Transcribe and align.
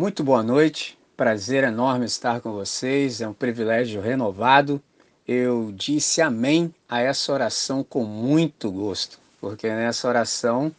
Muito 0.00 0.24
boa 0.24 0.42
noite, 0.42 0.98
prazer 1.14 1.62
enorme 1.62 2.06
estar 2.06 2.40
com 2.40 2.52
vocês, 2.52 3.20
é 3.20 3.28
um 3.28 3.34
privilégio 3.34 4.00
renovado. 4.00 4.82
Eu 5.28 5.70
disse 5.74 6.22
amém 6.22 6.74
a 6.88 7.02
essa 7.02 7.30
oração 7.30 7.84
com 7.84 8.02
muito 8.02 8.72
gosto, 8.72 9.20
porque 9.38 9.68
nessa 9.68 10.08
oração 10.08 10.74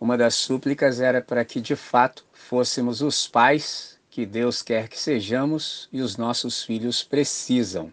uma 0.00 0.18
das 0.18 0.34
súplicas 0.34 0.98
era 1.00 1.22
para 1.22 1.44
que 1.44 1.60
de 1.60 1.76
fato 1.76 2.24
fôssemos 2.32 3.02
os 3.02 3.28
pais 3.28 4.00
que 4.10 4.26
Deus 4.26 4.62
quer 4.62 4.88
que 4.88 4.98
sejamos 4.98 5.88
e 5.92 6.00
os 6.00 6.16
nossos 6.16 6.64
filhos 6.64 7.04
precisam. 7.04 7.92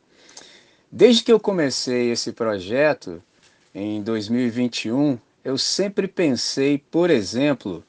Desde 0.92 1.24
que 1.24 1.32
eu 1.32 1.40
comecei 1.40 2.10
esse 2.10 2.32
projeto 2.32 3.22
em 3.76 4.02
2021, 4.02 5.20
eu 5.46 5.56
sempre 5.56 6.08
pensei, 6.08 6.80
por 6.90 7.12
exemplo, 7.12 7.84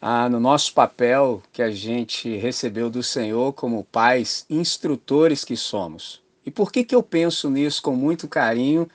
ah, 0.00 0.28
no 0.28 0.38
nosso 0.38 0.72
papel 0.72 1.42
que 1.52 1.62
a 1.62 1.70
gente 1.70 2.36
recebeu 2.36 2.88
do 2.88 3.02
Senhor 3.02 3.52
como 3.52 3.84
pais 3.84 4.46
instrutores 4.48 5.44
que 5.44 5.56
somos. 5.56 6.22
E 6.46 6.50
por 6.50 6.72
que, 6.72 6.84
que 6.84 6.94
eu 6.94 7.02
penso 7.02 7.50
nisso 7.50 7.82
com 7.82 7.94
muito 7.94 8.28
carinho 8.28 8.88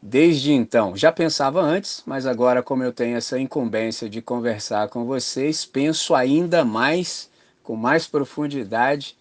desde 0.00 0.52
então? 0.52 0.96
Já 0.96 1.10
pensava 1.10 1.60
antes, 1.60 2.02
mas 2.06 2.26
agora, 2.26 2.62
como 2.62 2.84
eu 2.84 2.92
tenho 2.92 3.16
essa 3.16 3.38
incumbência 3.38 4.08
de 4.08 4.22
conversar 4.22 4.88
com 4.88 5.04
vocês, 5.04 5.64
penso 5.64 6.14
ainda 6.14 6.64
mais, 6.64 7.30
com 7.62 7.74
mais 7.74 8.06
profundidade 8.06 9.16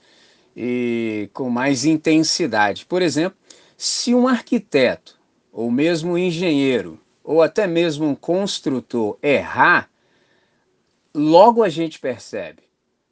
e 0.55 1.29
com 1.34 1.49
mais 1.49 1.85
intensidade. 1.85 2.85
Por 2.85 3.01
exemplo, 3.01 3.37
se 3.77 4.13
um 4.13 4.27
arquiteto, 4.27 5.17
ou 5.51 5.71
mesmo 5.71 6.12
um 6.12 6.17
engenheiro, 6.17 6.99
ou 7.23 7.41
até 7.41 7.65
mesmo 7.65 8.05
um 8.05 8.15
construtor 8.15 9.17
errar, 9.23 9.88
logo 11.13 11.63
a 11.63 11.70
gente 11.70 11.99
percebe, 11.99 12.63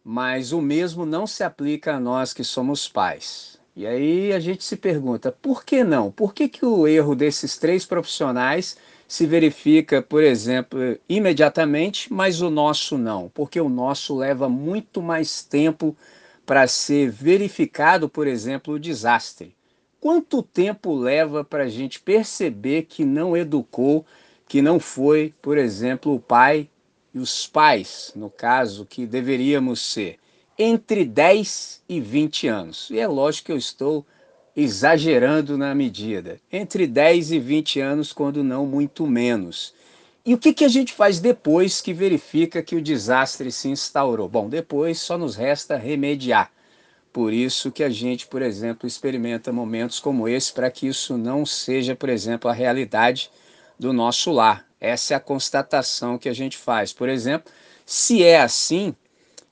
mas 0.04 0.52
o 0.52 0.62
mesmo 0.62 1.06
não 1.06 1.28
se 1.28 1.44
aplica 1.44 1.95
a 1.95 2.00
nós 2.00 2.34
que 2.34 2.44
somos 2.44 2.88
pais. 2.88 3.59
E 3.76 3.86
aí 3.86 4.34
a 4.34 4.39
gente 4.39 4.64
se 4.64 4.76
pergunta, 4.76 5.31
por 5.31 5.64
que 5.64 5.84
não? 5.84 6.12
Por 6.12 6.34
que, 6.34 6.48
que 6.50 6.66
o 6.66 6.88
erro 6.88 7.14
desses 7.14 7.58
três 7.58 7.86
profissionais 7.86 8.78
se 9.08 9.26
verifica, 9.26 10.02
por 10.02 10.23
exemplo, 10.23 10.80
imediatamente, 11.08 12.12
mas 12.12 12.42
o 12.42 12.50
nosso 12.50 12.98
não? 12.98 13.30
Porque 13.30 13.62
o 13.62 13.70
nosso 13.70 14.16
leva 14.17 14.50
muito 14.50 15.02
mais 15.02 15.44
tempo 15.44 15.95
para 16.45 16.67
ser 16.67 17.11
verificado, 17.11 18.09
por 18.09 18.26
exemplo, 18.26 18.73
o 18.73 18.80
desastre. 18.80 19.56
Quanto 20.00 20.42
tempo 20.42 20.95
leva 20.95 21.44
para 21.44 21.64
a 21.64 21.70
gente 21.70 22.00
perceber 22.00 22.84
que 22.84 23.04
não 23.04 23.36
educou, 23.36 24.06
que 24.48 24.61
não 24.61 24.80
foi, 24.80 25.34
por 25.42 25.58
exemplo, 25.58 26.16
o 26.16 26.20
pai 26.20 26.70
e 27.13 27.19
os 27.19 27.47
pais, 27.47 28.11
no 28.16 28.30
caso, 28.30 28.86
que 28.86 29.05
deveríamos 29.05 29.81
ser 29.81 30.19
entre 30.58 31.05
10 31.05 31.83
e 31.88 31.99
20 31.99 32.47
anos. 32.47 32.89
E 32.89 32.99
é 32.99 33.08
lógico 33.08 33.47
que 33.47 33.52
eu 33.52 33.58
estou 33.58 34.05
exagerando 34.55 35.58
na 35.58 35.75
medida. 35.75 36.39
Entre 36.52 36.88
10 36.88 37.31
e 37.31 37.39
20 37.39 37.80
anos, 37.80 38.11
quando 38.11 38.44
não 38.44 38.66
muito 38.66 39.05
menos. 39.05 39.73
E 40.25 40.33
o 40.33 40.38
que, 40.38 40.53
que 40.53 40.66
a 40.66 40.67
gente 40.67 40.94
faz 40.94 41.19
depois 41.19 41.80
que 41.80 41.94
verifica 41.94 42.64
que 42.64 42.75
o 42.75 42.81
desastre 42.81 43.52
se 43.52 43.69
instaurou? 43.69 44.27
Bom, 44.27 44.49
depois 44.49 44.99
só 44.99 45.17
nos 45.17 45.36
resta 45.36 45.77
remediar. 45.77 46.52
Por 47.14 47.31
isso 47.31 47.71
que 47.71 47.83
a 47.83 47.89
gente, 47.89 48.27
por 48.27 48.42
exemplo, 48.42 48.88
experimenta 48.88 49.53
momentos 49.53 49.99
como 49.99 50.27
esse 50.27 50.52
para 50.52 50.69
que 50.69 50.88
isso 50.88 51.17
não 51.17 51.45
seja, 51.45 51.95
por 51.95 52.09
exemplo, 52.09 52.49
a 52.49 52.53
realidade 52.53 53.31
do 53.80 53.94
nosso 53.94 54.31
lar. 54.31 54.67
Essa 54.80 55.14
é 55.14 55.17
a 55.17 55.20
constatação 55.20 56.17
que 56.17 56.30
a 56.30 56.33
gente 56.33 56.58
faz. 56.58 56.94
Por 56.94 57.09
exemplo, 57.09 57.52
se 57.86 58.23
é 58.23 58.39
assim, 58.39 58.95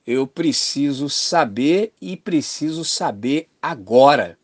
eu 0.06 0.26
preciso 0.26 1.08
saber 1.10 1.92
e 2.00 2.16
preciso 2.16 2.84
saber 2.84 3.48
agora. 3.60 4.38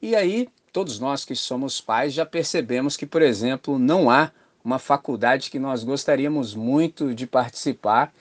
E 0.00 0.14
aí, 0.14 0.48
todos 0.72 0.98
nós 0.98 1.24
que 1.24 1.34
somos 1.34 1.80
pais 1.80 2.12
já 2.12 2.24
percebemos 2.24 2.96
que, 2.96 3.06
por 3.06 3.22
exemplo, 3.22 3.78
não 3.78 4.10
há 4.10 4.30
uma 4.64 4.78
faculdade 4.78 5.50
que 5.50 5.58
nós 5.58 5.82
gostaríamos 5.82 6.54
muito 6.54 7.14
de 7.14 7.26
participar, 7.26 8.12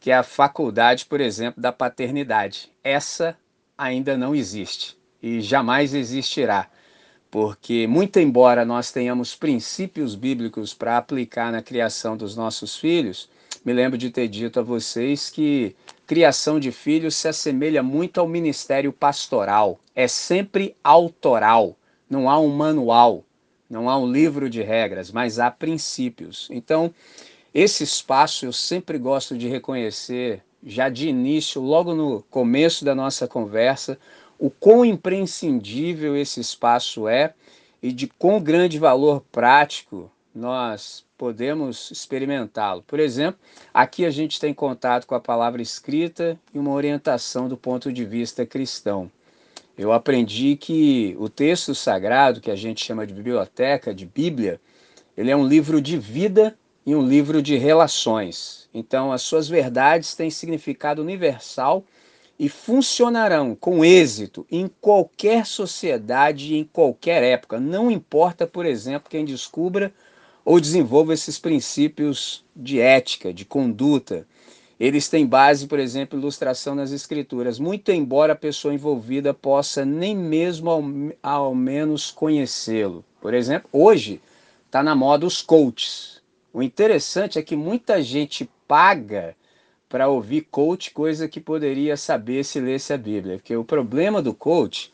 que 0.00 0.10
é 0.10 0.14
a 0.14 0.22
faculdade, 0.22 1.04
por 1.06 1.20
exemplo, 1.20 1.60
da 1.60 1.72
paternidade. 1.72 2.70
Essa 2.82 3.36
ainda 3.76 4.16
não 4.16 4.34
existe 4.34 4.96
e 5.22 5.40
jamais 5.40 5.94
existirá 5.94 6.70
porque, 7.30 7.86
muito 7.86 8.18
embora 8.18 8.64
nós 8.64 8.90
tenhamos 8.90 9.34
princípios 9.34 10.14
bíblicos 10.14 10.72
para 10.72 10.96
aplicar 10.96 11.52
na 11.52 11.62
criação 11.62 12.16
dos 12.16 12.34
nossos 12.34 12.76
filhos, 12.76 13.28
me 13.64 13.72
lembro 13.72 13.98
de 13.98 14.10
ter 14.10 14.28
dito 14.28 14.60
a 14.60 14.62
vocês 14.62 15.28
que 15.28 15.74
criação 16.06 16.58
de 16.58 16.72
filhos 16.72 17.16
se 17.16 17.28
assemelha 17.28 17.82
muito 17.82 18.18
ao 18.18 18.26
ministério 18.26 18.92
pastoral, 18.92 19.78
é 19.94 20.08
sempre 20.08 20.74
autoral, 20.82 21.76
não 22.08 22.30
há 22.30 22.38
um 22.38 22.48
manual, 22.48 23.24
não 23.68 23.90
há 23.90 23.98
um 23.98 24.10
livro 24.10 24.48
de 24.48 24.62
regras, 24.62 25.12
mas 25.12 25.38
há 25.38 25.50
princípios. 25.50 26.48
Então, 26.50 26.94
esse 27.52 27.84
espaço 27.84 28.46
eu 28.46 28.52
sempre 28.52 28.96
gosto 28.96 29.36
de 29.36 29.48
reconhecer, 29.48 30.42
já 30.64 30.88
de 30.88 31.08
início, 31.08 31.60
logo 31.60 31.94
no 31.94 32.22
começo 32.30 32.84
da 32.84 32.94
nossa 32.94 33.28
conversa, 33.28 33.98
o 34.38 34.50
quão 34.50 34.84
imprescindível 34.84 36.16
esse 36.16 36.40
espaço 36.40 37.08
é 37.08 37.34
e 37.82 37.92
de 37.92 38.06
quão 38.06 38.40
grande 38.40 38.78
valor 38.78 39.22
prático 39.32 40.10
nós 40.34 41.04
podemos 41.16 41.90
experimentá-lo. 41.90 42.82
Por 42.86 43.00
exemplo, 43.00 43.40
aqui 43.74 44.04
a 44.06 44.10
gente 44.10 44.38
tem 44.38 44.54
contato 44.54 45.06
com 45.06 45.14
a 45.14 45.20
palavra 45.20 45.60
escrita 45.60 46.38
e 46.54 46.58
uma 46.58 46.72
orientação 46.72 47.48
do 47.48 47.56
ponto 47.56 47.92
de 47.92 48.04
vista 48.04 48.46
cristão. 48.46 49.10
Eu 49.76 49.92
aprendi 49.92 50.56
que 50.56 51.16
o 51.18 51.28
texto 51.28 51.74
sagrado, 51.74 52.40
que 52.40 52.50
a 52.50 52.56
gente 52.56 52.84
chama 52.84 53.06
de 53.06 53.14
biblioteca, 53.14 53.94
de 53.94 54.06
Bíblia, 54.06 54.60
ele 55.16 55.30
é 55.30 55.36
um 55.36 55.46
livro 55.46 55.80
de 55.80 55.96
vida 55.96 56.56
e 56.86 56.94
um 56.94 57.06
livro 57.06 57.42
de 57.42 57.56
relações. 57.56 58.68
Então, 58.72 59.12
as 59.12 59.22
suas 59.22 59.48
verdades 59.48 60.14
têm 60.14 60.30
significado 60.30 61.02
universal 61.02 61.84
e 62.38 62.48
funcionarão 62.48 63.54
com 63.54 63.84
êxito 63.84 64.46
em 64.50 64.70
qualquer 64.80 65.44
sociedade, 65.44 66.54
em 66.54 66.64
qualquer 66.64 67.22
época. 67.22 67.58
Não 67.58 67.90
importa, 67.90 68.46
por 68.46 68.64
exemplo, 68.64 69.10
quem 69.10 69.24
descubra 69.24 69.92
ou 70.44 70.60
desenvolva 70.60 71.12
esses 71.12 71.38
princípios 71.38 72.44
de 72.54 72.80
ética, 72.80 73.34
de 73.34 73.44
conduta. 73.44 74.26
Eles 74.78 75.08
têm 75.08 75.26
base, 75.26 75.66
por 75.66 75.80
exemplo, 75.80 76.16
ilustração 76.16 76.76
nas 76.76 76.92
escrituras, 76.92 77.58
muito 77.58 77.90
embora 77.90 78.32
a 78.34 78.36
pessoa 78.36 78.72
envolvida 78.72 79.34
possa 79.34 79.84
nem 79.84 80.16
mesmo 80.16 80.70
ao, 80.70 80.84
ao 81.20 81.54
menos 81.54 82.12
conhecê-lo. 82.12 83.04
Por 83.20 83.34
exemplo, 83.34 83.68
hoje 83.72 84.20
está 84.64 84.80
na 84.80 84.94
moda 84.94 85.26
os 85.26 85.42
coaches. 85.42 86.22
O 86.52 86.62
interessante 86.62 87.38
é 87.38 87.42
que 87.42 87.56
muita 87.56 88.00
gente 88.00 88.48
paga 88.68 89.34
para 89.88 90.08
ouvir 90.08 90.42
coach, 90.50 90.90
coisa 90.90 91.28
que 91.28 91.40
poderia 91.40 91.96
saber 91.96 92.44
se 92.44 92.60
lesse 92.60 92.92
a 92.92 92.98
Bíblia. 92.98 93.36
Porque 93.36 93.56
o 93.56 93.64
problema 93.64 94.20
do 94.20 94.34
coach, 94.34 94.92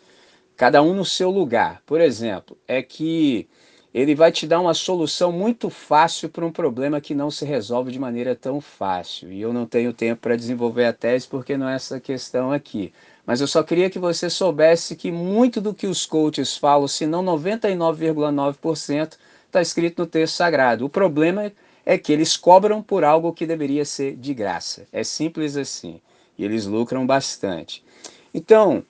cada 0.56 0.82
um 0.82 0.94
no 0.94 1.04
seu 1.04 1.30
lugar, 1.30 1.82
por 1.84 2.00
exemplo, 2.00 2.56
é 2.68 2.82
que 2.82 3.48
ele 3.94 4.14
vai 4.14 4.32
te 4.32 4.44
dar 4.44 4.60
uma 4.60 4.74
solução 4.74 5.30
muito 5.30 5.70
fácil 5.70 6.28
para 6.28 6.44
um 6.44 6.50
problema 6.50 7.00
que 7.00 7.14
não 7.14 7.30
se 7.30 7.44
resolve 7.44 7.92
de 7.92 7.98
maneira 7.98 8.34
tão 8.34 8.60
fácil. 8.60 9.32
E 9.32 9.40
eu 9.40 9.52
não 9.52 9.66
tenho 9.66 9.92
tempo 9.92 10.22
para 10.22 10.34
desenvolver 10.34 10.84
a 10.86 10.92
tese 10.92 11.28
porque 11.28 11.56
não 11.56 11.68
é 11.68 11.76
essa 11.76 12.00
questão 12.00 12.50
aqui. 12.50 12.92
Mas 13.24 13.40
eu 13.40 13.46
só 13.46 13.62
queria 13.62 13.88
que 13.88 13.98
você 13.98 14.28
soubesse 14.28 14.96
que 14.96 15.12
muito 15.12 15.60
do 15.60 15.72
que 15.72 15.86
os 15.86 16.06
coaches 16.06 16.56
falam, 16.56 16.88
se 16.88 17.06
não 17.06 17.24
99,9%, 17.24 19.16
está 19.46 19.62
escrito 19.62 20.02
no 20.02 20.06
texto 20.06 20.34
sagrado. 20.34 20.84
O 20.84 20.90
problema 20.90 21.44
é 21.44 21.52
é 21.84 21.98
que 21.98 22.12
eles 22.12 22.36
cobram 22.36 22.82
por 22.82 23.04
algo 23.04 23.32
que 23.32 23.46
deveria 23.46 23.84
ser 23.84 24.16
de 24.16 24.32
graça. 24.32 24.86
É 24.92 25.04
simples 25.04 25.56
assim. 25.56 26.00
E 26.36 26.44
eles 26.44 26.66
lucram 26.66 27.06
bastante. 27.06 27.84
Então, 28.32 28.84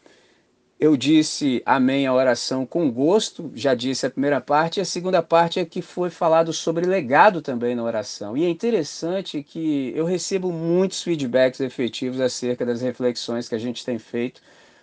eu 0.78 0.96
disse 0.96 1.62
amém 1.64 2.06
à 2.06 2.12
oração 2.12 2.66
com 2.66 2.90
gosto, 2.90 3.50
já 3.54 3.74
disse 3.74 4.06
a 4.06 4.10
primeira 4.10 4.40
parte, 4.40 4.78
e 4.78 4.80
a 4.80 4.84
segunda 4.84 5.22
parte 5.22 5.60
é 5.60 5.64
que 5.64 5.80
foi 5.80 6.10
falado 6.10 6.52
sobre 6.52 6.84
legado 6.84 7.40
também 7.40 7.74
na 7.74 7.82
oração. 7.82 8.36
E 8.36 8.44
é 8.44 8.48
interessante 8.48 9.42
que 9.42 9.92
eu 9.94 10.04
recebo 10.04 10.52
muitos 10.52 11.02
feedbacks 11.02 11.60
efetivos 11.60 12.20
acerca 12.20 12.66
das 12.66 12.80
reflexões 12.80 13.48
que 13.48 13.54
a 13.54 13.58
gente 13.58 13.84
tem 13.84 13.98
feito 13.98 14.40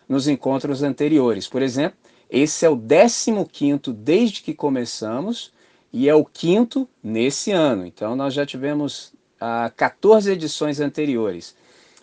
nos 0.08 0.28
encontros 0.28 0.82
anteriores. 0.82 1.48
Por 1.48 1.62
exemplo, 1.62 1.98
esse 2.30 2.66
é 2.66 2.70
o 2.70 2.78
15 2.78 3.94
desde 3.94 4.42
que 4.42 4.54
começamos, 4.54 5.52
e 5.94 6.10
é 6.10 6.16
o 6.16 6.26
quinto 6.26 6.88
nesse 7.04 7.52
ano. 7.52 7.86
Então 7.86 8.16
nós 8.16 8.34
já 8.34 8.46
tivemos 8.46 9.14
ah, 9.40 9.72
14 9.76 10.32
edições 10.32 10.80
anteriores. 10.80 11.56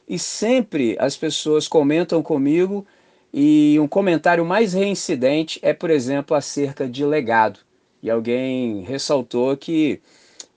E 0.08 0.18
sempre 0.18 0.96
as 0.98 1.16
pessoas 1.16 1.68
comentam 1.68 2.22
comigo 2.22 2.86
e 3.32 3.78
um 3.80 3.88
comentário 3.88 4.44
mais 4.44 4.72
reincidente 4.72 5.58
é, 5.62 5.72
por 5.72 5.90
exemplo, 5.90 6.36
acerca 6.36 6.88
de 6.88 7.04
legado. 7.04 7.60
E 8.02 8.10
alguém 8.10 8.82
ressaltou 8.84 9.56
que 9.56 10.00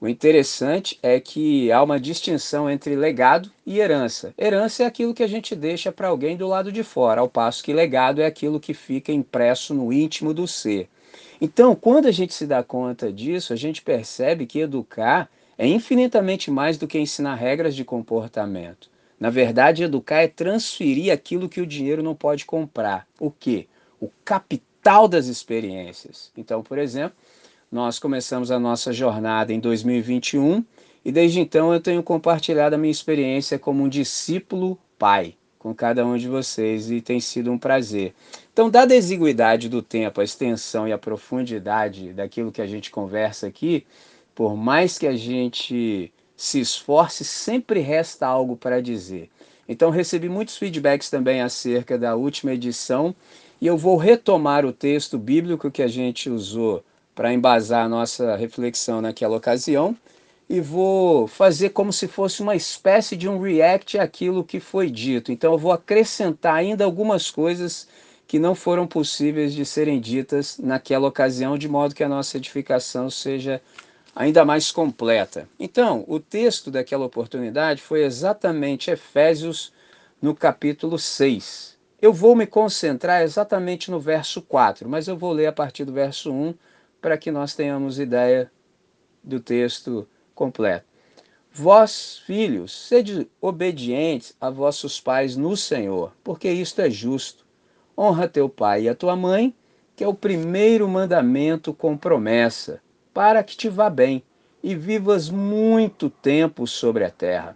O 0.01 0.07
interessante 0.07 0.99
é 1.01 1.19
que 1.19 1.71
há 1.71 1.81
uma 1.81 1.99
distinção 1.99 2.69
entre 2.69 2.95
legado 2.95 3.51
e 3.65 3.79
herança. 3.79 4.33
Herança 4.37 4.83
é 4.83 4.85
aquilo 4.85 5.13
que 5.13 5.23
a 5.23 5.27
gente 5.27 5.55
deixa 5.55 5.91
para 5.91 6.09
alguém 6.09 6.35
do 6.35 6.47
lado 6.47 6.71
de 6.71 6.83
fora, 6.83 7.21
ao 7.21 7.29
passo 7.29 7.63
que 7.63 7.71
legado 7.71 8.21
é 8.21 8.25
aquilo 8.25 8.59
que 8.59 8.73
fica 8.73 9.11
impresso 9.13 9.73
no 9.73 9.93
íntimo 9.93 10.33
do 10.33 10.47
ser. 10.47 10.89
Então, 11.43 11.75
quando 11.75 12.05
a 12.05 12.11
gente 12.11 12.35
se 12.35 12.45
dá 12.45 12.61
conta 12.63 13.11
disso, 13.11 13.51
a 13.51 13.55
gente 13.55 13.81
percebe 13.81 14.45
que 14.45 14.59
educar 14.59 15.27
é 15.57 15.67
infinitamente 15.67 16.51
mais 16.51 16.77
do 16.77 16.87
que 16.87 16.99
ensinar 16.99 17.33
regras 17.33 17.75
de 17.75 17.83
comportamento. 17.83 18.91
Na 19.19 19.31
verdade, 19.31 19.83
educar 19.83 20.21
é 20.21 20.27
transferir 20.27 21.11
aquilo 21.11 21.49
que 21.49 21.59
o 21.59 21.65
dinheiro 21.65 22.03
não 22.03 22.13
pode 22.13 22.45
comprar. 22.45 23.07
O 23.19 23.31
quê? 23.31 23.67
O 23.99 24.07
capital 24.23 25.07
das 25.07 25.25
experiências. 25.25 26.31
Então, 26.37 26.61
por 26.61 26.77
exemplo, 26.77 27.17
nós 27.71 27.97
começamos 27.97 28.51
a 28.51 28.59
nossa 28.59 28.93
jornada 28.93 29.51
em 29.51 29.59
2021 29.59 30.63
e 31.03 31.11
desde 31.11 31.39
então 31.39 31.73
eu 31.73 31.79
tenho 31.79 32.03
compartilhado 32.03 32.75
a 32.75 32.77
minha 32.77 32.91
experiência 32.91 33.57
como 33.57 33.83
um 33.83 33.89
discípulo 33.89 34.77
pai 34.99 35.35
com 35.61 35.75
cada 35.75 36.03
um 36.03 36.17
de 36.17 36.27
vocês 36.27 36.89
e 36.89 37.01
tem 37.01 37.19
sido 37.19 37.51
um 37.51 37.57
prazer. 37.57 38.15
Então, 38.53 38.69
dada 38.69 38.93
a 38.93 38.97
exiguidade 38.97 39.69
do 39.69 39.81
tempo, 39.81 40.19
a 40.19 40.23
extensão 40.23 40.87
e 40.87 40.91
a 40.91 40.97
profundidade 40.97 42.11
daquilo 42.13 42.51
que 42.51 42.61
a 42.61 42.67
gente 42.67 42.91
conversa 42.91 43.47
aqui, 43.47 43.85
por 44.35 44.57
mais 44.57 44.97
que 44.97 45.07
a 45.07 45.15
gente 45.15 46.11
se 46.35 46.59
esforce, 46.59 47.23
sempre 47.23 47.79
resta 47.79 48.27
algo 48.27 48.57
para 48.57 48.81
dizer. 48.81 49.29
Então, 49.69 49.89
recebi 49.89 50.27
muitos 50.27 50.57
feedbacks 50.57 51.09
também 51.09 51.41
acerca 51.41 51.97
da 51.97 52.15
última 52.15 52.51
edição 52.51 53.15
e 53.61 53.67
eu 53.67 53.77
vou 53.77 53.95
retomar 53.95 54.65
o 54.65 54.73
texto 54.73 55.17
bíblico 55.17 55.71
que 55.71 55.83
a 55.83 55.87
gente 55.87 56.29
usou 56.29 56.83
para 57.15 57.33
embasar 57.33 57.85
a 57.85 57.89
nossa 57.89 58.35
reflexão 58.35 59.01
naquela 59.01 59.37
ocasião 59.37 59.95
e 60.49 60.59
vou 60.59 61.27
fazer 61.27 61.69
como 61.69 61.93
se 61.93 62.07
fosse 62.07 62.41
uma 62.41 62.55
espécie 62.55 63.15
de 63.15 63.29
um 63.29 63.39
react 63.39 63.97
àquilo 63.97 64.43
que 64.43 64.59
foi 64.59 64.89
dito. 64.89 65.31
Então 65.31 65.53
eu 65.53 65.57
vou 65.57 65.71
acrescentar 65.71 66.55
ainda 66.55 66.83
algumas 66.83 67.31
coisas 67.31 67.87
que 68.31 68.39
não 68.39 68.55
foram 68.55 68.87
possíveis 68.87 69.53
de 69.53 69.65
serem 69.65 69.99
ditas 69.99 70.57
naquela 70.57 71.05
ocasião, 71.05 71.57
de 71.57 71.67
modo 71.67 71.93
que 71.93 72.01
a 72.01 72.07
nossa 72.07 72.37
edificação 72.37 73.09
seja 73.09 73.61
ainda 74.15 74.45
mais 74.45 74.71
completa. 74.71 75.49
Então, 75.59 76.05
o 76.07 76.17
texto 76.17 76.71
daquela 76.71 77.05
oportunidade 77.05 77.81
foi 77.81 78.05
exatamente 78.05 78.89
Efésios 78.89 79.73
no 80.21 80.33
capítulo 80.33 80.97
6. 80.97 81.77
Eu 82.01 82.13
vou 82.13 82.33
me 82.33 82.47
concentrar 82.47 83.21
exatamente 83.21 83.91
no 83.91 83.99
verso 83.99 84.41
4, 84.41 84.87
mas 84.87 85.09
eu 85.09 85.17
vou 85.17 85.33
ler 85.33 85.47
a 85.47 85.51
partir 85.51 85.83
do 85.83 85.91
verso 85.91 86.31
1 86.31 86.53
para 87.01 87.17
que 87.17 87.31
nós 87.31 87.53
tenhamos 87.53 87.99
ideia 87.99 88.49
do 89.21 89.41
texto 89.41 90.07
completo. 90.33 90.85
Vós, 91.51 92.19
filhos, 92.25 92.71
sede 92.87 93.27
obedientes 93.41 94.33
a 94.39 94.49
vossos 94.49 95.01
pais 95.01 95.35
no 95.35 95.57
Senhor, 95.57 96.13
porque 96.23 96.49
isto 96.49 96.79
é 96.79 96.89
justo. 96.89 97.40
Honra 98.01 98.27
teu 98.27 98.49
pai 98.49 98.85
e 98.85 98.89
a 98.89 98.95
tua 98.95 99.15
mãe, 99.15 99.53
que 99.95 100.03
é 100.03 100.07
o 100.07 100.13
primeiro 100.15 100.87
mandamento 100.87 101.71
com 101.71 101.95
promessa, 101.95 102.81
para 103.13 103.43
que 103.43 103.55
te 103.55 103.69
vá 103.69 103.91
bem 103.91 104.23
e 104.63 104.73
vivas 104.73 105.29
muito 105.29 106.09
tempo 106.09 106.65
sobre 106.65 107.03
a 107.03 107.11
terra. 107.11 107.55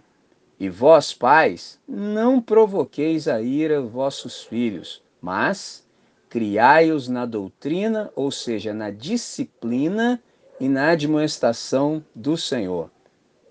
E 0.56 0.68
vós, 0.68 1.12
pais, 1.12 1.80
não 1.88 2.40
provoqueis 2.40 3.26
a 3.26 3.42
ira 3.42 3.82
vossos 3.82 4.44
filhos, 4.44 5.02
mas 5.20 5.84
criai-os 6.28 7.08
na 7.08 7.26
doutrina, 7.26 8.12
ou 8.14 8.30
seja, 8.30 8.72
na 8.72 8.92
disciplina 8.92 10.22
e 10.60 10.68
na 10.68 10.90
admoestação 10.90 12.04
do 12.14 12.36
Senhor. 12.36 12.88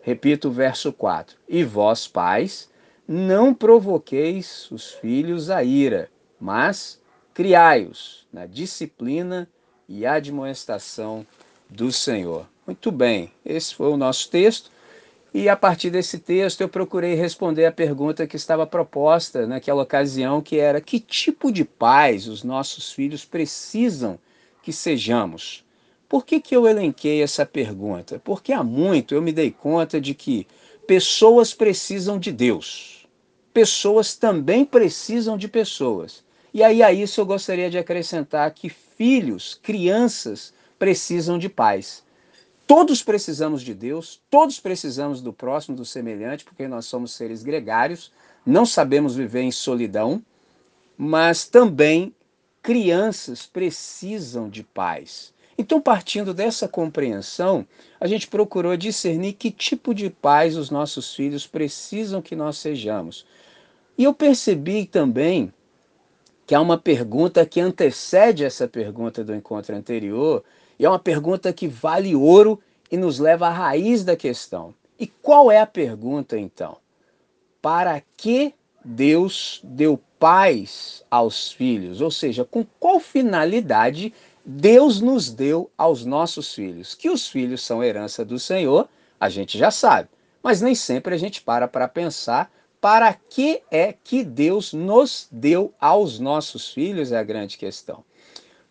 Repito 0.01 0.47
o 0.47 0.51
verso 0.51 0.93
4. 0.93 1.35
E 1.49 1.61
vós, 1.61 2.07
pais, 2.07 2.71
não 3.05 3.53
provoqueis 3.53 4.71
os 4.71 4.93
filhos 4.93 5.49
a 5.49 5.61
ira, 5.61 6.09
mas 6.39 7.01
criai-os 7.33 8.25
na 8.31 8.45
disciplina 8.45 9.47
e 9.87 10.05
admoestação 10.05 11.25
do 11.69 11.91
Senhor. 11.91 12.47
Muito 12.65 12.91
bem, 12.91 13.31
esse 13.45 13.75
foi 13.75 13.89
o 13.89 13.97
nosso 13.97 14.29
texto. 14.29 14.71
E 15.33 15.49
a 15.49 15.55
partir 15.55 15.89
desse 15.89 16.17
texto 16.17 16.61
eu 16.61 16.69
procurei 16.69 17.13
responder 17.13 17.65
a 17.65 17.71
pergunta 17.71 18.25
que 18.25 18.37
estava 18.37 18.65
proposta 18.65 19.45
naquela 19.45 19.83
ocasião, 19.83 20.41
que 20.41 20.59
era 20.59 20.79
que 20.79 20.99
tipo 20.99 21.51
de 21.51 21.65
pais 21.65 22.27
os 22.27 22.43
nossos 22.43 22.91
filhos 22.91 23.25
precisam 23.25 24.17
que 24.63 24.71
sejamos? 24.71 25.63
Por 26.07 26.25
que, 26.25 26.39
que 26.39 26.55
eu 26.55 26.67
elenquei 26.67 27.21
essa 27.21 27.45
pergunta? 27.45 28.19
Porque 28.23 28.53
há 28.53 28.63
muito 28.63 29.13
eu 29.13 29.21
me 29.21 29.31
dei 29.31 29.51
conta 29.51 29.99
de 29.99 30.13
que 30.13 30.47
pessoas 30.87 31.53
precisam 31.53 32.17
de 32.17 32.31
Deus. 32.31 33.05
Pessoas 33.53 34.15
também 34.15 34.65
precisam 34.65 35.37
de 35.37 35.47
pessoas. 35.47 36.24
E 36.55 36.63
aí 36.63 36.81
a 36.81 36.93
isso 36.93 37.19
eu 37.19 37.25
gostaria 37.25 37.69
de 37.69 37.77
acrescentar 37.77 38.49
que 38.51 38.69
filhos, 38.69 39.59
crianças, 39.61 40.53
precisam 40.79 41.37
de 41.37 41.49
pais. 41.49 42.01
Todos 42.65 43.03
precisamos 43.03 43.61
de 43.61 43.73
Deus, 43.73 44.21
todos 44.29 44.57
precisamos 44.57 45.21
do 45.21 45.33
próximo, 45.33 45.75
do 45.75 45.83
semelhante, 45.83 46.45
porque 46.45 46.65
nós 46.65 46.85
somos 46.85 47.11
seres 47.11 47.43
gregários, 47.43 48.09
não 48.45 48.65
sabemos 48.65 49.17
viver 49.17 49.41
em 49.41 49.51
solidão, 49.51 50.23
mas 50.97 51.45
também 51.45 52.15
crianças 52.63 53.45
precisam 53.45 54.49
de 54.49 54.63
pais. 54.63 55.33
Então, 55.57 55.81
partindo 55.81 56.33
dessa 56.33 56.69
compreensão, 56.69 57.67
a 57.99 58.07
gente 58.07 58.29
procurou 58.29 58.77
discernir 58.77 59.33
que 59.33 59.51
tipo 59.51 59.93
de 59.93 60.09
pais 60.09 60.55
os 60.55 60.69
nossos 60.69 61.13
filhos 61.13 61.45
precisam 61.45 62.21
que 62.21 62.33
nós 62.33 62.57
sejamos. 62.57 63.25
E 63.97 64.05
eu 64.05 64.13
percebi 64.13 64.85
também 64.85 65.51
que 66.45 66.53
há 66.53 66.61
uma 66.61 66.77
pergunta 66.77 67.45
que 67.45 67.59
antecede 67.59 68.45
essa 68.45 68.67
pergunta 68.67 69.23
do 69.23 69.33
encontro 69.33 69.75
anterior, 69.75 70.43
e 70.77 70.85
é 70.85 70.89
uma 70.89 70.99
pergunta 70.99 71.51
que 71.51 71.67
vale 71.67 72.15
ouro 72.15 72.59
e 72.91 72.97
nos 72.97 73.19
leva 73.19 73.47
à 73.47 73.51
raiz 73.51 74.03
da 74.03 74.15
questão. 74.15 74.73
E 74.99 75.07
qual 75.07 75.51
é 75.51 75.59
a 75.59 75.65
pergunta 75.65 76.37
então? 76.37 76.77
Para 77.61 78.01
que 78.15 78.53
Deus 78.83 79.59
deu 79.63 79.99
paz 80.19 81.03
aos 81.09 81.51
filhos? 81.51 82.01
Ou 82.01 82.11
seja, 82.11 82.45
com 82.45 82.65
qual 82.79 82.99
finalidade 82.99 84.13
Deus 84.45 85.01
nos 85.01 85.31
deu 85.31 85.71
aos 85.75 86.05
nossos 86.05 86.53
filhos? 86.53 86.93
Que 86.93 87.09
os 87.09 87.27
filhos 87.27 87.63
são 87.63 87.83
herança 87.83 88.23
do 88.23 88.37
Senhor, 88.37 88.87
a 89.19 89.29
gente 89.29 89.57
já 89.57 89.71
sabe, 89.71 90.09
mas 90.43 90.61
nem 90.61 90.75
sempre 90.75 91.15
a 91.15 91.17
gente 91.17 91.41
para 91.41 91.67
para 91.67 91.87
pensar 91.87 92.51
para 92.85 93.15
que 93.15 93.63
é 93.71 93.95
que 94.03 94.23
Deus 94.23 94.71
nos 94.71 95.27
deu 95.31 95.73
aos 95.81 96.19
nossos 96.19 96.71
filhos 96.71 97.11
é 97.11 97.17
a 97.17 97.23
grande 97.23 97.57
questão. 97.57 98.03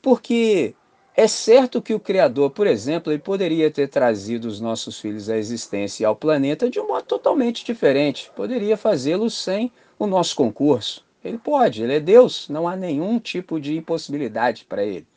Porque 0.00 0.72
é 1.16 1.26
certo 1.26 1.82
que 1.82 1.92
o 1.92 1.98
Criador, 1.98 2.50
por 2.50 2.68
exemplo, 2.68 3.12
ele 3.12 3.18
poderia 3.18 3.72
ter 3.72 3.88
trazido 3.88 4.46
os 4.46 4.60
nossos 4.60 5.00
filhos 5.00 5.28
à 5.28 5.36
existência 5.36 6.04
e 6.04 6.06
ao 6.06 6.14
planeta 6.14 6.70
de 6.70 6.78
um 6.78 6.86
modo 6.86 7.02
totalmente 7.06 7.64
diferente. 7.64 8.30
Poderia 8.36 8.76
fazê-lo 8.76 9.28
sem 9.28 9.72
o 9.98 10.06
nosso 10.06 10.36
concurso. 10.36 11.04
Ele 11.24 11.36
pode, 11.36 11.82
ele 11.82 11.94
é 11.94 12.00
Deus, 12.00 12.48
não 12.48 12.68
há 12.68 12.76
nenhum 12.76 13.18
tipo 13.18 13.58
de 13.58 13.76
impossibilidade 13.76 14.64
para 14.64 14.84
ele. 14.84 15.08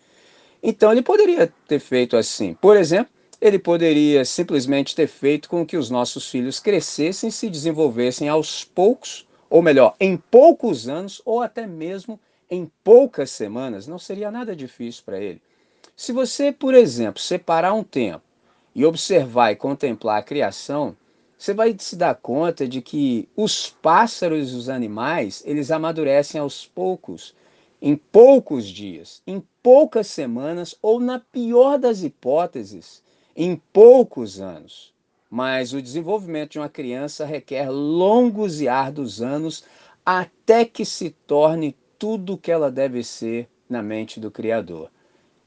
Então 0.64 0.92
ele 0.92 1.04
poderia 1.04 1.54
ter 1.68 1.78
feito 1.78 2.18
assim. 2.18 2.56
Por 2.56 2.76
exemplo, 2.76 3.14
ele 3.40 3.60
poderia 3.60 4.26
simplesmente 4.26 4.96
ter 4.96 5.08
feito 5.08 5.48
com 5.48 5.66
que 5.66 5.78
os 5.78 5.90
nossos 5.90 6.30
filhos 6.30 6.60
crescessem 6.60 7.30
e 7.30 7.32
se 7.32 7.50
desenvolvessem 7.50 8.28
aos 8.28 8.64
poucos, 8.64 9.28
ou 9.50 9.62
melhor, 9.62 9.96
em 10.00 10.18
poucos 10.18 10.90
anos, 10.90 11.22
ou 11.24 11.42
até 11.42 11.68
mesmo 11.68 12.20
em 12.50 12.70
poucas 12.84 13.30
semanas. 13.30 13.88
Não 13.88 14.00
seria 14.00 14.32
nada 14.32 14.56
difícil 14.56 15.04
para 15.06 15.20
ele. 15.20 15.42
Se 15.96 16.12
você, 16.12 16.52
por 16.52 16.74
exemplo, 16.74 17.22
separar 17.22 17.74
um 17.74 17.84
tempo 17.84 18.24
e 18.74 18.86
observar 18.86 19.52
e 19.52 19.56
contemplar 19.56 20.20
a 20.20 20.24
criação, 20.24 20.96
você 21.38 21.54
vai 21.54 21.76
se 21.78 21.96
dar 21.96 22.16
conta 22.16 22.68
de 22.68 22.82
que 22.82 23.30
os 23.36 23.70
pássaros 23.70 24.52
e 24.52 24.56
os 24.56 24.70
animais, 24.70 25.44
eles 25.46 25.70
amadurecem 25.70 26.42
aos 26.42 26.66
poucos, 26.66 27.36
em 27.80 27.96
poucos 27.96 28.68
dias, 28.68 29.22
em 29.28 29.44
poucas 29.62 30.08
semanas 30.08 30.76
ou 30.82 31.00
na 31.00 31.20
pior 31.20 31.78
das 31.78 32.02
hipóteses, 32.02 33.04
em 33.38 33.62
poucos 33.72 34.42
anos. 34.42 34.92
Mas 35.30 35.72
o 35.72 35.82
desenvolvimento 35.82 36.54
de 36.54 36.60
uma 36.60 36.68
criança 36.68 37.24
requer 37.24 37.70
longos 37.70 38.60
e 38.60 38.68
árduos 38.68 39.22
anos 39.22 39.64
até 40.04 40.66
que 40.66 40.84
se 40.84 41.12
torne 41.28 41.76
tudo 42.00 42.34
o 42.34 42.38
que 42.38 42.52
ela 42.52 42.72
deve 42.72 43.04
ser 43.04 43.48
na 43.70 43.84
mente 43.84 44.20
do 44.20 44.32
Criador. 44.32 44.90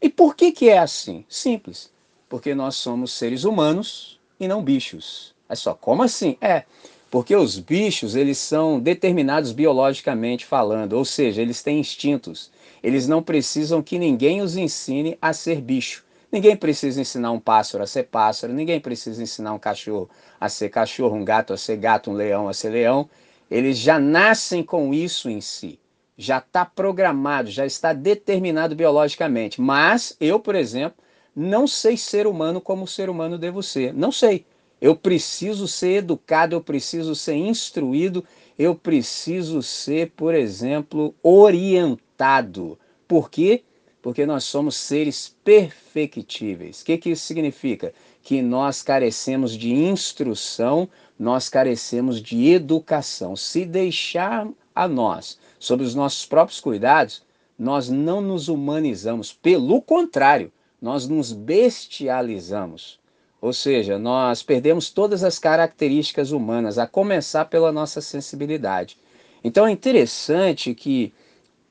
E 0.01 0.09
por 0.09 0.37
que, 0.37 0.53
que 0.53 0.69
é 0.69 0.79
assim? 0.79 1.25
Simples. 1.29 1.93
Porque 2.29 2.55
nós 2.55 2.77
somos 2.77 3.13
seres 3.13 3.45
humanos 3.45 4.21
e 4.39 4.47
não 4.47 4.63
bichos. 4.63 5.35
É 5.49 5.57
só, 5.57 5.75
como 5.75 6.03
assim? 6.03 6.37
É, 6.41 6.65
porque 7.11 7.35
os 7.35 7.59
bichos, 7.59 8.15
eles 8.15 8.39
são 8.39 8.79
determinados 8.79 9.51
biologicamente 9.51 10.47
falando, 10.47 10.93
ou 10.93 11.05
seja, 11.05 11.43
eles 11.43 11.63
têm 11.63 11.81
instintos. 11.81 12.53
Eles 12.83 13.09
não 13.09 13.23
precisam 13.23 13.83
que 13.83 13.99
ninguém 13.99 14.41
os 14.41 14.57
ensine 14.57 15.19
a 15.21 15.33
ser 15.33 15.61
bicho. 15.61 16.05
Ninguém 16.33 16.57
precisa 16.57 17.01
ensinar 17.01 17.33
um 17.33 17.41
pássaro 17.41 17.83
a 17.83 17.87
ser 17.87 18.05
pássaro, 18.05 18.53
ninguém 18.53 18.79
precisa 18.81 19.23
ensinar 19.23 19.53
um 19.53 19.59
cachorro 19.59 20.09
a 20.41 20.49
ser 20.49 20.69
cachorro, 20.69 21.17
um 21.17 21.25
gato 21.25 21.53
a 21.53 21.57
ser 21.57 21.77
gato, 21.77 22.11
um 22.11 22.15
leão 22.15 22.49
a 22.49 22.55
ser 22.55 22.71
leão. 22.71 23.09
Eles 23.51 23.77
já 23.79 23.99
nascem 23.99 24.63
com 24.63 24.95
isso 24.95 25.29
em 25.29 25.41
si. 25.41 25.79
Já 26.17 26.39
está 26.39 26.65
programado, 26.65 27.51
já 27.51 27.67
está 27.67 27.93
determinado 27.93 28.77
biologicamente. 28.77 29.61
Mas 29.61 30.17
eu, 30.21 30.39
por 30.39 30.55
exemplo, 30.55 31.03
não 31.35 31.67
sei 31.67 31.97
ser 31.97 32.27
humano 32.27 32.61
como 32.61 32.87
ser 32.87 33.11
humano 33.11 33.37
devo 33.37 33.63
ser. 33.63 33.93
Não 33.93 34.13
sei. 34.13 34.47
Eu 34.81 34.95
preciso 34.95 35.67
ser 35.67 35.99
educado, 35.99 36.55
eu 36.55 36.61
preciso 36.61 37.15
ser 37.15 37.35
instruído, 37.35 38.25
eu 38.59 38.75
preciso 38.75 39.63
ser, 39.63 40.13
por 40.17 40.33
exemplo, 40.33 41.15
orientado. 41.23 42.79
Por 43.09 43.31
quê? 43.31 43.65
Porque 44.03 44.25
nós 44.25 44.45
somos 44.45 44.77
seres 44.77 45.37
perfectíveis. 45.45 46.81
O 46.81 46.85
que, 46.85 46.97
que 46.97 47.11
isso 47.11 47.25
significa? 47.25 47.93
Que 48.23 48.41
nós 48.41 48.83
carecemos 48.83 49.53
de 49.57 49.73
instrução, 49.73 50.89
nós 51.19 51.49
carecemos 51.49 52.21
de 52.21 52.49
educação. 52.49 53.37
Se 53.37 53.65
deixar 53.65 54.49
a 54.75 54.89
nós, 54.89 55.39
sobre 55.59 55.85
os 55.85 55.95
nossos 55.95 56.25
próprios 56.25 56.61
cuidados, 56.61 57.23
nós 57.59 57.91
não 57.91 58.23
nos 58.23 58.49
humanizamos. 58.49 59.33
Pelo 59.33 59.83
contrário, 59.83 60.51
nós 60.81 61.07
nos 61.07 61.33
bestializamos. 61.33 62.99
Ou 63.41 63.53
seja, 63.53 63.99
nós 63.99 64.43
perdemos 64.43 64.91
todas 64.91 65.23
as 65.23 65.39
características 65.39 66.31
humanas, 66.31 66.79
a 66.79 66.87
começar 66.87 67.47
pela 67.47 67.71
nossa 67.71 68.01
sensibilidade. 68.01 68.99
Então 69.43 69.67
é 69.67 69.71
interessante 69.71 70.75
que 70.75 71.13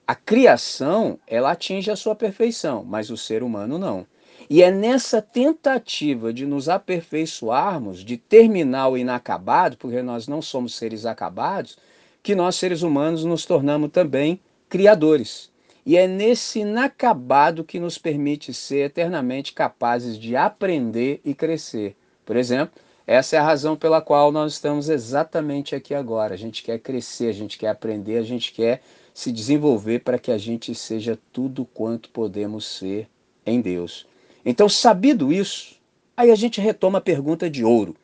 a 0.10 0.16
criação, 0.16 1.20
ela 1.28 1.52
atinge 1.52 1.92
a 1.92 1.96
sua 1.96 2.16
perfeição, 2.16 2.84
mas 2.84 3.12
o 3.12 3.16
ser 3.16 3.44
humano 3.44 3.78
não. 3.78 4.08
E 4.50 4.64
é 4.64 4.72
nessa 4.72 5.22
tentativa 5.22 6.34
de 6.34 6.48
nos 6.48 6.68
aperfeiçoarmos, 6.68 8.04
de 8.04 8.18
terminar 8.18 8.88
o 8.88 8.98
inacabado, 8.98 9.78
porque 9.78 10.02
nós 10.02 10.28
não 10.28 10.42
somos 10.42 10.74
seres 10.74 11.06
acabados, 11.06 11.78
que 12.24 12.34
nós 12.34 12.56
seres 12.56 12.82
humanos 12.82 13.24
nos 13.24 13.46
tornamos 13.46 13.92
também 13.92 14.40
criadores. 14.68 15.52
E 15.86 15.96
é 15.96 16.08
nesse 16.08 16.62
inacabado 16.62 17.64
que 17.64 17.80
nos 17.80 18.00
permite 18.00 18.52
ser 18.52 18.86
eternamente 18.86 19.54
capazes 19.54 20.18
de 20.18 20.36
aprender 20.36 21.22
e 21.24 21.36
crescer. 21.36 21.96
Por 22.26 22.36
exemplo, 22.36 22.82
essa 23.06 23.36
é 23.36 23.40
a 23.40 23.44
razão 23.44 23.76
pela 23.76 24.02
qual 24.02 24.32
nós 24.32 24.54
estamos 24.54 24.90
exatamente 24.90 25.76
aqui 25.76 25.94
agora. 25.94 26.34
A 26.34 26.38
gente 26.38 26.64
quer 26.64 26.80
crescer, 26.80 27.28
a 27.28 27.32
gente 27.32 27.60
quer 27.60 27.68
aprender, 27.68 28.18
a 28.18 28.24
gente 28.24 28.52
quer 28.52 28.82
se 29.20 29.34
desenvolver 29.34 30.00
para 30.00 30.18
que 30.18 30.32
a 30.32 30.38
gente 30.38 30.74
seja 30.74 31.20
tudo 31.34 31.66
quanto 31.66 32.10
podemos 32.10 32.66
ser 32.66 33.10
em 33.46 33.60
Deus. 33.60 34.08
Então, 34.46 34.70
sabido 34.70 35.34
isso, 35.34 35.76
aí 36.16 36.32
a 36.32 36.36
gente 36.36 36.62
retoma 36.62 37.00
a 37.00 37.02
pergunta 37.02 37.50
de 37.50 37.66
ouro. 37.66 37.98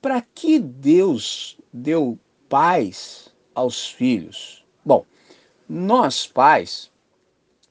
Para 0.00 0.22
que 0.22 0.58
Deus 0.58 1.58
deu 1.70 2.18
paz 2.48 3.28
aos 3.54 3.86
filhos? 3.86 4.64
Bom, 4.82 5.04
nós 5.68 6.26
pais 6.26 6.90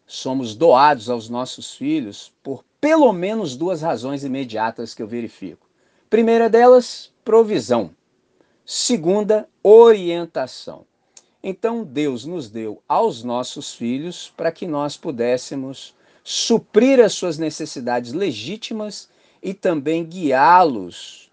somos 0.06 0.54
doados 0.54 1.10
aos 1.10 1.28
nossos 1.28 1.76
filhos 1.76 2.32
por 2.44 2.64
pelo 2.80 3.12
menos 3.12 3.58
duas 3.58 3.82
razões 3.82 4.24
imediatas 4.24 4.94
que 4.94 5.02
eu 5.02 5.08
verifico. 5.08 5.68
Primeira 6.12 6.48
delas, 6.48 7.12
provisão. 7.26 7.90
Segunda, 8.64 9.50
orientação. 9.64 10.86
Então 11.44 11.84
Deus 11.84 12.26
nos 12.26 12.50
deu 12.50 12.82
aos 12.88 13.22
nossos 13.22 13.74
filhos 13.74 14.34
para 14.38 14.52
que 14.52 14.66
nós 14.66 14.96
pudéssemos 14.96 15.94
suprir 16.24 17.02
as 17.02 17.14
suas 17.14 17.38
necessidades 17.38 18.14
legítimas 18.14 19.10
e 19.42 19.54
também 19.54 20.06
guiá-los 20.06 21.30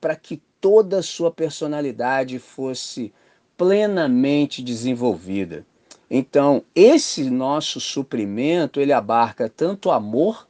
para 0.00 0.14
que 0.14 0.40
toda 0.60 1.00
a 1.00 1.02
sua 1.02 1.30
personalidade 1.32 2.38
fosse 2.38 3.12
plenamente 3.56 4.62
desenvolvida. 4.62 5.66
Então, 6.08 6.62
esse 6.74 7.28
nosso 7.28 7.80
suprimento, 7.80 8.80
ele 8.80 8.92
abarca 8.92 9.48
tanto 9.48 9.90
amor 9.90 10.46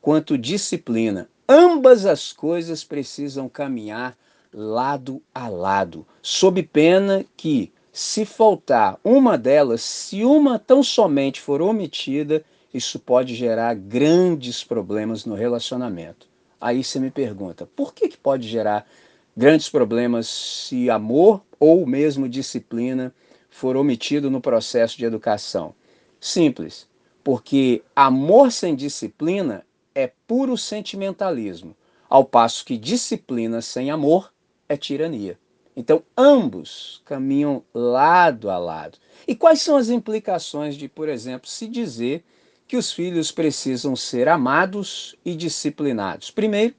quanto 0.00 0.38
disciplina. 0.38 1.28
Ambas 1.48 2.06
as 2.06 2.32
coisas 2.32 2.84
precisam 2.84 3.48
caminhar 3.48 4.16
lado 4.52 5.20
a 5.34 5.48
lado, 5.48 6.06
sob 6.22 6.62
pena 6.62 7.24
que, 7.36 7.72
se 7.92 8.24
faltar 8.24 8.98
uma 9.04 9.36
delas, 9.36 9.82
se 9.82 10.24
uma 10.24 10.58
tão 10.58 10.82
somente 10.82 11.40
for 11.40 11.60
omitida, 11.60 12.42
isso 12.72 12.98
pode 12.98 13.34
gerar 13.34 13.74
grandes 13.74 14.64
problemas 14.64 15.26
no 15.26 15.34
relacionamento. 15.34 16.26
Aí 16.58 16.82
você 16.82 16.98
me 16.98 17.10
pergunta, 17.10 17.68
por 17.76 17.92
que, 17.92 18.08
que 18.08 18.16
pode 18.16 18.48
gerar 18.48 18.88
grandes 19.36 19.68
problemas 19.68 20.26
se 20.26 20.88
amor 20.88 21.42
ou 21.60 21.86
mesmo 21.86 22.26
disciplina 22.28 23.14
for 23.50 23.76
omitido 23.76 24.30
no 24.30 24.40
processo 24.40 24.96
de 24.96 25.04
educação? 25.04 25.74
Simples, 26.18 26.88
porque 27.22 27.82
amor 27.94 28.52
sem 28.52 28.74
disciplina 28.74 29.66
é 29.94 30.10
puro 30.26 30.56
sentimentalismo, 30.56 31.76
ao 32.08 32.24
passo 32.24 32.64
que 32.64 32.78
disciplina 32.78 33.60
sem 33.60 33.90
amor 33.90 34.32
é 34.66 34.78
tirania. 34.78 35.38
Então, 35.74 36.02
ambos 36.16 37.00
caminham 37.04 37.64
lado 37.72 38.50
a 38.50 38.58
lado. 38.58 38.98
E 39.26 39.34
quais 39.34 39.62
são 39.62 39.76
as 39.76 39.88
implicações 39.88 40.76
de, 40.76 40.88
por 40.88 41.08
exemplo, 41.08 41.48
se 41.48 41.66
dizer 41.66 42.22
que 42.68 42.76
os 42.76 42.92
filhos 42.92 43.32
precisam 43.32 43.96
ser 43.96 44.28
amados 44.28 45.16
e 45.24 45.34
disciplinados? 45.34 46.30
Primeiro, 46.30 46.74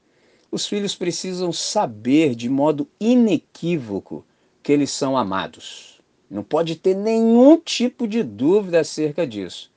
os 0.51 0.67
filhos 0.67 0.95
precisam 0.95 1.51
saber 1.51 2.35
de 2.35 2.47
modo 2.47 2.87
inequívoco 2.99 4.23
que 4.61 4.71
eles 4.71 4.91
são 4.91 5.17
amados. 5.17 5.99
Não 6.29 6.43
pode 6.43 6.75
ter 6.75 6.95
nenhum 6.95 7.59
tipo 7.59 8.07
de 8.07 8.21
dúvida 8.21 8.79
acerca 8.79 9.25
disso. 9.25 9.71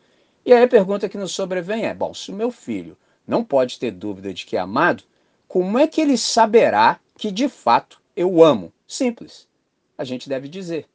E 0.44 0.52
aí 0.52 0.62
a 0.62 0.68
pergunta 0.68 1.08
que 1.08 1.16
nos 1.18 1.32
sobrevém 1.32 1.87
é: 1.87 1.94
bom, 1.94 2.12
se 2.12 2.30
o 2.30 2.35
meu 2.35 2.50
filho 2.50 2.96
não 3.26 3.42
pode 3.42 3.78
ter 3.78 3.90
dúvida 3.90 4.32
de 4.32 4.44
que 4.44 4.56
é 4.56 4.61
amado, 4.61 5.02
como 5.49 5.78
é 5.78 5.87
que 5.87 6.00
ele 6.00 6.18
saberá 6.18 7.00
que 7.18 7.30
de 7.30 7.49
fato 7.49 8.00
eu 8.14 8.44
amo? 8.44 8.73
Simples. 8.87 9.49
A 9.99 10.05
gente 10.05 10.28
deve 10.28 10.49
dizer. 10.49 10.87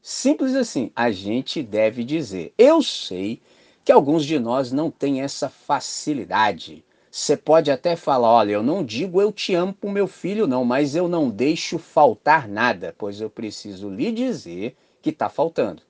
Simples 0.00 0.54
assim, 0.54 0.90
a 0.94 1.10
gente 1.10 1.62
deve 1.62 2.04
dizer. 2.04 2.52
Eu 2.56 2.82
sei 2.82 3.40
que 3.84 3.92
alguns 3.92 4.24
de 4.24 4.38
nós 4.38 4.72
não 4.72 4.90
têm 4.90 5.20
essa 5.22 5.48
facilidade. 5.48 6.84
Você 7.10 7.36
pode 7.36 7.70
até 7.70 7.94
falar: 7.96 8.28
olha, 8.28 8.52
eu 8.52 8.62
não 8.62 8.84
digo 8.84 9.20
eu 9.20 9.30
te 9.30 9.54
amo 9.54 9.72
para 9.72 9.90
meu 9.90 10.08
filho, 10.08 10.46
não, 10.46 10.64
mas 10.64 10.96
eu 10.96 11.06
não 11.06 11.30
deixo 11.30 11.78
faltar 11.78 12.48
nada, 12.48 12.94
pois 12.98 13.20
eu 13.20 13.30
preciso 13.30 13.88
lhe 13.88 14.10
dizer 14.10 14.76
que 15.00 15.10
está 15.10 15.28
faltando. 15.28 15.82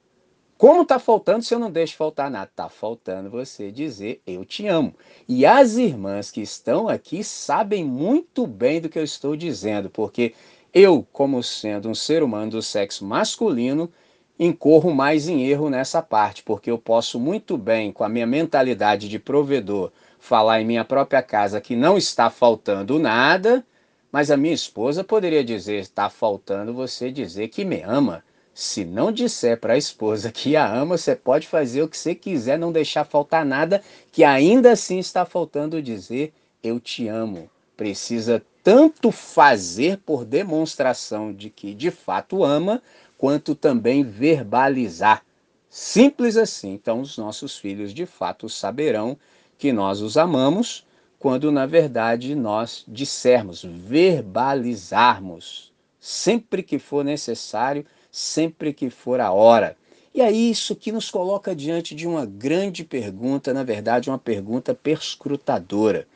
Como 0.56 0.82
está 0.82 0.98
faltando 0.98 1.42
se 1.42 1.52
eu 1.52 1.58
não 1.58 1.70
deixo 1.70 1.96
faltar 1.96 2.30
nada? 2.30 2.50
Está 2.50 2.68
faltando 2.68 3.30
você 3.30 3.72
dizer 3.72 4.22
eu 4.26 4.44
te 4.44 4.66
amo. 4.68 4.94
E 5.28 5.44
as 5.44 5.76
irmãs 5.76 6.30
que 6.30 6.40
estão 6.40 6.88
aqui 6.88 7.24
sabem 7.24 7.84
muito 7.84 8.46
bem 8.46 8.80
do 8.80 8.88
que 8.88 8.98
eu 8.98 9.04
estou 9.04 9.34
dizendo, 9.34 9.90
porque 9.90 10.34
eu, 10.74 11.06
como 11.12 11.40
sendo 11.40 11.88
um 11.88 11.94
ser 11.94 12.22
humano 12.22 12.50
do 12.50 12.62
sexo 12.62 13.04
masculino, 13.04 13.88
incorro 14.36 14.92
mais 14.92 15.28
em 15.28 15.46
erro 15.46 15.70
nessa 15.70 16.02
parte, 16.02 16.42
porque 16.42 16.68
eu 16.68 16.76
posso 16.76 17.20
muito 17.20 17.56
bem, 17.56 17.92
com 17.92 18.02
a 18.02 18.08
minha 18.08 18.26
mentalidade 18.26 19.08
de 19.08 19.18
provedor, 19.20 19.92
falar 20.18 20.60
em 20.60 20.64
minha 20.64 20.84
própria 20.84 21.22
casa 21.22 21.60
que 21.60 21.76
não 21.76 21.96
está 21.96 22.28
faltando 22.28 22.98
nada, 22.98 23.64
mas 24.10 24.32
a 24.32 24.36
minha 24.36 24.54
esposa 24.54 25.04
poderia 25.04 25.44
dizer: 25.44 25.78
está 25.78 26.10
faltando 26.10 26.74
você 26.74 27.10
dizer 27.10 27.48
que 27.48 27.64
me 27.64 27.80
ama. 27.82 28.24
Se 28.52 28.84
não 28.84 29.10
disser 29.10 29.58
para 29.58 29.74
a 29.74 29.78
esposa 29.78 30.30
que 30.30 30.56
a 30.56 30.72
ama, 30.72 30.96
você 30.96 31.16
pode 31.16 31.46
fazer 31.46 31.82
o 31.82 31.88
que 31.88 31.96
você 31.96 32.14
quiser, 32.14 32.56
não 32.56 32.70
deixar 32.70 33.04
faltar 33.04 33.44
nada, 33.44 33.82
que 34.12 34.22
ainda 34.22 34.72
assim 34.72 34.98
está 34.98 35.24
faltando 35.24 35.82
dizer 35.82 36.32
eu 36.62 36.78
te 36.80 37.08
amo. 37.08 37.50
Precisa 37.76 38.40
tanto 38.64 39.12
fazer 39.12 39.98
por 39.98 40.24
demonstração 40.24 41.32
de 41.32 41.50
que 41.50 41.72
de 41.74 41.92
fato 41.92 42.42
ama, 42.42 42.82
quanto 43.16 43.54
também 43.54 44.02
verbalizar. 44.02 45.24
Simples 45.70 46.36
assim. 46.36 46.72
Então, 46.72 47.00
os 47.00 47.16
nossos 47.16 47.56
filhos 47.56 47.94
de 47.94 48.06
fato 48.06 48.48
saberão 48.48 49.16
que 49.56 49.72
nós 49.72 50.00
os 50.00 50.16
amamos, 50.16 50.84
quando 51.18 51.52
na 51.52 51.66
verdade 51.66 52.34
nós 52.34 52.84
dissermos, 52.88 53.62
verbalizarmos, 53.62 55.70
sempre 56.00 56.62
que 56.62 56.78
for 56.78 57.04
necessário 57.04 57.84
sempre 58.14 58.72
que 58.72 58.90
for 58.90 59.20
a 59.20 59.32
hora. 59.32 59.76
E 60.14 60.22
aí 60.22 60.48
isso 60.48 60.76
que 60.76 60.92
nos 60.92 61.10
coloca 61.10 61.56
diante 61.56 61.96
de 61.96 62.06
uma 62.06 62.24
grande 62.24 62.84
pergunta, 62.84 63.52
na 63.52 63.64
verdade, 63.64 64.08
uma 64.08 64.18
pergunta 64.18 64.72
perscrutadora. 64.72 66.06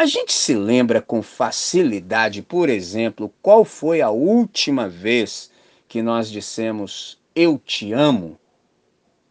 A 0.00 0.06
gente 0.06 0.32
se 0.32 0.54
lembra 0.54 1.02
com 1.02 1.20
facilidade, 1.20 2.40
por 2.40 2.68
exemplo, 2.68 3.34
qual 3.42 3.64
foi 3.64 4.00
a 4.00 4.10
última 4.10 4.88
vez 4.88 5.50
que 5.88 6.02
nós 6.02 6.30
dissemos 6.30 7.18
eu 7.34 7.58
te 7.58 7.92
amo? 7.92 8.38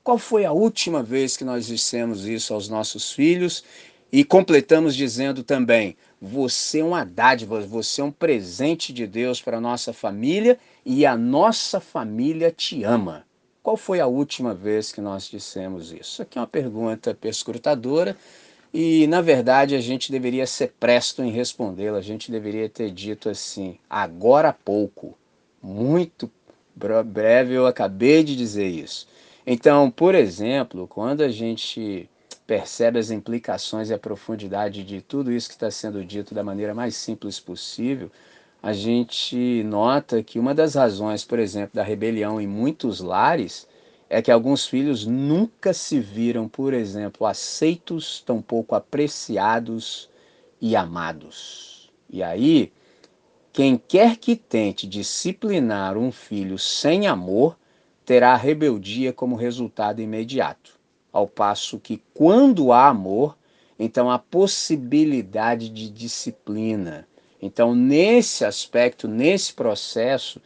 Qual 0.04 0.18
foi 0.18 0.44
a 0.44 0.52
última 0.52 1.02
vez 1.02 1.38
que 1.38 1.46
nós 1.46 1.68
dissemos 1.68 2.26
isso 2.26 2.54
aos 2.54 2.68
nossos 2.68 3.14
filhos 3.14 3.64
E 4.12 4.26
completamos 4.26 4.94
dizendo 4.94 5.42
também: 5.42 5.96
você 6.22 6.80
é 6.80 6.84
uma 6.84 7.06
dádiva, 7.06 7.62
você 7.62 8.02
é 8.02 8.04
um 8.04 8.12
presente 8.12 8.92
de 8.92 9.08
Deus 9.08 9.42
para 9.42 9.58
a 9.58 9.62
nossa 9.62 9.94
família 9.94 10.60
e 10.86 11.06
a 11.06 11.16
nossa 11.16 11.80
família 11.80 12.52
te 12.52 12.84
ama. 12.84 13.26
Qual 13.64 13.78
foi 13.78 14.02
a 14.02 14.08
última 14.08 14.54
vez 14.54 14.92
que 14.92 15.00
nós 15.00 15.30
dissemos 15.30 15.94
isso? 15.94 16.22
Aqui 16.22 16.38
é 16.38 16.42
uma 16.42 16.48
pergunta 16.48 17.14
perscrutadora 17.14 18.18
e, 18.74 19.08
na 19.08 19.22
verdade, 19.22 19.76
a 19.76 19.82
gente 19.82 20.12
deveria 20.12 20.46
ser 20.46 20.74
presto 20.80 21.24
em 21.24 21.32
respondê-la. 21.32 21.98
A 21.98 22.02
gente 22.02 22.32
deveria 22.32 22.70
ter 22.70 22.92
dito 22.92 23.30
assim, 23.30 23.78
agora 23.90 24.50
há 24.50 24.54
pouco, 24.54 25.18
muito 25.62 26.30
breve, 27.06 27.54
eu 27.54 27.66
acabei 27.66 28.24
de 28.24 28.36
dizer 28.36 28.68
isso. 28.68 29.08
Então, 29.46 29.90
por 29.90 30.14
exemplo, 30.14 30.88
quando 30.88 31.22
a 31.22 31.30
gente 31.30 32.10
percebe 32.46 33.00
as 33.00 33.12
implicações 33.12 33.90
e 33.90 33.94
a 33.94 33.98
profundidade 33.98 34.84
de 34.84 35.02
tudo 35.02 35.32
isso 35.32 35.50
que 35.50 35.56
está 35.56 35.72
sendo 35.72 36.04
dito 36.06 36.36
da 36.36 36.44
maneira 36.44 36.74
mais 36.74 36.96
simples 36.96 37.40
possível, 37.40 38.12
a 38.62 38.74
gente 38.74 39.64
nota 39.64 40.22
que 40.22 40.40
uma 40.40 40.54
das 40.54 40.76
razões, 40.76 41.24
por 41.24 41.40
exemplo, 41.40 41.72
da 41.76 41.84
rebelião 41.84 42.40
em 42.40 42.48
muitos 42.48 43.00
lares 43.00 43.68
é 44.10 44.22
que 44.22 44.32
alguns 44.32 44.66
filhos 44.66 45.06
nunca 45.06 45.74
se 45.74 46.00
viram, 46.00 46.48
por 46.48 46.74
exemplo, 46.74 47.26
aceitos, 47.26 48.22
tampouco 48.22 48.76
apreciados 48.76 50.10
e 50.62 50.76
amados. 50.76 51.92
E 52.10 52.24
aí, 52.24 52.72
quem 53.52 53.78
quer 53.78 54.18
que 54.18 54.36
tente 54.36 54.88
disciplinar 54.88 55.98
um 55.98 56.12
filho 56.12 56.58
sem 56.58 57.08
amor, 57.08 57.58
terá 58.06 58.36
rebeldia 58.36 59.12
como 59.12 59.36
resultado 59.36 60.02
imediato 60.02 60.78
ao 61.12 61.28
passo 61.28 61.80
que 61.80 62.02
quando 62.14 62.72
há 62.72 62.88
amor, 62.88 63.36
então 63.80 64.10
há 64.10 64.20
possibilidade 64.20 65.70
de 65.70 65.90
disciplina. 65.90 67.08
Então, 67.42 67.74
nesse 67.74 68.46
aspecto, 68.46 69.08
nesse 69.08 69.54
processo, 69.54 70.42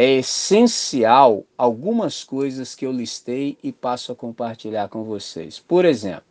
é 0.00 0.18
essencial 0.18 1.44
algumas 1.58 2.22
coisas 2.22 2.72
que 2.72 2.86
eu 2.86 2.92
listei 2.92 3.58
e 3.60 3.72
passo 3.72 4.12
a 4.12 4.14
compartilhar 4.14 4.86
com 4.86 5.02
vocês. 5.02 5.58
Por 5.58 5.84
exemplo, 5.84 6.22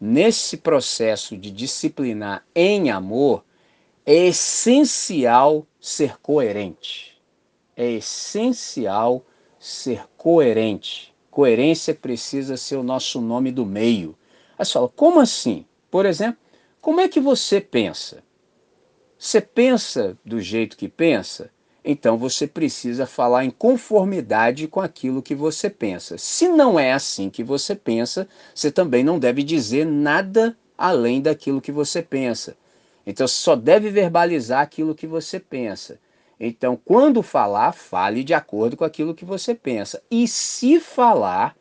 nesse 0.00 0.56
processo 0.56 1.36
de 1.36 1.50
disciplinar 1.50 2.46
em 2.54 2.88
amor, 2.88 3.44
é 4.06 4.28
essencial 4.28 5.66
ser 5.80 6.20
coerente. 6.20 7.20
É 7.76 7.90
essencial 7.90 9.26
ser 9.58 10.06
coerente. 10.16 11.12
Coerência 11.32 11.92
precisa 11.92 12.56
ser 12.56 12.76
o 12.76 12.84
nosso 12.84 13.20
nome 13.20 13.50
do 13.50 13.66
meio. 13.66 14.16
Aí 14.56 14.64
você 14.64 14.74
fala, 14.74 14.88
como 14.88 15.18
assim? 15.18 15.66
Por 15.90 16.06
exemplo, 16.06 16.38
como 16.80 17.00
é 17.00 17.08
que 17.08 17.18
você 17.18 17.60
pensa? 17.60 18.22
Você 19.18 19.40
pensa 19.40 20.16
do 20.24 20.40
jeito 20.40 20.76
que 20.76 20.88
pensa? 20.88 21.50
Então 21.84 22.18
você 22.18 22.46
precisa 22.46 23.06
falar 23.06 23.44
em 23.44 23.50
conformidade 23.50 24.68
com 24.68 24.80
aquilo 24.80 25.22
que 25.22 25.34
você 25.34 25.70
pensa. 25.70 26.18
Se 26.18 26.48
não 26.48 26.78
é 26.78 26.92
assim 26.92 27.30
que 27.30 27.42
você 27.42 27.74
pensa, 27.74 28.28
você 28.54 28.70
também 28.70 29.02
não 29.02 29.18
deve 29.18 29.42
dizer 29.42 29.86
nada 29.86 30.56
além 30.76 31.20
daquilo 31.20 31.60
que 31.60 31.72
você 31.72 32.02
pensa. 32.02 32.56
Então 33.06 33.26
só 33.26 33.56
deve 33.56 33.90
verbalizar 33.90 34.60
aquilo 34.60 34.94
que 34.94 35.06
você 35.06 35.40
pensa. 35.40 35.98
Então, 36.42 36.74
quando 36.82 37.22
falar, 37.22 37.72
fale 37.72 38.24
de 38.24 38.32
acordo 38.32 38.74
com 38.74 38.84
aquilo 38.84 39.14
que 39.14 39.26
você 39.26 39.54
pensa. 39.54 40.02
E 40.10 40.26
se 40.26 40.80
falar, 40.80 41.54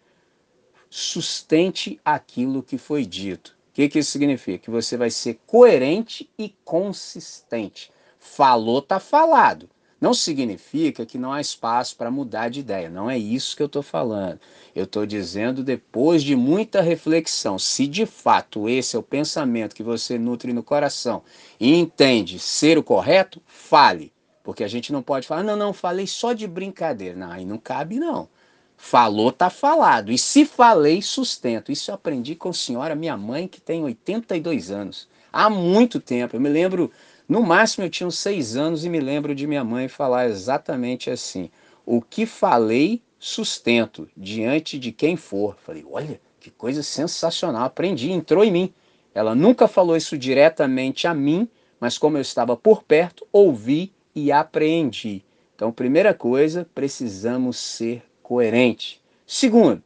sustente 0.89 1.99
aquilo 2.03 2.63
que 2.63 2.77
foi 2.77 3.05
dito. 3.05 3.57
O 3.69 3.73
que, 3.73 3.89
que 3.89 3.99
isso 3.99 4.11
significa? 4.11 4.57
Que 4.57 4.71
você 4.71 4.95
vai 4.95 5.09
ser 5.09 5.37
coerente 5.45 6.29
e 6.37 6.55
consistente. 6.63 7.91
Falou, 8.17 8.81
tá 8.81 9.01
falado. 9.01 9.69
Não 9.99 10.13
significa 10.13 11.05
que 11.05 11.17
não 11.17 11.33
há 11.33 11.41
espaço 11.41 11.95
para 11.97 12.09
mudar 12.09 12.49
de 12.49 12.61
ideia. 12.61 12.89
Não 12.89 13.09
é 13.09 13.17
isso 13.17 13.55
que 13.55 13.61
eu 13.61 13.67
estou 13.67 13.83
falando. 13.83 14.39
Eu 14.73 14.85
estou 14.85 15.05
dizendo, 15.05 15.63
depois 15.63 16.23
de 16.23 16.35
muita 16.35 16.81
reflexão, 16.81 17.59
se 17.59 17.85
de 17.85 18.05
fato 18.05 18.69
esse 18.69 18.95
é 18.95 18.99
o 18.99 19.03
pensamento 19.03 19.75
que 19.75 19.83
você 19.83 20.17
nutre 20.17 20.53
no 20.53 20.63
coração 20.63 21.21
e 21.59 21.75
entende 21.75 22.39
ser 22.39 22.77
o 22.77 22.83
correto, 22.83 23.41
fale. 23.45 24.13
Porque 24.41 24.63
a 24.63 24.67
gente 24.67 24.93
não 24.93 25.03
pode 25.03 25.27
falar, 25.27 25.43
não, 25.43 25.57
não, 25.57 25.73
falei 25.73 26.07
só 26.07 26.31
de 26.31 26.47
brincadeira. 26.47 27.15
Não, 27.15 27.31
aí 27.31 27.43
não 27.43 27.57
cabe, 27.57 27.99
não. 27.99 28.29
Falou, 28.77 29.31
tá 29.33 29.49
falado. 29.49 30.11
E 30.11 30.17
se 30.17 30.45
falei, 30.45 31.01
sustento. 31.01 31.71
Isso 31.71 31.91
eu 31.91 31.95
aprendi 31.95 32.33
com 32.35 32.49
a 32.49 32.53
senhora, 32.53 32.95
minha 32.95 33.17
mãe, 33.17 33.47
que 33.47 33.59
tem 33.59 33.83
82 33.83 34.71
anos. 34.71 35.09
Há 35.31 35.49
muito 35.49 35.99
tempo. 35.99 36.35
Eu 36.35 36.39
me 36.39 36.49
lembro, 36.49 36.89
no 37.29 37.43
máximo 37.43 37.85
eu 37.85 37.89
tinha 37.91 38.07
uns 38.07 38.17
seis 38.17 38.57
anos 38.57 38.83
e 38.83 38.89
me 38.89 38.99
lembro 38.99 39.35
de 39.35 39.45
minha 39.45 39.63
mãe 39.63 39.87
falar 39.87 40.27
exatamente 40.27 41.11
assim. 41.11 41.51
O 41.85 42.01
que 42.01 42.25
falei, 42.25 43.03
sustento, 43.19 44.09
diante 44.17 44.79
de 44.79 44.91
quem 44.91 45.15
for. 45.15 45.55
Falei, 45.63 45.85
olha, 45.89 46.19
que 46.39 46.49
coisa 46.49 46.81
sensacional. 46.81 47.65
Aprendi, 47.65 48.11
entrou 48.11 48.43
em 48.43 48.51
mim. 48.51 48.73
Ela 49.13 49.35
nunca 49.35 49.67
falou 49.67 49.95
isso 49.95 50.17
diretamente 50.17 51.05
a 51.05 51.13
mim, 51.13 51.47
mas 51.79 51.99
como 51.99 52.17
eu 52.17 52.21
estava 52.21 52.57
por 52.57 52.81
perto, 52.81 53.27
ouvi 53.31 53.93
e 54.15 54.31
apreendi. 54.31 55.23
Então, 55.55 55.71
primeira 55.71 56.15
coisa, 56.15 56.67
precisamos 56.73 57.57
ser 57.57 58.01
coerente. 58.23 58.99
Segundo, 59.27 59.83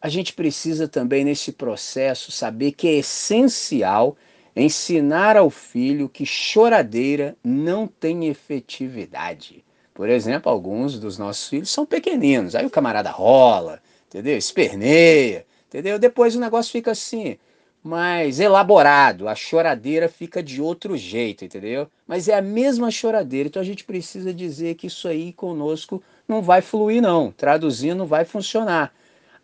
a 0.00 0.08
gente 0.08 0.32
precisa 0.32 0.86
também 0.86 1.24
nesse 1.24 1.50
processo 1.50 2.30
saber 2.30 2.72
que 2.72 2.86
é 2.86 2.92
essencial 2.98 4.16
ensinar 4.60 5.36
ao 5.36 5.50
filho 5.50 6.08
que 6.08 6.26
choradeira 6.26 7.36
não 7.42 7.86
tem 7.86 8.28
efetividade. 8.28 9.64
Por 9.94 10.08
exemplo, 10.08 10.50
alguns 10.50 10.98
dos 10.98 11.18
nossos 11.18 11.48
filhos 11.48 11.70
são 11.70 11.84
pequeninos, 11.84 12.54
aí 12.54 12.64
o 12.64 12.70
camarada 12.70 13.10
rola, 13.10 13.80
entendeu? 14.08 14.36
Esperneia, 14.36 15.46
entendeu? 15.68 15.98
Depois 15.98 16.34
o 16.34 16.40
negócio 16.40 16.72
fica 16.72 16.90
assim, 16.90 17.36
mais 17.82 18.40
elaborado. 18.40 19.28
A 19.28 19.34
choradeira 19.34 20.08
fica 20.08 20.42
de 20.42 20.60
outro 20.60 20.96
jeito, 20.96 21.44
entendeu? 21.44 21.88
Mas 22.06 22.28
é 22.28 22.34
a 22.34 22.42
mesma 22.42 22.90
choradeira. 22.90 23.48
Então 23.48 23.62
a 23.62 23.64
gente 23.64 23.84
precisa 23.84 24.32
dizer 24.32 24.74
que 24.74 24.86
isso 24.86 25.08
aí 25.08 25.32
conosco 25.32 26.02
não 26.28 26.42
vai 26.42 26.60
fluir, 26.60 27.02
não. 27.02 27.32
Traduzindo, 27.32 27.98
não 27.98 28.06
vai 28.06 28.24
funcionar. 28.24 28.92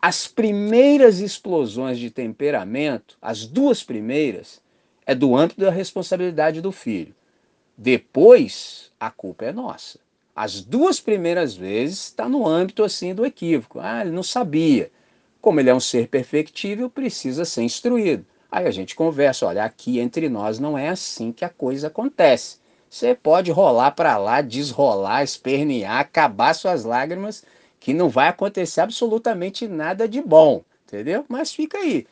As 0.01 0.27
primeiras 0.27 1.19
explosões 1.19 1.97
de 1.97 2.11
temperamento, 2.11 3.17
as 3.21 3.45
duas 3.45 3.83
primeiras, 3.83 4.61
é 5.07 5.15
do 5.15 5.35
âmbito 5.37 5.61
da 5.61 5.71
responsabilidade 5.71 6.59
do 6.61 6.71
filho. 6.71 7.15
Depois, 7.77 8.91
a 8.99 9.09
culpa 9.09 9.45
é 9.45 9.53
nossa. 9.53 9.97
As 10.35 10.61
duas 10.61 10.99
primeiras 10.99 11.55
vezes 11.55 12.07
está 12.07 12.27
no 12.27 12.45
âmbito 12.45 12.83
assim 12.83 13.15
do 13.15 13.25
equívoco. 13.25 13.79
Ah, 13.79 14.01
ele 14.01 14.11
não 14.11 14.21
sabia. 14.21 14.91
Como 15.41 15.61
ele 15.61 15.69
é 15.69 15.73
um 15.73 15.79
ser 15.79 16.09
perfectível, 16.09 16.89
precisa 16.89 17.45
ser 17.45 17.63
instruído. 17.63 18.25
Aí 18.51 18.65
a 18.67 18.71
gente 18.71 18.95
conversa, 18.95 19.45
olha, 19.45 19.63
aqui 19.63 19.97
entre 19.99 20.27
nós 20.27 20.59
não 20.59 20.77
é 20.77 20.89
assim 20.89 21.31
que 21.31 21.45
a 21.45 21.49
coisa 21.49 21.87
acontece. 21.87 22.57
Você 22.89 23.15
pode 23.15 23.49
rolar 23.49 23.91
para 23.91 24.17
lá, 24.17 24.41
desrolar, 24.41 25.23
espernear, 25.23 25.99
acabar 25.99 26.53
suas 26.53 26.83
lágrimas, 26.83 27.45
que 27.79 27.93
não 27.93 28.09
vai 28.09 28.27
acontecer 28.27 28.81
absolutamente 28.81 29.67
nada 29.67 30.07
de 30.07 30.21
bom, 30.21 30.63
entendeu? 30.85 31.25
Mas 31.29 31.53
fica 31.53 31.77
aí. 31.77 32.05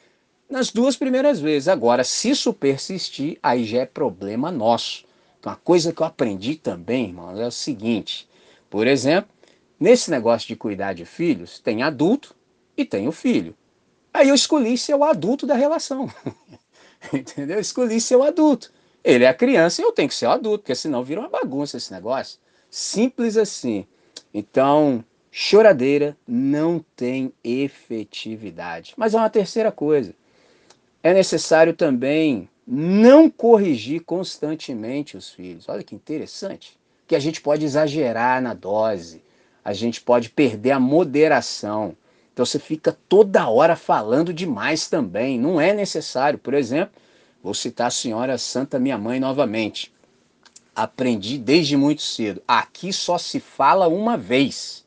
Nas 0.50 0.72
duas 0.72 0.96
primeiras 0.96 1.40
vezes. 1.40 1.68
Agora, 1.68 2.04
se 2.04 2.30
isso 2.30 2.54
persistir, 2.54 3.38
aí 3.42 3.66
já 3.66 3.80
é 3.80 3.86
problema 3.86 4.52
nosso. 4.52 5.06
Então, 5.40 5.52
uma 5.52 5.58
coisa 5.58 5.92
que 5.92 6.02
eu 6.02 6.06
aprendi 6.06 6.56
também, 6.56 7.06
irmãos, 7.06 7.40
é 7.40 7.48
o 7.48 7.52
seguinte: 7.52 8.28
por 8.70 8.88
exemplo, 8.88 9.30
nesse 9.80 10.12
negócio 10.12 10.48
de 10.48 10.56
cuidar 10.56 10.94
de 10.94 11.06
filhos, 11.06 11.60
tem 11.60 11.82
adulto 11.82 12.36
e 12.78 12.86
tem 12.86 13.08
o 13.08 13.12
filho. 13.12 13.56
Aí 14.14 14.30
eu 14.30 14.36
escolhi 14.36 14.78
ser 14.78 14.96
o 14.96 15.04
adulto 15.04 15.46
da 15.46 15.56
relação. 15.56 16.10
Entendeu? 17.12 17.58
Eu 17.58 17.62
escolhi 17.62 18.00
ser 18.00 18.16
o 18.16 18.24
adulto. 18.24 18.72
Ele 19.04 19.24
é 19.24 19.28
a 19.28 19.34
criança 19.34 19.82
e 19.82 19.84
eu 19.86 19.92
tenho 19.92 20.10
que 20.10 20.16
ser 20.16 20.26
o 20.26 20.32
adulto, 20.32 20.60
porque 20.60 20.74
senão 20.74 21.04
vira 21.04 21.20
uma 21.20 21.30
bagunça 21.30 21.78
esse 21.78 21.92
negócio. 21.92 22.40
Simples 22.70 23.38
assim. 23.38 23.86
Então, 24.34 25.04
choradeira 25.32 26.18
não 26.28 26.84
tem 26.96 27.32
efetividade. 27.44 28.94
Mas 28.98 29.14
é 29.14 29.18
uma 29.18 29.30
terceira 29.30 29.72
coisa. 29.72 30.16
É 31.06 31.14
necessário 31.14 31.72
também 31.72 32.50
não 32.66 33.30
corrigir 33.30 34.02
constantemente 34.02 35.16
os 35.16 35.30
filhos. 35.30 35.70
Olha 35.70 35.84
que 35.84 35.94
interessante. 35.94 36.76
Que 37.06 37.16
a 37.16 37.20
gente 37.20 37.42
pode 37.42 37.64
exagerar 37.64 38.42
na 38.42 38.56
dose, 38.56 39.22
a 39.64 39.72
gente 39.72 40.02
pode 40.02 40.32
perder 40.32 40.72
a 40.72 40.80
moderação. 40.80 41.96
Então 42.34 42.44
você 42.44 42.58
fica 42.58 42.98
toda 43.08 43.48
hora 43.48 43.76
falando 43.76 44.34
demais 44.34 44.88
também. 44.88 45.40
Não 45.40 45.62
é 45.62 45.76
necessário. 45.76 46.40
Por 46.40 46.56
exemplo, 46.56 47.00
vou 47.44 47.54
citar 47.54 47.86
a 47.86 47.92
senhora 47.92 48.36
Santa 48.40 48.80
Minha 48.80 48.98
Mãe 48.98 49.20
novamente. 49.20 49.94
Aprendi 50.76 51.38
desde 51.38 51.78
muito 51.78 52.02
cedo. 52.02 52.42
Aqui 52.48 52.92
só 52.92 53.20
se 53.20 53.40
fala 53.40 53.88
uma 53.88 54.18
vez. 54.18 54.84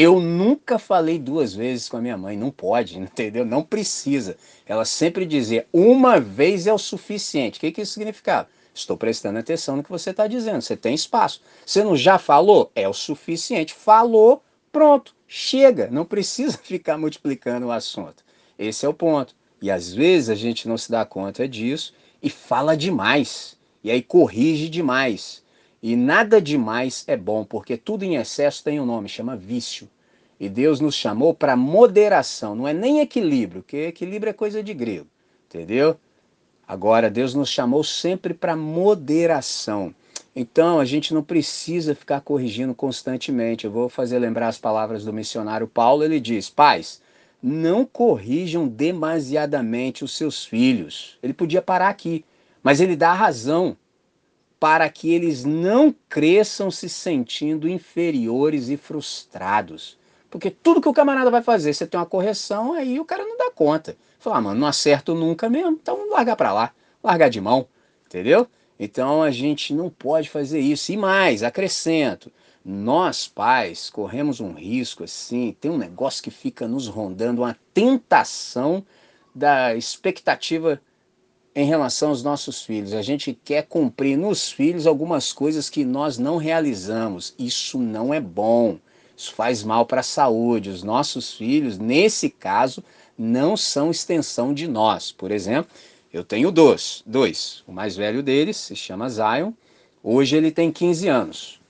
Eu 0.00 0.20
nunca 0.20 0.78
falei 0.78 1.18
duas 1.18 1.52
vezes 1.52 1.88
com 1.88 1.96
a 1.96 2.00
minha 2.00 2.16
mãe, 2.16 2.36
não 2.36 2.52
pode, 2.52 2.96
entendeu? 3.00 3.44
Não 3.44 3.64
precisa. 3.64 4.36
Ela 4.64 4.84
sempre 4.84 5.26
dizia, 5.26 5.66
uma 5.72 6.20
vez 6.20 6.68
é 6.68 6.72
o 6.72 6.78
suficiente. 6.78 7.56
O 7.56 7.60
que, 7.60 7.72
que 7.72 7.82
isso 7.82 7.94
significava? 7.94 8.48
Estou 8.72 8.96
prestando 8.96 9.40
atenção 9.40 9.74
no 9.74 9.82
que 9.82 9.90
você 9.90 10.10
está 10.10 10.28
dizendo, 10.28 10.62
você 10.62 10.76
tem 10.76 10.94
espaço. 10.94 11.42
Você 11.66 11.82
não 11.82 11.96
já 11.96 12.16
falou? 12.16 12.70
É 12.76 12.88
o 12.88 12.92
suficiente. 12.92 13.74
Falou, 13.74 14.40
pronto, 14.70 15.16
chega, 15.26 15.88
não 15.90 16.04
precisa 16.04 16.56
ficar 16.62 16.96
multiplicando 16.96 17.66
o 17.66 17.72
assunto. 17.72 18.22
Esse 18.56 18.86
é 18.86 18.88
o 18.88 18.94
ponto. 18.94 19.34
E 19.60 19.68
às 19.68 19.92
vezes 19.92 20.30
a 20.30 20.36
gente 20.36 20.68
não 20.68 20.78
se 20.78 20.92
dá 20.92 21.04
conta 21.04 21.48
disso 21.48 21.92
e 22.22 22.30
fala 22.30 22.76
demais. 22.76 23.58
E 23.82 23.90
aí 23.90 24.00
corrige 24.00 24.68
demais. 24.68 25.42
E 25.82 25.94
nada 25.94 26.40
demais 26.40 27.04
é 27.06 27.16
bom, 27.16 27.44
porque 27.44 27.76
tudo 27.76 28.04
em 28.04 28.16
excesso 28.16 28.64
tem 28.64 28.80
um 28.80 28.86
nome, 28.86 29.08
chama 29.08 29.36
vício. 29.36 29.88
E 30.40 30.48
Deus 30.48 30.80
nos 30.80 30.94
chamou 30.94 31.34
para 31.34 31.56
moderação, 31.56 32.54
não 32.54 32.66
é 32.66 32.72
nem 32.72 33.00
equilíbrio, 33.00 33.62
porque 33.62 33.88
equilíbrio 33.88 34.30
é 34.30 34.32
coisa 34.32 34.62
de 34.62 34.72
grego, 34.72 35.06
entendeu? 35.46 35.98
Agora, 36.66 37.10
Deus 37.10 37.34
nos 37.34 37.48
chamou 37.48 37.82
sempre 37.82 38.34
para 38.34 38.54
moderação. 38.54 39.94
Então, 40.36 40.78
a 40.78 40.84
gente 40.84 41.14
não 41.14 41.22
precisa 41.22 41.94
ficar 41.94 42.20
corrigindo 42.20 42.74
constantemente. 42.74 43.64
Eu 43.64 43.72
vou 43.72 43.88
fazer 43.88 44.18
lembrar 44.18 44.48
as 44.48 44.58
palavras 44.58 45.04
do 45.04 45.12
missionário 45.12 45.66
Paulo. 45.66 46.04
Ele 46.04 46.20
diz: 46.20 46.50
Pais, 46.50 47.00
não 47.42 47.84
corrijam 47.84 48.68
demasiadamente 48.68 50.04
os 50.04 50.16
seus 50.16 50.44
filhos. 50.44 51.18
Ele 51.22 51.32
podia 51.32 51.62
parar 51.62 51.88
aqui, 51.88 52.24
mas 52.62 52.80
ele 52.80 52.94
dá 52.94 53.10
a 53.10 53.14
razão 53.14 53.76
para 54.60 54.88
que 54.88 55.12
eles 55.12 55.44
não 55.44 55.94
cresçam 56.08 56.70
se 56.70 56.88
sentindo 56.88 57.68
inferiores 57.68 58.68
e 58.68 58.76
frustrados. 58.76 59.96
Porque 60.30 60.50
tudo 60.50 60.80
que 60.80 60.88
o 60.88 60.92
camarada 60.92 61.30
vai 61.30 61.42
fazer, 61.42 61.72
você 61.72 61.86
tem 61.86 61.98
uma 61.98 62.06
correção, 62.06 62.72
aí 62.74 63.00
o 63.00 63.04
cara 63.04 63.24
não 63.24 63.36
dá 63.36 63.50
conta. 63.50 63.96
Fala, 64.18 64.36
ah, 64.36 64.40
mano, 64.40 64.60
não 64.60 64.66
acerto 64.66 65.14
nunca 65.14 65.48
mesmo, 65.48 65.78
então 65.80 66.10
largar 66.10 66.36
para 66.36 66.52
lá, 66.52 66.72
largar 67.02 67.30
de 67.30 67.40
mão, 67.40 67.68
entendeu? 68.06 68.46
Então 68.78 69.22
a 69.22 69.30
gente 69.30 69.72
não 69.72 69.88
pode 69.88 70.28
fazer 70.28 70.60
isso. 70.60 70.92
E 70.92 70.96
mais, 70.96 71.42
acrescento, 71.42 72.30
nós 72.64 73.26
pais 73.26 73.88
corremos 73.88 74.40
um 74.40 74.52
risco 74.52 75.04
assim, 75.04 75.56
tem 75.60 75.70
um 75.70 75.78
negócio 75.78 76.22
que 76.22 76.30
fica 76.30 76.68
nos 76.68 76.86
rondando, 76.86 77.42
uma 77.42 77.56
tentação 77.72 78.84
da 79.34 79.74
expectativa 79.74 80.80
em 81.54 81.66
relação 81.66 82.10
aos 82.10 82.22
nossos 82.22 82.62
filhos. 82.62 82.92
A 82.92 83.02
gente 83.02 83.38
quer 83.44 83.66
cumprir 83.66 84.16
nos 84.16 84.50
filhos 84.50 84.86
algumas 84.86 85.32
coisas 85.32 85.68
que 85.68 85.84
nós 85.84 86.18
não 86.18 86.36
realizamos. 86.36 87.34
Isso 87.38 87.78
não 87.78 88.12
é 88.12 88.20
bom. 88.20 88.78
Isso 89.16 89.34
faz 89.34 89.64
mal 89.64 89.84
para 89.84 90.00
a 90.00 90.04
saúde. 90.04 90.70
Os 90.70 90.82
nossos 90.82 91.34
filhos, 91.34 91.78
nesse 91.78 92.30
caso, 92.30 92.84
não 93.16 93.56
são 93.56 93.90
extensão 93.90 94.54
de 94.54 94.68
nós. 94.68 95.10
Por 95.10 95.30
exemplo, 95.30 95.70
eu 96.12 96.22
tenho 96.22 96.52
dois. 96.52 97.02
dois. 97.04 97.64
O 97.66 97.72
mais 97.72 97.96
velho 97.96 98.22
deles 98.22 98.56
se 98.56 98.76
chama 98.76 99.08
Zion. 99.08 99.52
Hoje 100.02 100.36
ele 100.36 100.50
tem 100.50 100.70
15 100.70 101.08
anos. 101.08 101.60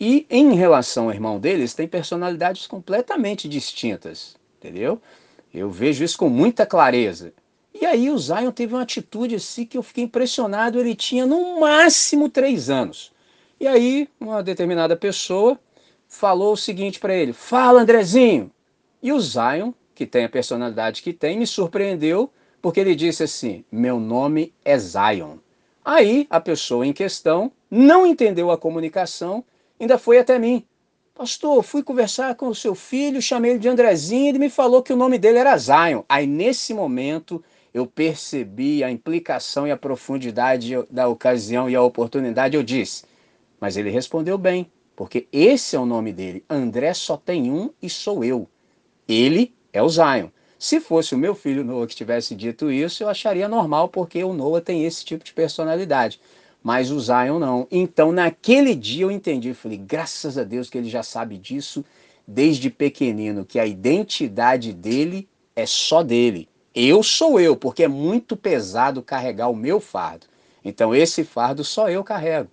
E 0.00 0.26
em 0.28 0.54
relação 0.54 1.04
ao 1.04 1.12
irmão 1.12 1.38
deles, 1.38 1.74
tem 1.74 1.86
personalidades 1.86 2.66
completamente 2.66 3.48
distintas, 3.48 4.36
entendeu? 4.58 5.00
Eu 5.54 5.70
vejo 5.70 6.02
isso 6.02 6.18
com 6.18 6.28
muita 6.28 6.66
clareza. 6.66 7.32
E 7.82 7.84
aí 7.84 8.10
o 8.10 8.16
Zion 8.16 8.52
teve 8.52 8.74
uma 8.74 8.82
atitude 8.82 9.34
assim 9.34 9.66
que 9.66 9.76
eu 9.76 9.82
fiquei 9.82 10.04
impressionado. 10.04 10.78
Ele 10.78 10.94
tinha 10.94 11.26
no 11.26 11.58
máximo 11.58 12.28
três 12.28 12.70
anos. 12.70 13.10
E 13.58 13.66
aí 13.66 14.08
uma 14.20 14.40
determinada 14.40 14.94
pessoa 14.94 15.58
falou 16.06 16.52
o 16.52 16.56
seguinte 16.56 17.00
para 17.00 17.12
ele: 17.12 17.32
Fala, 17.32 17.80
Andrezinho. 17.80 18.52
E 19.02 19.10
o 19.12 19.18
Zion, 19.18 19.72
que 19.96 20.06
tem 20.06 20.24
a 20.24 20.28
personalidade 20.28 21.02
que 21.02 21.12
tem, 21.12 21.36
me 21.36 21.44
surpreendeu 21.44 22.30
porque 22.60 22.78
ele 22.78 22.94
disse 22.94 23.24
assim: 23.24 23.64
Meu 23.72 23.98
nome 23.98 24.54
é 24.64 24.78
Zion. 24.78 25.38
Aí 25.84 26.28
a 26.30 26.38
pessoa 26.38 26.86
em 26.86 26.92
questão 26.92 27.50
não 27.68 28.06
entendeu 28.06 28.52
a 28.52 28.56
comunicação, 28.56 29.44
ainda 29.80 29.98
foi 29.98 30.20
até 30.20 30.38
mim. 30.38 30.64
Pastor, 31.16 31.60
fui 31.64 31.82
conversar 31.82 32.36
com 32.36 32.46
o 32.46 32.54
seu 32.54 32.76
filho, 32.76 33.20
chamei 33.20 33.50
ele 33.50 33.58
de 33.58 33.68
Andrezinho, 33.68 34.28
ele 34.28 34.38
me 34.38 34.48
falou 34.48 34.84
que 34.84 34.92
o 34.92 34.96
nome 34.96 35.18
dele 35.18 35.38
era 35.38 35.58
Zion. 35.58 36.02
Aí 36.08 36.28
nesse 36.28 36.72
momento 36.72 37.42
eu 37.72 37.86
percebi 37.86 38.84
a 38.84 38.90
implicação 38.90 39.66
e 39.66 39.70
a 39.70 39.76
profundidade 39.76 40.74
da 40.90 41.08
ocasião 41.08 41.68
e 41.70 41.74
a 41.74 41.82
oportunidade, 41.82 42.56
eu 42.56 42.62
disse. 42.62 43.04
Mas 43.60 43.76
ele 43.76 43.90
respondeu 43.90 44.36
bem, 44.36 44.70
porque 44.94 45.26
esse 45.32 45.74
é 45.76 45.78
o 45.78 45.86
nome 45.86 46.12
dele. 46.12 46.44
André 46.48 46.92
só 46.94 47.16
tem 47.16 47.50
um 47.50 47.70
e 47.80 47.88
sou 47.88 48.22
eu. 48.24 48.48
Ele 49.08 49.54
é 49.72 49.82
o 49.82 49.88
Zion. 49.88 50.28
Se 50.58 50.80
fosse 50.80 51.14
o 51.14 51.18
meu 51.18 51.34
filho 51.34 51.64
Noah 51.64 51.86
que 51.86 51.96
tivesse 51.96 52.34
dito 52.34 52.70
isso, 52.70 53.02
eu 53.02 53.08
acharia 53.08 53.48
normal, 53.48 53.88
porque 53.88 54.22
o 54.22 54.32
Noah 54.32 54.60
tem 54.60 54.84
esse 54.84 55.04
tipo 55.04 55.24
de 55.24 55.32
personalidade. 55.32 56.20
Mas 56.62 56.90
o 56.90 57.00
Zion 57.00 57.38
não. 57.38 57.66
Então, 57.70 58.12
naquele 58.12 58.74
dia 58.74 59.04
eu 59.04 59.10
entendi. 59.10 59.54
Falei, 59.54 59.78
graças 59.78 60.38
a 60.38 60.44
Deus 60.44 60.70
que 60.70 60.78
ele 60.78 60.88
já 60.88 61.02
sabe 61.02 61.36
disso 61.36 61.84
desde 62.26 62.70
pequenino, 62.70 63.44
que 63.44 63.58
a 63.58 63.66
identidade 63.66 64.72
dele 64.72 65.28
é 65.56 65.66
só 65.66 66.02
dele. 66.02 66.48
Eu 66.74 67.02
sou 67.02 67.38
eu, 67.38 67.56
porque 67.56 67.84
é 67.84 67.88
muito 67.88 68.36
pesado 68.36 69.02
carregar 69.02 69.48
o 69.48 69.56
meu 69.56 69.80
fardo. 69.80 70.26
Então 70.64 70.94
esse 70.94 71.24
fardo 71.24 71.62
só 71.64 71.90
eu 71.90 72.02
carrego. 72.02 72.48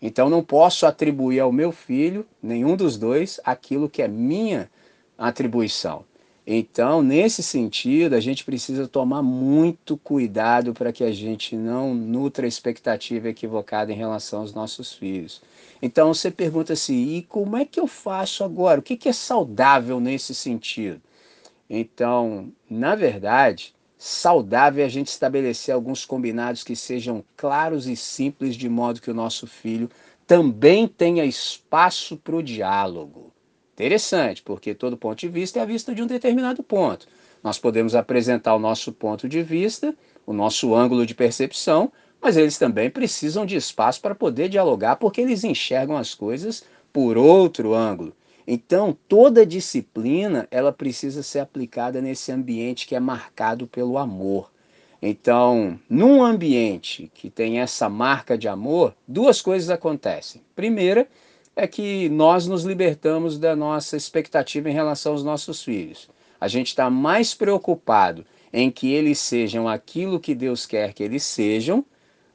Então 0.00 0.28
não 0.28 0.42
posso 0.42 0.84
atribuir 0.84 1.40
ao 1.40 1.52
meu 1.52 1.72
filho, 1.72 2.26
nenhum 2.42 2.76
dos 2.76 2.98
dois, 2.98 3.40
aquilo 3.44 3.88
que 3.88 4.02
é 4.02 4.08
minha 4.08 4.68
atribuição. 5.16 6.04
Então, 6.44 7.02
nesse 7.02 7.40
sentido, 7.40 8.14
a 8.14 8.20
gente 8.20 8.44
precisa 8.44 8.88
tomar 8.88 9.22
muito 9.22 9.96
cuidado 9.96 10.74
para 10.74 10.92
que 10.92 11.04
a 11.04 11.12
gente 11.12 11.54
não 11.54 11.94
nutra 11.94 12.48
expectativa 12.48 13.28
equivocada 13.28 13.92
em 13.92 13.96
relação 13.96 14.40
aos 14.40 14.52
nossos 14.52 14.92
filhos. 14.92 15.40
Então, 15.80 16.12
você 16.12 16.32
pergunta 16.32 16.72
assim: 16.72 17.16
e 17.16 17.22
como 17.22 17.56
é 17.56 17.64
que 17.64 17.78
eu 17.78 17.86
faço 17.86 18.42
agora? 18.42 18.80
O 18.80 18.82
que 18.82 19.08
é 19.08 19.12
saudável 19.12 20.00
nesse 20.00 20.34
sentido? 20.34 21.00
Então, 21.74 22.52
na 22.68 22.94
verdade, 22.94 23.74
saudável 23.96 24.82
é 24.82 24.86
a 24.86 24.90
gente 24.90 25.06
estabelecer 25.06 25.74
alguns 25.74 26.04
combinados 26.04 26.62
que 26.62 26.76
sejam 26.76 27.24
claros 27.34 27.86
e 27.86 27.96
simples, 27.96 28.56
de 28.56 28.68
modo 28.68 29.00
que 29.00 29.10
o 29.10 29.14
nosso 29.14 29.46
filho 29.46 29.88
também 30.26 30.86
tenha 30.86 31.24
espaço 31.24 32.18
para 32.18 32.36
o 32.36 32.42
diálogo. 32.42 33.32
Interessante, 33.72 34.42
porque 34.42 34.74
todo 34.74 34.98
ponto 34.98 35.18
de 35.18 35.30
vista 35.30 35.60
é 35.60 35.62
a 35.62 35.64
vista 35.64 35.94
de 35.94 36.02
um 36.02 36.06
determinado 36.06 36.62
ponto. 36.62 37.08
Nós 37.42 37.58
podemos 37.58 37.94
apresentar 37.94 38.54
o 38.54 38.58
nosso 38.58 38.92
ponto 38.92 39.26
de 39.26 39.42
vista, 39.42 39.96
o 40.26 40.34
nosso 40.34 40.74
ângulo 40.74 41.06
de 41.06 41.14
percepção, 41.14 41.90
mas 42.20 42.36
eles 42.36 42.58
também 42.58 42.90
precisam 42.90 43.46
de 43.46 43.56
espaço 43.56 43.98
para 44.02 44.14
poder 44.14 44.50
dialogar, 44.50 44.96
porque 44.96 45.22
eles 45.22 45.42
enxergam 45.42 45.96
as 45.96 46.14
coisas 46.14 46.64
por 46.92 47.16
outro 47.16 47.72
ângulo. 47.72 48.14
Então, 48.46 48.96
toda 49.08 49.46
disciplina, 49.46 50.48
ela 50.50 50.72
precisa 50.72 51.22
ser 51.22 51.40
aplicada 51.40 52.00
nesse 52.00 52.32
ambiente 52.32 52.86
que 52.86 52.94
é 52.94 53.00
marcado 53.00 53.66
pelo 53.66 53.98
amor. 53.98 54.50
Então, 55.00 55.78
num 55.88 56.22
ambiente 56.22 57.10
que 57.14 57.28
tem 57.28 57.60
essa 57.60 57.88
marca 57.88 58.38
de 58.38 58.48
amor, 58.48 58.94
duas 59.06 59.42
coisas 59.42 59.68
acontecem. 59.68 60.42
Primeira 60.54 61.08
é 61.56 61.66
que 61.66 62.08
nós 62.08 62.46
nos 62.46 62.64
libertamos 62.64 63.38
da 63.38 63.54
nossa 63.54 63.96
expectativa 63.96 64.70
em 64.70 64.74
relação 64.74 65.12
aos 65.12 65.24
nossos 65.24 65.62
filhos. 65.62 66.08
A 66.40 66.48
gente 66.48 66.68
está 66.68 66.88
mais 66.88 67.34
preocupado 67.34 68.24
em 68.52 68.70
que 68.70 68.92
eles 68.92 69.18
sejam 69.18 69.68
aquilo 69.68 70.20
que 70.20 70.34
Deus 70.34 70.66
quer 70.66 70.92
que 70.92 71.02
eles 71.02 71.22
sejam 71.22 71.84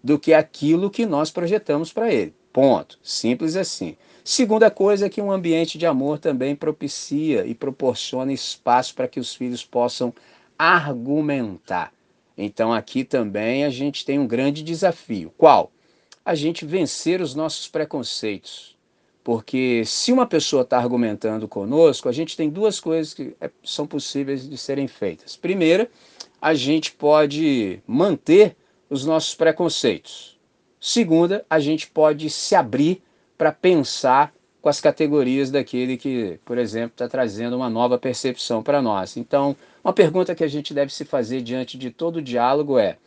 do 0.04 0.18
que 0.18 0.34
aquilo 0.34 0.90
que 0.90 1.06
nós 1.06 1.32
projetamos 1.32 1.92
para 1.92 2.12
ele. 2.14 2.34
Ponto. 2.52 2.98
Simples 3.04 3.56
assim. 3.56 3.98
Segunda 4.28 4.70
coisa 4.70 5.06
é 5.06 5.10
que 5.10 5.22
um 5.22 5.32
ambiente 5.32 5.78
de 5.78 5.86
amor 5.86 6.20
também 6.20 6.54
propicia 6.54 7.46
e 7.46 7.56
proporciona 7.56 8.34
espaço 8.34 8.94
para 8.94 9.08
que 9.08 9.22
os 9.22 9.34
filhos 9.34 9.64
possam 9.64 10.14
argumentar. 10.60 11.94
Então 12.38 12.74
aqui 12.74 13.06
também 13.06 13.64
a 13.64 13.70
gente 13.70 14.04
tem 14.04 14.20
um 14.20 14.28
grande 14.28 14.64
desafio. 14.64 15.34
Qual? 15.38 15.72
A 16.26 16.36
gente 16.36 16.66
vencer 16.66 17.22
os 17.22 17.36
nossos 17.36 17.70
preconceitos. 17.70 18.76
Porque 19.24 19.84
se 19.86 20.12
uma 20.12 20.26
pessoa 20.26 20.64
está 20.64 20.78
argumentando 20.78 21.48
conosco, 21.48 22.10
a 22.10 22.12
gente 22.12 22.36
tem 22.36 22.50
duas 22.50 22.82
coisas 22.82 23.14
que 23.14 23.34
é, 23.40 23.50
são 23.64 23.88
possíveis 23.88 24.50
de 24.50 24.58
serem 24.58 24.90
feitas. 24.90 25.38
Primeira, 25.38 25.90
a 26.42 26.54
gente 26.54 26.92
pode 26.92 27.80
manter 27.88 28.58
os 28.90 29.06
nossos 29.06 29.34
preconceitos. 29.34 30.38
Segunda, 30.82 31.46
a 31.50 31.62
gente 31.62 31.88
pode 31.90 32.30
se 32.30 32.56
abrir 32.56 33.07
para 33.38 33.52
pensar 33.52 34.34
com 34.62 34.70
as 34.70 34.82
categorias 34.82 35.52
daquele 35.52 35.98
que, 35.98 36.40
por 36.44 36.58
exemplo, 36.58 36.92
está 36.96 37.08
trazendo 37.08 37.56
uma 37.56 37.70
nova 37.70 37.98
percepção 37.98 38.64
para 38.64 38.82
nós. 38.82 39.16
Então, 39.18 39.56
uma 39.84 39.94
pergunta 39.94 40.36
que 40.36 40.44
a 40.44 40.48
gente 40.48 40.74
deve 40.74 40.94
se 40.94 41.06
fazer 41.06 41.42
diante 41.42 41.78
de 41.78 41.92
todo 41.92 42.18
o 42.18 42.22
diálogo 42.22 42.78
é: 42.80 42.98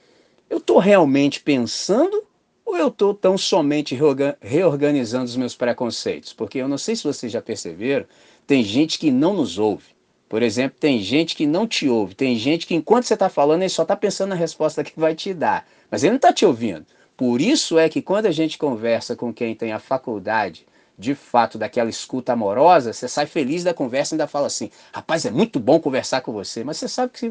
eu 0.48 0.58
estou 0.58 0.78
realmente 0.78 1.40
pensando 1.42 2.22
Ou 2.64 2.76
eu 2.76 2.88
estou 2.88 3.12
tão 3.12 3.36
somente 3.36 3.98
reorganizando 4.40 5.24
os 5.24 5.36
meus 5.36 5.56
preconceitos? 5.56 6.32
Porque 6.32 6.58
eu 6.58 6.68
não 6.68 6.78
sei 6.78 6.94
se 6.94 7.02
vocês 7.02 7.32
já 7.32 7.42
perceberam, 7.42 8.06
tem 8.46 8.62
gente 8.62 8.98
que 8.98 9.10
não 9.10 9.34
nos 9.34 9.58
ouve. 9.58 9.86
Por 10.28 10.40
exemplo, 10.42 10.78
tem 10.78 11.00
gente 11.00 11.34
que 11.34 11.46
não 11.46 11.66
te 11.66 11.88
ouve, 11.88 12.14
tem 12.14 12.36
gente 12.36 12.66
que 12.68 12.74
enquanto 12.74 13.04
você 13.04 13.14
está 13.14 13.28
falando, 13.28 13.62
ele 13.62 13.68
só 13.68 13.82
está 13.82 13.96
pensando 13.96 14.30
na 14.30 14.36
resposta 14.36 14.84
que 14.84 14.98
vai 14.98 15.16
te 15.16 15.34
dar, 15.34 15.66
mas 15.90 16.04
ele 16.04 16.12
não 16.12 16.16
está 16.16 16.32
te 16.32 16.46
ouvindo. 16.46 16.86
Por 17.20 17.42
isso 17.42 17.78
é 17.78 17.86
que 17.86 18.00
quando 18.00 18.24
a 18.24 18.30
gente 18.30 18.56
conversa 18.56 19.14
com 19.14 19.30
quem 19.30 19.54
tem 19.54 19.72
a 19.72 19.78
faculdade, 19.78 20.64
de 20.98 21.14
fato, 21.14 21.58
daquela 21.58 21.90
escuta 21.90 22.32
amorosa, 22.32 22.94
você 22.94 23.06
sai 23.06 23.26
feliz 23.26 23.62
da 23.62 23.74
conversa 23.74 24.14
e 24.14 24.16
ainda 24.16 24.26
fala 24.26 24.46
assim: 24.46 24.70
rapaz, 24.90 25.26
é 25.26 25.30
muito 25.30 25.60
bom 25.60 25.78
conversar 25.78 26.22
com 26.22 26.32
você, 26.32 26.64
mas 26.64 26.78
você 26.78 26.88
sabe 26.88 27.12
que 27.12 27.30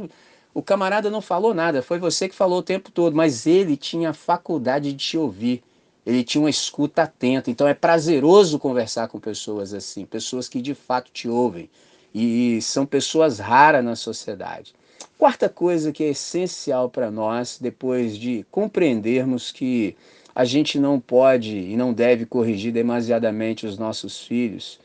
o 0.54 0.62
camarada 0.62 1.10
não 1.10 1.22
falou 1.22 1.56
nada, 1.56 1.82
foi 1.82 1.98
você 1.98 2.30
que 2.30 2.36
falou 2.36 2.60
o 2.60 2.64
tempo 2.64 2.92
todo, 2.92 3.16
mas 3.16 3.48
ele 3.48 3.76
tinha 3.76 4.12
a 4.12 4.14
faculdade 4.14 4.94
de 4.94 4.98
te 5.00 5.18
ouvir. 5.18 5.64
Ele 6.06 6.24
tinha 6.24 6.44
uma 6.44 6.52
escuta 6.52 7.02
atenta. 7.02 7.50
Então 7.50 7.68
é 7.68 7.74
prazeroso 7.74 8.60
conversar 8.60 9.08
com 9.08 9.20
pessoas 9.20 9.74
assim, 9.74 10.06
pessoas 10.06 10.48
que 10.48 10.62
de 10.62 10.76
fato 10.76 11.10
te 11.12 11.28
ouvem 11.28 11.68
e 12.14 12.62
são 12.62 12.86
pessoas 12.86 13.40
raras 13.40 13.84
na 13.84 13.96
sociedade. 13.96 14.72
Quarta 15.18 15.50
coisa 15.50 15.92
que 15.92 16.04
é 16.04 16.10
essencial 16.10 16.90
para 16.90 17.12
nós, 17.12 17.58
depois 17.60 18.18
de 18.18 18.46
compreendermos 18.50 19.52
que 19.52 19.96
a 20.34 20.46
gente 20.46 20.80
não 20.80 21.00
pode 21.00 21.58
e 21.58 21.76
não 21.76 21.94
deve 21.94 22.26
corrigir 22.26 22.72
demasiadamente 22.72 23.66
os 23.66 23.78
nossos 23.78 24.22
filhos, 24.26 24.80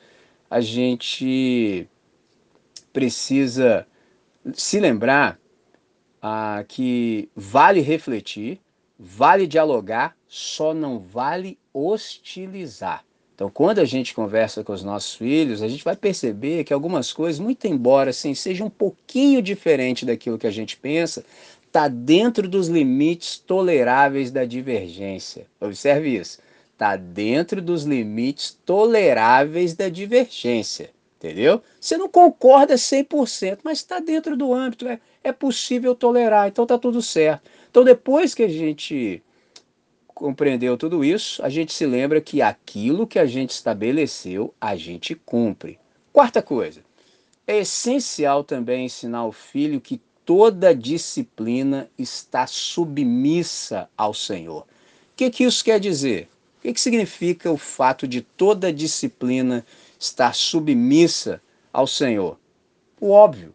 a 0.50 0.60
gente 0.60 1.86
precisa 2.92 3.86
se 4.52 4.80
lembrar 4.80 5.38
ah, 6.20 6.64
que 6.66 7.28
vale 7.34 7.80
refletir, 7.80 8.60
vale 8.98 9.46
dialogar, 9.46 10.16
só 10.26 10.74
não 10.74 10.98
vale 10.98 11.58
hostilizar. 11.72 13.04
Então, 13.34 13.50
quando 13.50 13.80
a 13.80 13.84
gente 13.84 14.14
conversa 14.14 14.62
com 14.62 14.72
os 14.72 14.84
nossos 14.84 15.14
filhos, 15.14 15.60
a 15.60 15.68
gente 15.68 15.82
vai 15.82 15.96
perceber 15.96 16.62
que 16.62 16.72
algumas 16.72 17.12
coisas, 17.12 17.40
muito 17.40 17.66
embora 17.66 18.10
assim, 18.10 18.32
sejam 18.32 18.68
um 18.68 18.70
pouquinho 18.70 19.42
diferente 19.42 20.06
daquilo 20.06 20.38
que 20.38 20.46
a 20.46 20.52
gente 20.52 20.76
pensa, 20.76 21.24
está 21.66 21.88
dentro 21.88 22.48
dos 22.48 22.68
limites 22.68 23.36
toleráveis 23.36 24.30
da 24.30 24.44
divergência. 24.44 25.46
Observe 25.60 26.16
isso. 26.16 26.38
Está 26.72 26.94
dentro 26.94 27.60
dos 27.60 27.82
limites 27.82 28.56
toleráveis 28.64 29.74
da 29.74 29.88
divergência. 29.88 30.90
Entendeu? 31.18 31.60
Você 31.80 31.96
não 31.96 32.08
concorda 32.08 32.74
100%, 32.74 33.60
mas 33.64 33.78
está 33.78 33.98
dentro 33.98 34.36
do 34.36 34.52
âmbito. 34.52 34.86
É, 34.86 35.00
é 35.24 35.32
possível 35.32 35.94
tolerar, 35.94 36.46
então 36.46 36.64
está 36.64 36.78
tudo 36.78 37.02
certo. 37.02 37.50
Então, 37.68 37.82
depois 37.82 38.34
que 38.34 38.44
a 38.44 38.48
gente 38.48 39.20
compreendeu 40.14 40.76
tudo 40.76 41.04
isso, 41.04 41.44
a 41.44 41.48
gente 41.48 41.72
se 41.72 41.84
lembra 41.84 42.20
que 42.20 42.40
aquilo 42.40 43.06
que 43.06 43.18
a 43.18 43.26
gente 43.26 43.50
estabeleceu, 43.50 44.54
a 44.60 44.76
gente 44.76 45.14
cumpre. 45.14 45.78
Quarta 46.12 46.40
coisa, 46.40 46.82
é 47.46 47.58
essencial 47.58 48.44
também 48.44 48.86
ensinar 48.86 49.26
o 49.26 49.32
filho 49.32 49.80
que 49.80 50.00
toda 50.24 50.74
disciplina 50.74 51.90
está 51.98 52.46
submissa 52.46 53.88
ao 53.96 54.14
Senhor. 54.14 54.62
O 54.62 54.66
que, 55.16 55.28
que 55.30 55.44
isso 55.44 55.64
quer 55.64 55.80
dizer? 55.80 56.28
O 56.58 56.62
que, 56.62 56.72
que 56.72 56.80
significa 56.80 57.50
o 57.50 57.58
fato 57.58 58.08
de 58.08 58.22
toda 58.22 58.72
disciplina 58.72 59.66
estar 59.98 60.34
submissa 60.34 61.42
ao 61.72 61.86
Senhor? 61.86 62.38
O 63.00 63.10
óbvio. 63.10 63.54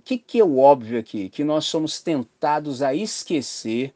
O 0.00 0.02
que, 0.02 0.18
que 0.18 0.40
é 0.40 0.44
o 0.44 0.58
óbvio 0.58 0.98
aqui? 0.98 1.28
Que 1.28 1.44
nós 1.44 1.66
somos 1.66 2.00
tentados 2.00 2.82
a 2.82 2.92
esquecer 2.92 3.94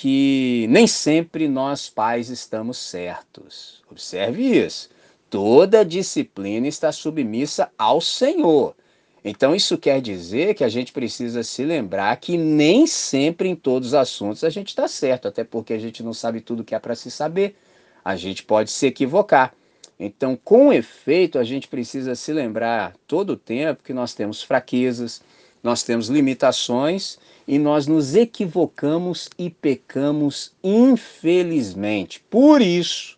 que 0.00 0.64
nem 0.70 0.86
sempre 0.86 1.48
nós 1.48 1.88
pais 1.88 2.30
estamos 2.30 2.78
certos. 2.78 3.82
Observe 3.90 4.44
isso. 4.44 4.90
Toda 5.28 5.84
disciplina 5.84 6.68
está 6.68 6.92
submissa 6.92 7.68
ao 7.76 8.00
Senhor. 8.00 8.76
Então 9.24 9.56
isso 9.56 9.76
quer 9.76 10.00
dizer 10.00 10.54
que 10.54 10.62
a 10.62 10.68
gente 10.68 10.92
precisa 10.92 11.42
se 11.42 11.64
lembrar 11.64 12.16
que 12.18 12.36
nem 12.36 12.86
sempre 12.86 13.48
em 13.48 13.56
todos 13.56 13.88
os 13.88 13.94
assuntos 13.94 14.44
a 14.44 14.50
gente 14.50 14.68
está 14.68 14.86
certo, 14.86 15.26
até 15.26 15.42
porque 15.42 15.72
a 15.72 15.78
gente 15.80 16.00
não 16.00 16.14
sabe 16.14 16.40
tudo 16.40 16.62
que 16.62 16.76
é 16.76 16.78
para 16.78 16.94
se 16.94 17.10
saber. 17.10 17.56
A 18.04 18.14
gente 18.14 18.44
pode 18.44 18.70
se 18.70 18.86
equivocar. 18.86 19.52
Então, 19.98 20.38
com 20.44 20.72
efeito, 20.72 21.40
a 21.40 21.44
gente 21.44 21.66
precisa 21.66 22.14
se 22.14 22.32
lembrar 22.32 22.94
todo 23.08 23.30
o 23.30 23.36
tempo 23.36 23.82
que 23.82 23.92
nós 23.92 24.14
temos 24.14 24.44
fraquezas, 24.44 25.20
nós 25.62 25.82
temos 25.82 26.08
limitações 26.08 27.18
e 27.46 27.58
nós 27.58 27.86
nos 27.86 28.14
equivocamos 28.14 29.28
e 29.38 29.50
pecamos 29.50 30.52
infelizmente. 30.62 32.20
Por 32.30 32.60
isso, 32.60 33.16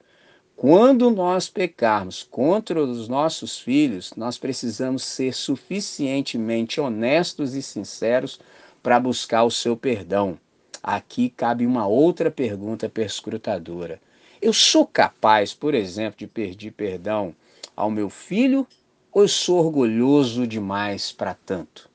quando 0.56 1.10
nós 1.10 1.48
pecarmos 1.48 2.22
contra 2.22 2.82
os 2.82 3.08
nossos 3.08 3.58
filhos, 3.58 4.12
nós 4.16 4.38
precisamos 4.38 5.04
ser 5.04 5.34
suficientemente 5.34 6.80
honestos 6.80 7.54
e 7.54 7.62
sinceros 7.62 8.38
para 8.82 9.00
buscar 9.00 9.44
o 9.44 9.50
seu 9.50 9.76
perdão. 9.76 10.38
Aqui 10.82 11.28
cabe 11.28 11.66
uma 11.66 11.86
outra 11.86 12.30
pergunta 12.30 12.88
perscrutadora. 12.88 14.00
Eu 14.40 14.52
sou 14.52 14.86
capaz, 14.86 15.52
por 15.52 15.74
exemplo, 15.74 16.18
de 16.18 16.26
pedir 16.26 16.70
perdão 16.70 17.34
ao 17.76 17.90
meu 17.90 18.08
filho 18.08 18.66
ou 19.12 19.22
eu 19.22 19.28
sou 19.28 19.58
orgulhoso 19.58 20.46
demais 20.46 21.12
para 21.12 21.34
tanto? 21.34 21.89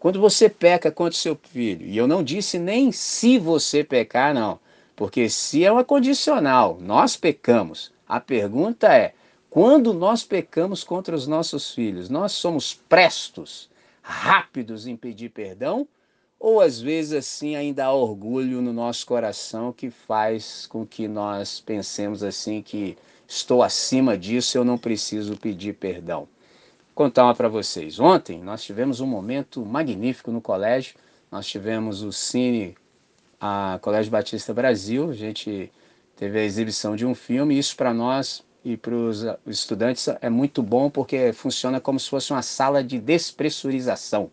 Quando 0.00 0.18
você 0.18 0.48
peca 0.48 0.90
contra 0.90 1.12
o 1.12 1.20
seu 1.20 1.38
filho, 1.52 1.86
e 1.86 1.96
eu 1.96 2.08
não 2.08 2.24
disse 2.24 2.58
nem 2.58 2.90
se 2.90 3.38
você 3.38 3.84
pecar, 3.84 4.34
não, 4.34 4.58
porque 4.96 5.30
se 5.30 5.64
é 5.64 5.70
uma 5.70 5.84
condicional, 5.84 6.78
nós 6.80 7.16
pecamos. 7.16 7.92
A 8.08 8.18
pergunta 8.18 8.92
é: 8.92 9.14
quando 9.48 9.94
nós 9.94 10.24
pecamos 10.24 10.82
contra 10.82 11.14
os 11.14 11.28
nossos 11.28 11.72
filhos, 11.72 12.08
nós 12.08 12.32
somos 12.32 12.74
prestos, 12.74 13.70
rápidos 14.02 14.86
em 14.88 14.96
pedir 14.96 15.28
perdão 15.28 15.86
ou 16.40 16.62
às 16.62 16.80
vezes 16.80 17.12
assim 17.12 17.54
ainda 17.54 17.84
há 17.84 17.92
orgulho 17.92 18.62
no 18.62 18.72
nosso 18.72 19.06
coração 19.06 19.74
que 19.74 19.90
faz 19.90 20.66
com 20.66 20.86
que 20.86 21.06
nós 21.06 21.60
pensemos 21.60 22.22
assim 22.22 22.62
que 22.62 22.96
estou 23.28 23.62
acima 23.62 24.16
disso, 24.16 24.56
eu 24.56 24.64
não 24.64 24.78
preciso 24.78 25.36
pedir 25.36 25.74
perdão. 25.74 26.26
Contar 27.00 27.24
uma 27.24 27.34
para 27.34 27.48
vocês. 27.48 27.98
Ontem 27.98 28.42
nós 28.42 28.62
tivemos 28.62 29.00
um 29.00 29.06
momento 29.06 29.64
magnífico 29.64 30.30
no 30.30 30.38
colégio. 30.38 30.96
Nós 31.32 31.46
tivemos 31.46 32.02
o 32.02 32.12
Cine 32.12 32.76
a 33.40 33.78
Colégio 33.80 34.12
Batista 34.12 34.52
Brasil. 34.52 35.08
A 35.08 35.14
gente 35.14 35.72
teve 36.14 36.38
a 36.38 36.44
exibição 36.44 36.94
de 36.94 37.06
um 37.06 37.14
filme. 37.14 37.58
Isso 37.58 37.74
para 37.74 37.94
nós 37.94 38.44
e 38.62 38.76
para 38.76 38.94
os 38.94 39.24
estudantes 39.46 40.08
é 40.20 40.28
muito 40.28 40.62
bom 40.62 40.90
porque 40.90 41.32
funciona 41.32 41.80
como 41.80 41.98
se 41.98 42.10
fosse 42.10 42.34
uma 42.34 42.42
sala 42.42 42.84
de 42.84 42.98
despressurização. 42.98 44.30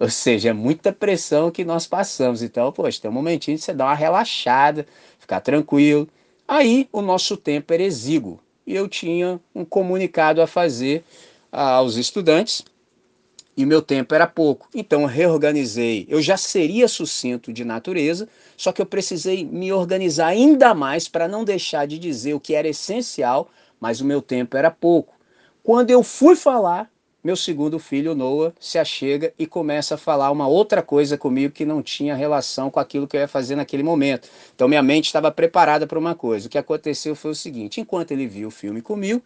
Ou 0.00 0.08
seja, 0.08 0.48
é 0.48 0.52
muita 0.54 0.94
pressão 0.94 1.50
que 1.50 1.66
nós 1.66 1.86
passamos. 1.86 2.42
Então, 2.42 2.72
poxa, 2.72 2.98
tem 2.98 3.10
um 3.10 3.14
momentinho 3.14 3.58
de 3.58 3.62
você 3.62 3.74
dar 3.74 3.84
uma 3.84 3.94
relaxada, 3.94 4.86
ficar 5.18 5.42
tranquilo. 5.42 6.08
Aí 6.48 6.88
o 6.90 7.02
nosso 7.02 7.36
tempo 7.36 7.74
era 7.74 7.82
exíguo 7.82 8.40
e 8.66 8.74
eu 8.74 8.88
tinha 8.88 9.38
um 9.54 9.66
comunicado 9.66 10.40
a 10.40 10.46
fazer 10.46 11.04
aos 11.50 11.96
estudantes 11.96 12.64
e 13.56 13.64
meu 13.64 13.80
tempo 13.80 14.14
era 14.14 14.26
pouco. 14.26 14.68
Então 14.74 15.02
eu 15.02 15.06
reorganizei. 15.06 16.06
Eu 16.08 16.20
já 16.20 16.36
seria 16.36 16.86
sucinto 16.86 17.52
de 17.52 17.64
natureza, 17.64 18.28
só 18.56 18.70
que 18.70 18.82
eu 18.82 18.86
precisei 18.86 19.44
me 19.44 19.72
organizar 19.72 20.28
ainda 20.28 20.74
mais 20.74 21.08
para 21.08 21.26
não 21.26 21.44
deixar 21.44 21.86
de 21.86 21.98
dizer 21.98 22.34
o 22.34 22.40
que 22.40 22.54
era 22.54 22.68
essencial, 22.68 23.48
mas 23.80 24.00
o 24.00 24.04
meu 24.04 24.20
tempo 24.20 24.56
era 24.56 24.70
pouco. 24.70 25.14
Quando 25.62 25.90
eu 25.90 26.02
fui 26.02 26.36
falar, 26.36 26.90
meu 27.24 27.34
segundo 27.34 27.78
filho, 27.78 28.14
Noah, 28.14 28.54
se 28.60 28.78
achega 28.78 29.32
e 29.36 29.46
começa 29.46 29.96
a 29.96 29.98
falar 29.98 30.30
uma 30.30 30.46
outra 30.46 30.80
coisa 30.80 31.18
comigo 31.18 31.52
que 31.52 31.64
não 31.64 31.82
tinha 31.82 32.14
relação 32.14 32.70
com 32.70 32.78
aquilo 32.78 33.08
que 33.08 33.16
eu 33.16 33.20
ia 33.20 33.26
fazer 33.26 33.56
naquele 33.56 33.82
momento. 33.82 34.28
Então 34.54 34.68
minha 34.68 34.82
mente 34.82 35.06
estava 35.06 35.32
preparada 35.32 35.86
para 35.86 35.98
uma 35.98 36.14
coisa. 36.14 36.46
O 36.46 36.50
que 36.50 36.58
aconteceu 36.58 37.16
foi 37.16 37.32
o 37.32 37.34
seguinte: 37.34 37.80
enquanto 37.80 38.12
ele 38.12 38.28
viu 38.28 38.46
o 38.46 38.50
filme 38.52 38.80
comigo, 38.80 39.20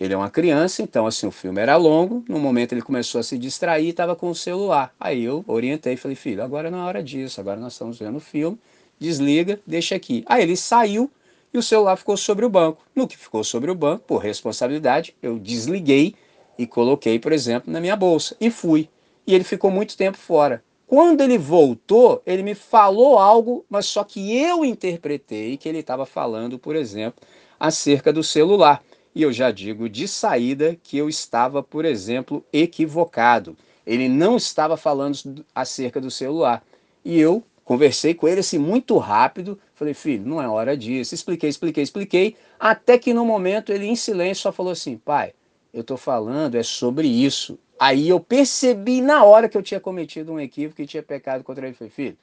ele 0.00 0.14
é 0.14 0.16
uma 0.16 0.30
criança, 0.30 0.82
então 0.82 1.06
assim, 1.06 1.26
o 1.26 1.30
filme 1.30 1.60
era 1.60 1.76
longo, 1.76 2.24
no 2.26 2.38
momento 2.38 2.72
ele 2.72 2.80
começou 2.80 3.20
a 3.20 3.22
se 3.22 3.36
distrair 3.36 3.84
e 3.84 3.90
estava 3.90 4.16
com 4.16 4.30
o 4.30 4.34
celular. 4.34 4.94
Aí 4.98 5.22
eu 5.22 5.44
orientei 5.46 5.94
falei, 5.98 6.16
filho, 6.16 6.42
agora 6.42 6.70
não 6.70 6.78
é 6.78 6.82
hora 6.84 7.02
disso, 7.02 7.38
agora 7.38 7.60
nós 7.60 7.74
estamos 7.74 7.98
vendo 7.98 8.16
o 8.16 8.20
filme, 8.20 8.58
desliga, 8.98 9.60
deixa 9.66 9.94
aqui. 9.94 10.24
Aí 10.26 10.42
ele 10.42 10.56
saiu 10.56 11.10
e 11.52 11.58
o 11.58 11.62
celular 11.62 11.96
ficou 11.96 12.16
sobre 12.16 12.46
o 12.46 12.48
banco. 12.48 12.82
No 12.96 13.06
que 13.06 13.16
ficou 13.16 13.44
sobre 13.44 13.70
o 13.70 13.74
banco, 13.74 14.04
por 14.06 14.22
responsabilidade, 14.22 15.14
eu 15.22 15.38
desliguei 15.38 16.14
e 16.56 16.66
coloquei, 16.66 17.18
por 17.18 17.32
exemplo, 17.32 17.70
na 17.70 17.78
minha 17.78 17.94
bolsa 17.94 18.34
e 18.40 18.50
fui. 18.50 18.88
E 19.26 19.34
ele 19.34 19.44
ficou 19.44 19.70
muito 19.70 19.98
tempo 19.98 20.16
fora. 20.16 20.64
Quando 20.86 21.20
ele 21.20 21.36
voltou, 21.36 22.22
ele 22.26 22.42
me 22.42 22.54
falou 22.54 23.18
algo, 23.18 23.64
mas 23.68 23.86
só 23.86 24.02
que 24.02 24.36
eu 24.36 24.64
interpretei 24.64 25.56
que 25.56 25.68
ele 25.68 25.78
estava 25.78 26.06
falando, 26.06 26.58
por 26.58 26.74
exemplo, 26.74 27.22
acerca 27.58 28.12
do 28.12 28.24
celular. 28.24 28.82
E 29.14 29.22
eu 29.22 29.32
já 29.32 29.50
digo 29.50 29.88
de 29.88 30.06
saída 30.06 30.76
que 30.82 30.96
eu 30.96 31.08
estava, 31.08 31.62
por 31.62 31.84
exemplo, 31.84 32.44
equivocado. 32.52 33.56
Ele 33.86 34.08
não 34.08 34.36
estava 34.36 34.76
falando 34.76 35.44
acerca 35.54 36.00
do 36.00 36.10
celular. 36.10 36.64
E 37.04 37.18
eu 37.18 37.42
Conversei 37.70 38.14
com 38.14 38.26
ele 38.26 38.40
assim 38.40 38.58
muito 38.58 38.98
rápido. 38.98 39.56
Falei, 39.76 39.94
filho, 39.94 40.26
não 40.26 40.42
é 40.42 40.48
hora 40.48 40.76
disso. 40.76 41.14
Expliquei, 41.14 41.48
expliquei, 41.48 41.84
expliquei. 41.84 42.36
Até 42.58 42.98
que 42.98 43.14
no 43.14 43.24
momento 43.24 43.70
ele, 43.70 43.86
em 43.86 43.94
silêncio, 43.94 44.42
só 44.42 44.50
falou 44.50 44.72
assim: 44.72 44.96
pai, 44.96 45.34
eu 45.72 45.82
estou 45.82 45.96
falando 45.96 46.56
é 46.56 46.64
sobre 46.64 47.06
isso. 47.06 47.56
Aí 47.78 48.08
eu 48.08 48.18
percebi 48.18 49.00
na 49.00 49.22
hora 49.22 49.48
que 49.48 49.56
eu 49.56 49.62
tinha 49.62 49.78
cometido 49.78 50.32
um 50.32 50.40
equívoco 50.40 50.82
e 50.82 50.86
tinha 50.86 51.00
pecado 51.00 51.44
contra 51.44 51.64
ele. 51.64 51.76
Falei, 51.76 51.92
filho, 51.92 52.18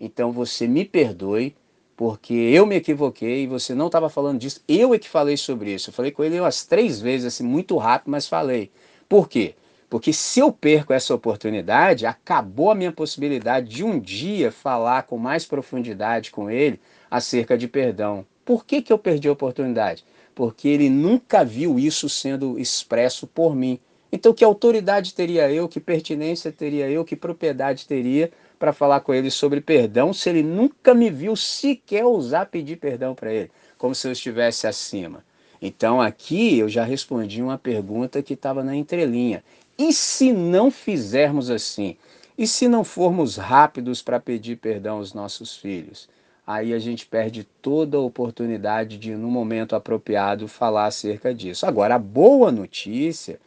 então 0.00 0.32
você 0.32 0.66
me 0.66 0.84
perdoe, 0.84 1.54
porque 1.98 2.32
eu 2.32 2.64
me 2.64 2.76
equivoquei 2.76 3.48
você 3.48 3.74
não 3.74 3.86
estava 3.86 4.08
falando 4.08 4.38
disso. 4.38 4.62
Eu 4.68 4.94
é 4.94 5.00
que 5.00 5.08
falei 5.08 5.36
sobre 5.36 5.74
isso. 5.74 5.90
Eu 5.90 5.92
falei 5.92 6.12
com 6.12 6.22
ele 6.22 6.38
umas 6.38 6.64
três 6.64 7.00
vezes, 7.00 7.26
assim, 7.26 7.42
muito 7.42 7.76
rápido, 7.76 8.12
mas 8.12 8.28
falei. 8.28 8.70
Por 9.08 9.28
quê? 9.28 9.56
Porque 9.90 10.12
se 10.12 10.38
eu 10.38 10.52
perco 10.52 10.92
essa 10.92 11.12
oportunidade, 11.12 12.06
acabou 12.06 12.70
a 12.70 12.74
minha 12.76 12.92
possibilidade 12.92 13.68
de 13.68 13.82
um 13.82 13.98
dia 13.98 14.52
falar 14.52 15.02
com 15.08 15.18
mais 15.18 15.44
profundidade 15.44 16.30
com 16.30 16.48
ele 16.48 16.78
acerca 17.10 17.58
de 17.58 17.66
perdão. 17.66 18.24
Por 18.44 18.64
que, 18.64 18.80
que 18.80 18.92
eu 18.92 18.98
perdi 18.98 19.26
a 19.26 19.32
oportunidade? 19.32 20.04
Porque 20.36 20.68
ele 20.68 20.88
nunca 20.88 21.44
viu 21.44 21.80
isso 21.80 22.08
sendo 22.08 22.60
expresso 22.60 23.26
por 23.26 23.56
mim. 23.56 23.80
Então, 24.12 24.32
que 24.32 24.44
autoridade 24.44 25.14
teria 25.14 25.50
eu, 25.50 25.68
que 25.68 25.80
pertinência 25.80 26.52
teria 26.52 26.88
eu, 26.88 27.04
que 27.04 27.16
propriedade 27.16 27.88
teria 27.88 28.30
para 28.58 28.72
falar 28.72 29.00
com 29.00 29.14
ele 29.14 29.30
sobre 29.30 29.60
perdão 29.60 30.12
se 30.12 30.28
ele 30.28 30.42
nunca 30.42 30.94
me 30.94 31.10
viu 31.10 31.36
sequer 31.36 32.04
usar 32.04 32.46
pedir 32.46 32.76
perdão 32.76 33.14
para 33.14 33.32
ele, 33.32 33.50
como 33.76 33.94
se 33.94 34.08
eu 34.08 34.12
estivesse 34.12 34.66
acima? 34.66 35.24
Então, 35.60 36.00
aqui 36.00 36.58
eu 36.58 36.68
já 36.68 36.84
respondi 36.84 37.42
uma 37.42 37.58
pergunta 37.58 38.22
que 38.22 38.34
estava 38.34 38.62
na 38.62 38.76
entrelinha. 38.76 39.42
E 39.76 39.92
se 39.92 40.32
não 40.32 40.70
fizermos 40.70 41.50
assim? 41.50 41.96
E 42.36 42.46
se 42.46 42.68
não 42.68 42.84
formos 42.84 43.36
rápidos 43.36 44.00
para 44.00 44.20
pedir 44.20 44.56
perdão 44.56 44.98
aos 44.98 45.12
nossos 45.12 45.56
filhos? 45.56 46.08
Aí 46.46 46.72
a 46.72 46.78
gente 46.78 47.04
perde 47.06 47.44
toda 47.60 47.98
a 47.98 48.00
oportunidade 48.00 48.96
de, 48.96 49.14
no 49.14 49.28
momento 49.28 49.76
apropriado, 49.76 50.48
falar 50.48 50.86
acerca 50.86 51.34
disso. 51.34 51.66
Agora, 51.66 51.96
a 51.96 51.98
boa 51.98 52.50
notícia 52.50 53.38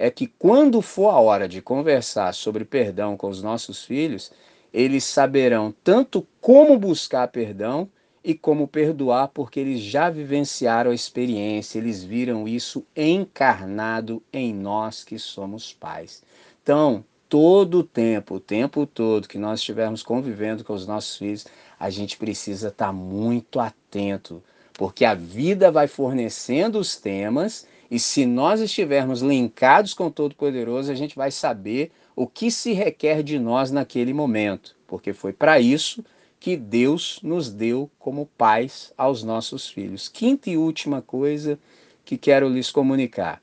é 0.00 0.10
que 0.10 0.26
quando 0.26 0.80
for 0.80 1.10
a 1.10 1.20
hora 1.20 1.46
de 1.46 1.60
conversar 1.60 2.32
sobre 2.32 2.64
perdão 2.64 3.18
com 3.18 3.28
os 3.28 3.42
nossos 3.42 3.84
filhos, 3.84 4.32
eles 4.72 5.04
saberão 5.04 5.74
tanto 5.84 6.26
como 6.40 6.78
buscar 6.78 7.28
perdão 7.28 7.86
e 8.24 8.32
como 8.32 8.66
perdoar, 8.66 9.28
porque 9.28 9.60
eles 9.60 9.78
já 9.80 10.08
vivenciaram 10.08 10.90
a 10.90 10.94
experiência, 10.94 11.78
eles 11.78 12.02
viram 12.02 12.48
isso 12.48 12.82
encarnado 12.96 14.22
em 14.32 14.54
nós 14.54 15.04
que 15.04 15.18
somos 15.18 15.74
pais. 15.74 16.22
Então, 16.62 17.04
todo 17.28 17.80
o 17.80 17.84
tempo, 17.84 18.36
o 18.36 18.40
tempo 18.40 18.86
todo 18.86 19.28
que 19.28 19.36
nós 19.36 19.60
estivermos 19.60 20.02
convivendo 20.02 20.64
com 20.64 20.72
os 20.72 20.86
nossos 20.86 21.18
filhos, 21.18 21.46
a 21.78 21.90
gente 21.90 22.16
precisa 22.16 22.68
estar 22.68 22.90
muito 22.90 23.60
atento, 23.60 24.42
porque 24.72 25.04
a 25.04 25.12
vida 25.14 25.70
vai 25.70 25.86
fornecendo 25.86 26.78
os 26.78 26.96
temas 26.96 27.68
e 27.90 27.98
se 27.98 28.24
nós 28.24 28.60
estivermos 28.60 29.20
linkados 29.20 29.94
com 29.94 30.06
o 30.06 30.10
Todo-Poderoso, 30.10 30.92
a 30.92 30.94
gente 30.94 31.16
vai 31.16 31.30
saber 31.30 31.90
o 32.14 32.26
que 32.26 32.50
se 32.50 32.72
requer 32.72 33.22
de 33.22 33.38
nós 33.38 33.70
naquele 33.72 34.14
momento, 34.14 34.76
porque 34.86 35.12
foi 35.12 35.32
para 35.32 35.58
isso 35.58 36.04
que 36.38 36.56
Deus 36.56 37.18
nos 37.22 37.50
deu 37.50 37.90
como 37.98 38.26
pais 38.38 38.92
aos 38.96 39.22
nossos 39.24 39.68
filhos. 39.68 40.08
Quinta 40.08 40.48
e 40.48 40.56
última 40.56 41.02
coisa 41.02 41.58
que 42.04 42.16
quero 42.16 42.48
lhes 42.48 42.70
comunicar. 42.70 43.42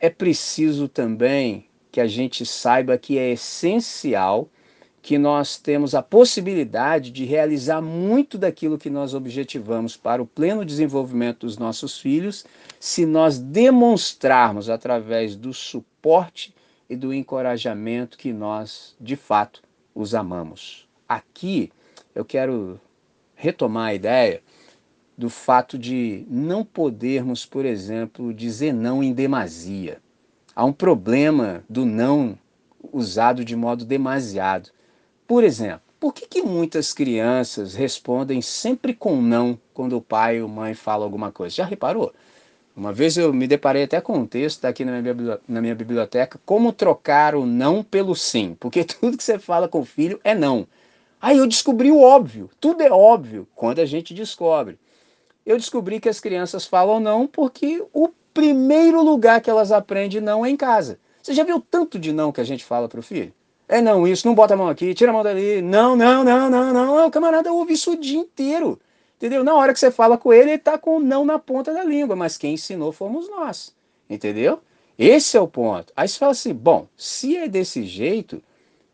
É 0.00 0.08
preciso 0.10 0.88
também 0.88 1.66
que 1.92 2.00
a 2.00 2.06
gente 2.06 2.44
saiba 2.44 2.98
que 2.98 3.18
é 3.18 3.32
essencial 3.32 4.48
que 5.04 5.18
nós 5.18 5.58
temos 5.58 5.94
a 5.94 6.02
possibilidade 6.02 7.10
de 7.10 7.26
realizar 7.26 7.82
muito 7.82 8.38
daquilo 8.38 8.78
que 8.78 8.88
nós 8.88 9.12
objetivamos 9.12 9.98
para 9.98 10.22
o 10.22 10.26
pleno 10.26 10.64
desenvolvimento 10.64 11.40
dos 11.40 11.58
nossos 11.58 11.98
filhos, 11.98 12.46
se 12.80 13.04
nós 13.04 13.38
demonstrarmos 13.38 14.70
através 14.70 15.36
do 15.36 15.52
suporte 15.52 16.54
e 16.88 16.96
do 16.96 17.12
encorajamento 17.12 18.16
que 18.16 18.32
nós, 18.32 18.96
de 18.98 19.14
fato, 19.14 19.62
os 19.94 20.14
amamos. 20.14 20.88
Aqui, 21.06 21.70
eu 22.14 22.24
quero 22.24 22.80
retomar 23.34 23.88
a 23.88 23.94
ideia 23.94 24.42
do 25.18 25.28
fato 25.28 25.76
de 25.78 26.24
não 26.30 26.64
podermos, 26.64 27.44
por 27.44 27.66
exemplo, 27.66 28.32
dizer 28.32 28.72
não 28.72 29.02
em 29.02 29.12
demasia. 29.12 30.00
Há 30.56 30.64
um 30.64 30.72
problema 30.72 31.62
do 31.68 31.84
não 31.84 32.38
usado 32.90 33.44
de 33.44 33.54
modo 33.54 33.84
demasiado. 33.84 34.70
Por 35.26 35.42
exemplo, 35.42 35.80
por 35.98 36.12
que, 36.12 36.26
que 36.26 36.42
muitas 36.42 36.92
crianças 36.92 37.74
respondem 37.74 38.42
sempre 38.42 38.92
com 38.92 39.22
não 39.22 39.58
quando 39.72 39.96
o 39.96 40.02
pai 40.02 40.42
ou 40.42 40.48
mãe 40.48 40.74
fala 40.74 41.02
alguma 41.04 41.32
coisa? 41.32 41.54
Já 41.54 41.64
reparou? 41.64 42.12
Uma 42.76 42.92
vez 42.92 43.16
eu 43.16 43.32
me 43.32 43.46
deparei 43.46 43.84
até 43.84 44.00
com 44.02 44.18
um 44.18 44.26
texto 44.26 44.64
aqui 44.66 44.84
na 44.84 45.00
minha, 45.00 45.40
na 45.48 45.62
minha 45.62 45.74
biblioteca, 45.74 46.38
como 46.44 46.72
trocar 46.72 47.34
o 47.34 47.46
não 47.46 47.82
pelo 47.82 48.14
sim, 48.14 48.54
porque 48.60 48.84
tudo 48.84 49.16
que 49.16 49.24
você 49.24 49.38
fala 49.38 49.66
com 49.66 49.80
o 49.80 49.84
filho 49.84 50.20
é 50.22 50.34
não. 50.34 50.66
Aí 51.22 51.38
eu 51.38 51.46
descobri 51.46 51.90
o 51.90 52.02
óbvio. 52.02 52.50
Tudo 52.60 52.82
é 52.82 52.90
óbvio 52.90 53.48
quando 53.54 53.78
a 53.78 53.86
gente 53.86 54.12
descobre. 54.12 54.78
Eu 55.46 55.56
descobri 55.56 56.00
que 56.00 56.08
as 56.08 56.20
crianças 56.20 56.66
falam 56.66 57.00
não 57.00 57.26
porque 57.26 57.82
o 57.94 58.10
primeiro 58.34 59.02
lugar 59.02 59.40
que 59.40 59.48
elas 59.48 59.72
aprendem 59.72 60.20
não 60.20 60.44
é 60.44 60.50
em 60.50 60.56
casa. 60.56 60.98
Você 61.22 61.32
já 61.32 61.44
viu 61.44 61.60
tanto 61.60 61.98
de 61.98 62.12
não 62.12 62.30
que 62.30 62.42
a 62.42 62.44
gente 62.44 62.62
fala 62.62 62.90
para 62.90 63.00
o 63.00 63.02
filho? 63.02 63.32
É 63.68 63.80
não, 63.80 64.06
isso, 64.06 64.26
não 64.26 64.34
bota 64.34 64.54
a 64.54 64.56
mão 64.56 64.68
aqui, 64.68 64.94
tira 64.94 65.10
a 65.10 65.14
mão 65.14 65.22
dali. 65.22 65.62
Não, 65.62 65.96
não, 65.96 66.22
não, 66.22 66.50
não, 66.50 66.72
não. 66.72 67.06
O 67.06 67.10
camarada 67.10 67.52
ouve 67.52 67.74
isso 67.74 67.92
o 67.92 67.96
dia 67.96 68.18
inteiro. 68.18 68.78
Entendeu? 69.16 69.42
Na 69.42 69.54
hora 69.54 69.72
que 69.72 69.78
você 69.78 69.90
fala 69.90 70.18
com 70.18 70.32
ele, 70.32 70.50
ele 70.50 70.52
está 70.54 70.76
com 70.76 70.96
o 70.96 71.00
não 71.00 71.24
na 71.24 71.38
ponta 71.38 71.72
da 71.72 71.82
língua, 71.82 72.14
mas 72.14 72.36
quem 72.36 72.54
ensinou 72.54 72.92
fomos 72.92 73.28
nós. 73.28 73.74
Entendeu? 74.08 74.60
Esse 74.98 75.36
é 75.36 75.40
o 75.40 75.48
ponto. 75.48 75.92
Aí 75.96 76.06
você 76.06 76.18
fala 76.18 76.32
assim: 76.32 76.52
bom, 76.52 76.86
se 76.96 77.36
é 77.36 77.48
desse 77.48 77.84
jeito, 77.84 78.36
o 78.36 78.42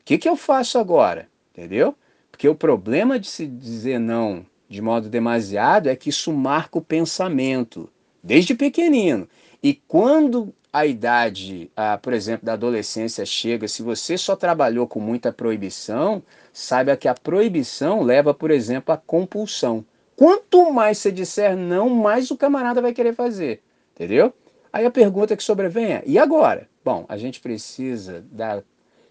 que, 0.05 0.19
que 0.19 0.29
eu 0.29 0.37
faço 0.37 0.79
agora? 0.79 1.29
Entendeu? 1.53 1.95
Porque 2.31 2.49
o 2.49 2.55
problema 2.55 3.19
de 3.19 3.29
se 3.29 3.47
dizer 3.47 3.99
não 3.99 4.47
de 4.69 4.81
modo 4.81 5.09
demasiado 5.09 5.89
é 5.89 5.97
que 5.97 6.11
isso 6.11 6.33
marca 6.33 6.79
o 6.79 6.83
pensamento, 6.83 7.91
desde 8.23 8.55
pequenino. 8.55 9.29
E 9.61 9.75
quando 9.75 10.55
a 10.73 10.87
idade, 10.87 11.71
a, 11.77 11.99
por 11.99 12.13
exemplo, 12.13 12.47
da 12.47 12.53
adolescência 12.53 13.27
chega, 13.27 13.67
se 13.67 13.83
você 13.83 14.17
só 14.17 14.37
trabalhou 14.37 14.87
com 14.87 15.01
muita 15.01 15.33
proibição, 15.33 16.23
saiba 16.53 16.97
que 16.97 17.09
a 17.09 17.15
proibição 17.15 18.03
leva, 18.03 18.33
por 18.33 18.51
exemplo, 18.51 18.95
à 18.95 18.97
compulsão. 18.97 19.85
Quanto 20.15 20.71
mais 20.73 20.99
você 20.99 21.11
disser 21.11 21.57
não, 21.57 21.89
mais 21.89 22.31
o 22.31 22.37
camarada 22.37 22.81
vai 22.81 22.93
querer 22.93 23.15
fazer. 23.15 23.63
Entendeu? 23.95 24.33
Aí 24.73 24.87
a 24.87 24.91
pergunta 24.91 25.37
que 25.37 25.43
sobrevém 25.43 25.87
é: 25.87 26.03
e 26.07 26.19
agora? 26.19 26.69
Bom, 26.85 27.05
a 27.09 27.17
gente 27.17 27.41
precisa 27.41 28.25
da 28.31 28.63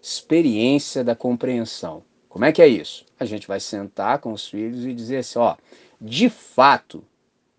experiência 0.02 1.04
da 1.04 1.14
compreensão. 1.14 2.02
Como 2.28 2.44
é 2.44 2.52
que 2.52 2.62
é 2.62 2.68
isso? 2.68 3.04
A 3.18 3.24
gente 3.24 3.46
vai 3.46 3.60
sentar 3.60 4.18
com 4.18 4.32
os 4.32 4.48
filhos 4.48 4.86
e 4.86 4.94
dizer 4.94 5.18
assim: 5.18 5.38
ó, 5.38 5.56
de 6.00 6.30
fato, 6.30 7.04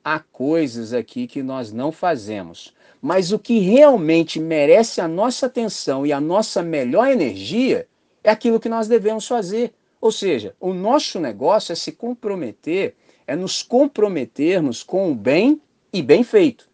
há 0.04 0.20
coisas 0.20 0.94
aqui 0.94 1.28
que 1.28 1.44
nós 1.44 1.72
não 1.72 1.92
fazemos, 1.92 2.74
mas 3.02 3.32
o 3.32 3.40
que 3.40 3.60
realmente 3.60 4.40
merece 4.40 5.02
a 5.02 5.08
nossa 5.08 5.46
atenção 5.46 6.06
e 6.06 6.14
a 6.14 6.20
nossa 6.20 6.62
melhor 6.62 7.10
energia 7.10 7.88
é 8.24 8.30
aquilo 8.30 8.60
que 8.60 8.70
nós 8.70 8.88
devemos 8.88 9.28
fazer. 9.28 9.74
Ou 10.00 10.12
seja, 10.12 10.56
o 10.60 10.74
nosso 10.74 11.20
negócio 11.20 11.72
é 11.72 11.76
se 11.76 11.92
comprometer, 11.92 12.96
é 13.28 13.36
nos 13.36 13.62
comprometermos 13.62 14.84
com 14.84 15.12
o 15.12 15.16
bem 15.16 15.62
e 15.94 16.02
bem 16.02 16.24
feito. 16.24 16.70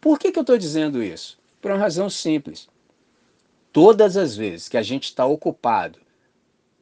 Por 0.00 0.18
que, 0.18 0.32
que 0.32 0.38
eu 0.38 0.42
estou 0.42 0.58
dizendo 0.58 1.02
isso? 1.02 1.38
Por 1.60 1.70
uma 1.70 1.78
razão 1.78 2.10
simples. 2.10 2.68
Todas 3.72 4.16
as 4.16 4.36
vezes 4.36 4.68
que 4.68 4.76
a 4.76 4.82
gente 4.82 5.04
está 5.04 5.24
ocupado 5.24 5.98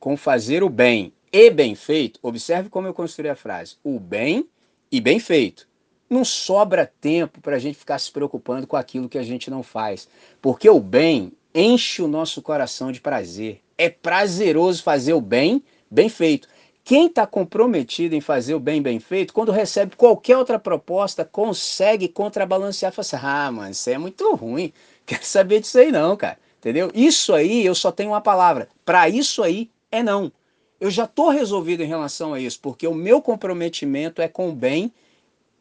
com 0.00 0.16
fazer 0.16 0.62
o 0.62 0.68
bem 0.68 1.12
e 1.33 1.48
bem 1.50 1.74
feito, 1.74 2.18
observe 2.22 2.68
como 2.68 2.87
eu 2.87 2.92
construí 2.92 3.28
a 3.28 3.37
frase: 3.37 3.76
o 3.83 3.98
bem 3.98 4.48
e 4.90 5.00
bem 5.00 5.18
feito. 5.18 5.68
Não 6.12 6.27
sobra 6.27 6.92
tempo 7.01 7.40
para 7.40 7.57
a 7.57 7.59
gente 7.59 7.79
ficar 7.79 7.98
se 7.98 8.12
preocupando 8.12 8.66
com 8.66 8.77
aquilo 8.77 9.09
que 9.09 9.16
a 9.16 9.22
gente 9.22 9.51
não 9.51 9.62
faz, 9.62 10.07
porque 10.42 10.68
o 10.68 10.79
bem 10.79 11.33
enche 11.55 12.03
o 12.03 12.07
nosso 12.07 12.42
coração 12.42 12.92
de 12.92 13.01
prazer. 13.01 13.62
É 13.79 13.88
prazeroso 13.88 14.83
fazer 14.83 15.14
o 15.14 15.22
bem 15.22 15.62
bem 15.90 16.11
feito. 16.11 16.48
Quem 16.85 17.07
está 17.07 17.27
comprometido 17.27 18.14
em 18.14 18.20
fazer 18.20 18.55
o 18.55 18.61
bem 18.61 18.83
bem 18.83 19.00
feito, 19.00 19.33
quando 19.33 19.50
recebe 19.50 19.96
qualquer 19.96 20.37
outra 20.37 20.58
proposta, 20.58 21.25
consegue 21.25 22.08
contrabalancear. 22.08 22.92
Fala 22.92 23.06
assim, 23.06 23.17
ah, 23.23 23.50
mano, 23.50 23.71
isso 23.71 23.88
é 23.88 23.96
muito 23.96 24.35
ruim. 24.35 24.71
Quero 25.06 25.25
saber 25.25 25.60
disso 25.60 25.79
aí 25.79 25.90
não, 25.90 26.15
cara. 26.15 26.38
Entendeu? 26.58 26.90
Isso 26.92 27.33
aí, 27.33 27.65
eu 27.65 27.75
só 27.75 27.90
tenho 27.90 28.10
uma 28.10 28.21
palavra. 28.21 28.69
Para 28.85 29.08
isso 29.08 29.42
aí, 29.42 29.71
é 29.90 30.02
não. 30.02 30.31
Eu 30.79 30.90
já 30.90 31.04
estou 31.04 31.31
resolvido 31.31 31.83
em 31.83 31.87
relação 31.87 32.35
a 32.35 32.40
isso, 32.40 32.60
porque 32.60 32.87
o 32.87 32.94
meu 32.94 33.23
comprometimento 33.23 34.21
é 34.21 34.29
com 34.29 34.50
o 34.50 34.52
bem 34.52 34.92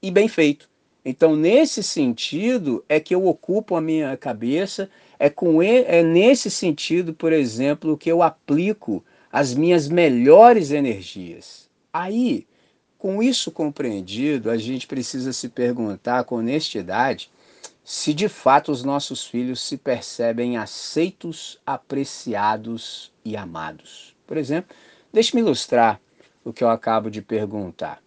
e 0.01 0.09
bem 0.11 0.27
feito. 0.27 0.69
Então, 1.03 1.35
nesse 1.35 1.81
sentido, 1.81 2.85
é 2.87 2.99
que 2.99 3.13
eu 3.13 3.25
ocupo 3.25 3.75
a 3.75 3.81
minha 3.81 4.15
cabeça, 4.15 4.89
é, 5.17 5.29
com 5.29 5.61
é 5.61 6.03
nesse 6.03 6.51
sentido, 6.51 7.13
por 7.13 7.33
exemplo, 7.33 7.97
que 7.97 8.11
eu 8.11 8.21
aplico 8.21 9.03
as 9.31 9.53
minhas 9.53 9.87
melhores 9.87 10.71
energias. 10.71 11.69
Aí, 11.91 12.45
com 12.97 13.23
isso 13.23 13.51
compreendido, 13.51 14.51
a 14.51 14.57
gente 14.57 14.85
precisa 14.85 15.33
se 15.33 15.49
perguntar 15.49 16.23
com 16.23 16.35
honestidade 16.35 17.31
se 17.83 18.13
de 18.13 18.29
fato 18.29 18.71
os 18.71 18.83
nossos 18.83 19.25
filhos 19.25 19.59
se 19.59 19.75
percebem 19.75 20.55
aceitos, 20.55 21.59
apreciados 21.65 23.11
e 23.25 23.35
amados. 23.35 24.15
Por 24.27 24.37
exemplo, 24.37 24.75
deixe-me 25.11 25.41
ilustrar 25.41 25.99
o 26.45 26.53
que 26.53 26.63
eu 26.63 26.69
acabo 26.69 27.09
de 27.09 27.23
perguntar. 27.23 28.01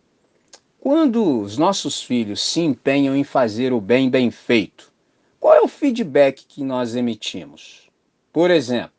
Quando 0.85 1.41
os 1.41 1.57
nossos 1.57 2.03
filhos 2.03 2.43
se 2.43 2.61
empenham 2.61 3.16
em 3.16 3.24
fazer 3.24 3.72
o 3.72 3.80
bem 3.80 4.11
bem 4.11 4.30
feito, 4.30 4.93
qual 5.41 5.55
é 5.55 5.62
o 5.62 5.66
feedback 5.66 6.45
que 6.47 6.62
nós 6.62 6.95
emitimos? 6.95 7.89
Por 8.30 8.51
exemplo, 8.51 8.93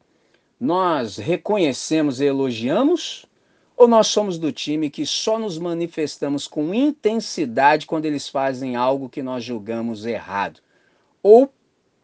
nós 0.59 1.17
reconhecemos 1.17 2.19
e 2.19 2.25
elogiamos 2.25 3.27
ou 3.77 3.87
nós 3.87 4.07
somos 4.07 4.39
do 4.39 4.51
time 4.51 4.89
que 4.89 5.05
só 5.05 5.37
nos 5.37 5.59
manifestamos 5.59 6.47
com 6.47 6.73
intensidade 6.73 7.85
quando 7.85 8.05
eles 8.05 8.27
fazem 8.27 8.75
algo 8.75 9.07
que 9.07 9.21
nós 9.21 9.43
julgamos 9.43 10.07
errado? 10.07 10.61
Ou 11.21 11.53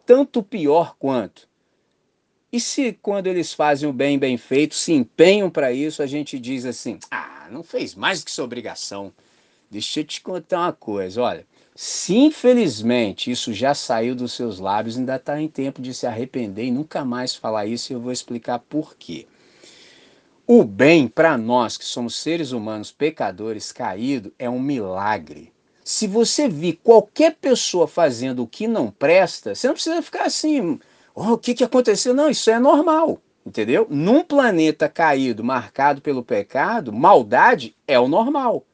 tanto 0.06 0.44
pior 0.44 0.96
quanto? 1.00 1.50
E 2.54 2.60
se 2.60 2.94
quando 3.02 3.26
eles 3.26 3.52
fazem 3.52 3.90
o 3.90 3.94
bem 3.94 4.20
bem 4.20 4.38
feito, 4.38 4.76
se 4.76 4.94
empenham 4.94 5.50
para 5.50 5.74
isso, 5.74 6.04
a 6.04 6.06
gente 6.06 6.38
diz 6.38 6.68
assim: 6.68 7.00
ah, 7.10 7.48
não 7.50 7.64
fez 7.64 7.96
mais 7.96 8.24
que 8.24 8.30
sua 8.30 8.46
obrigação. 8.46 9.12
Deixa 9.72 10.02
eu 10.02 10.04
te 10.04 10.20
contar 10.20 10.60
uma 10.60 10.74
coisa, 10.74 11.22
olha. 11.22 11.48
Se 11.74 12.14
infelizmente 12.14 13.32
isso 13.32 13.54
já 13.54 13.74
saiu 13.74 14.14
dos 14.14 14.34
seus 14.34 14.60
lábios, 14.60 14.98
ainda 14.98 15.16
está 15.16 15.40
em 15.40 15.48
tempo 15.48 15.82
de 15.82 15.94
se 15.94 16.06
arrepender 16.06 16.66
e 16.66 16.72
nunca 16.72 17.06
mais 17.06 17.34
falar 17.34 17.66
isso, 17.66 17.94
e 17.94 17.96
eu 17.96 18.02
vou 18.02 18.12
explicar 18.12 18.60
por 18.60 18.98
quê. 18.98 19.26
O 20.46 20.66
bem, 20.66 21.08
para 21.08 21.38
nós 21.38 21.78
que 21.78 21.86
somos 21.86 22.18
seres 22.18 22.52
humanos 22.52 22.92
pecadores 22.92 23.72
caídos, 23.72 24.34
é 24.38 24.50
um 24.50 24.60
milagre. 24.60 25.54
Se 25.86 26.06
você 26.06 26.50
vir 26.50 26.82
qualquer 26.84 27.38
pessoa 27.40 27.88
fazendo 27.88 28.44
o 28.44 28.48
que 28.48 28.68
não 28.68 28.92
presta, 28.92 29.56
você 29.56 29.68
não 29.68 29.74
precisa 29.74 30.02
ficar 30.02 30.26
assim, 30.26 30.82
oh, 31.16 31.32
o 31.32 31.38
que, 31.38 31.54
que 31.54 31.64
aconteceu? 31.64 32.14
Não, 32.14 32.30
isso 32.30 32.52
é 32.52 32.60
normal, 32.60 33.22
entendeu? 33.46 33.88
Num 33.90 34.22
planeta 34.22 34.90
caído, 34.90 35.46
marcado 35.46 36.02
pelo 36.02 36.22
pecado, 36.22 36.92
maldade 36.92 37.74
é 37.88 37.98
o 37.98 38.10
normal 38.10 38.66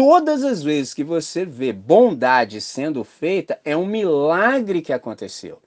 todas 0.00 0.42
as 0.44 0.62
vezes 0.62 0.94
que 0.94 1.04
você 1.04 1.44
vê 1.44 1.74
bondade 1.74 2.58
sendo 2.58 3.04
feita, 3.04 3.60
é 3.62 3.76
um 3.76 3.84
milagre 3.84 4.80
que 4.80 4.94
aconteceu. 4.94 5.60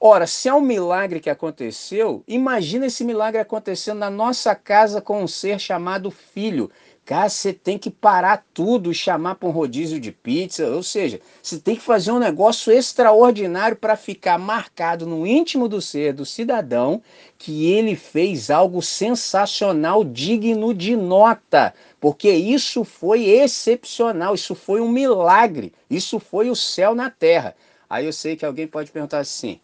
Ora, 0.00 0.28
se 0.28 0.48
é 0.48 0.54
um 0.54 0.60
milagre 0.60 1.18
que 1.18 1.28
aconteceu, 1.28 2.22
imagina 2.28 2.86
esse 2.86 3.02
milagre 3.02 3.40
acontecendo 3.40 3.98
na 3.98 4.08
nossa 4.08 4.54
casa 4.54 5.00
com 5.00 5.24
um 5.24 5.26
ser 5.26 5.58
chamado 5.58 6.08
filho. 6.08 6.70
Cara, 7.10 7.28
você 7.28 7.52
tem 7.52 7.76
que 7.76 7.90
parar 7.90 8.46
tudo 8.54 8.92
e 8.92 8.94
chamar 8.94 9.34
para 9.34 9.48
um 9.48 9.50
rodízio 9.50 9.98
de 9.98 10.12
pizza, 10.12 10.68
ou 10.68 10.80
seja, 10.80 11.20
você 11.42 11.58
tem 11.58 11.74
que 11.74 11.82
fazer 11.82 12.12
um 12.12 12.20
negócio 12.20 12.72
extraordinário 12.72 13.76
para 13.76 13.96
ficar 13.96 14.38
marcado 14.38 15.04
no 15.06 15.26
íntimo 15.26 15.66
do 15.66 15.82
ser 15.82 16.12
do 16.12 16.24
cidadão 16.24 17.02
que 17.36 17.68
ele 17.68 17.96
fez 17.96 18.48
algo 18.48 18.80
sensacional, 18.80 20.04
digno 20.04 20.72
de 20.72 20.94
nota, 20.94 21.74
porque 21.98 22.30
isso 22.30 22.84
foi 22.84 23.24
excepcional, 23.24 24.36
isso 24.36 24.54
foi 24.54 24.80
um 24.80 24.88
milagre, 24.88 25.72
isso 25.90 26.20
foi 26.20 26.48
o 26.48 26.54
céu 26.54 26.94
na 26.94 27.10
terra. 27.10 27.56
Aí 27.88 28.06
eu 28.06 28.12
sei 28.12 28.36
que 28.36 28.46
alguém 28.46 28.68
pode 28.68 28.92
perguntar 28.92 29.18
assim, 29.18 29.58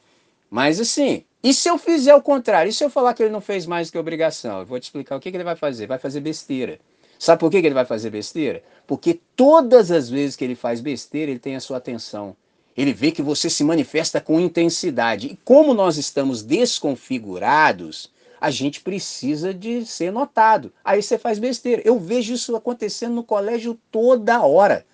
mas 0.51 0.81
assim, 0.81 1.23
e 1.45 1.55
se 1.55 1.69
eu 1.69 1.79
fizer 1.79 2.17
o 2.17 2.21
contrário? 2.21 2.71
E 2.71 2.73
se 2.73 2.83
eu 2.83 2.91
falar 2.91 3.15
que 3.15 3.23
ele 3.23 3.31
não 3.31 3.41
fez 3.41 3.67
mais 3.67 3.89
que 3.89 3.97
obrigação? 3.97 4.59
Eu 4.59 4.67
vou 4.67 4.81
te 4.81 4.83
explicar 4.83 5.15
o 5.15 5.21
que, 5.21 5.31
que 5.31 5.37
ele 5.37 5.45
vai 5.45 5.55
fazer. 5.55 5.87
Vai 5.87 5.97
fazer 5.97 6.19
besteira. 6.19 6.81
Sabe 7.19 7.41
por 7.41 7.51
que 7.51 7.57
ele 7.57 7.75
vai 7.75 7.85
fazer 7.85 8.11
besteira? 8.11 8.63
Porque 8.87 9.21
todas 9.35 9.91
as 9.91 10.09
vezes 10.09 10.37
que 10.37 10.45
ele 10.45 10.55
faz 10.55 10.81
besteira, 10.81 11.31
ele 11.31 11.41
tem 11.41 11.57
a 11.57 11.61
sua 11.61 11.79
atenção. 11.79 12.37
Ele 12.77 12.93
vê 12.93 13.11
que 13.11 13.23
você 13.23 13.49
se 13.49 13.65
manifesta 13.65 14.21
com 14.21 14.39
intensidade. 14.39 15.29
E 15.29 15.39
como 15.45 15.73
nós 15.73 15.97
estamos 15.97 16.43
desconfigurados, 16.43 18.13
a 18.41 18.51
gente 18.51 18.81
precisa 18.81 19.53
de 19.55 19.87
ser 19.87 20.13
notado. 20.13 20.73
Aí 20.85 21.03
você 21.03 21.17
faz 21.17 21.39
besteira. 21.39 21.83
Eu 21.85 21.99
vejo 21.99 22.35
isso 22.35 22.55
acontecendo 22.55 23.15
no 23.15 23.25
colégio 23.25 23.79
toda 23.91 24.45
hora. 24.45 24.85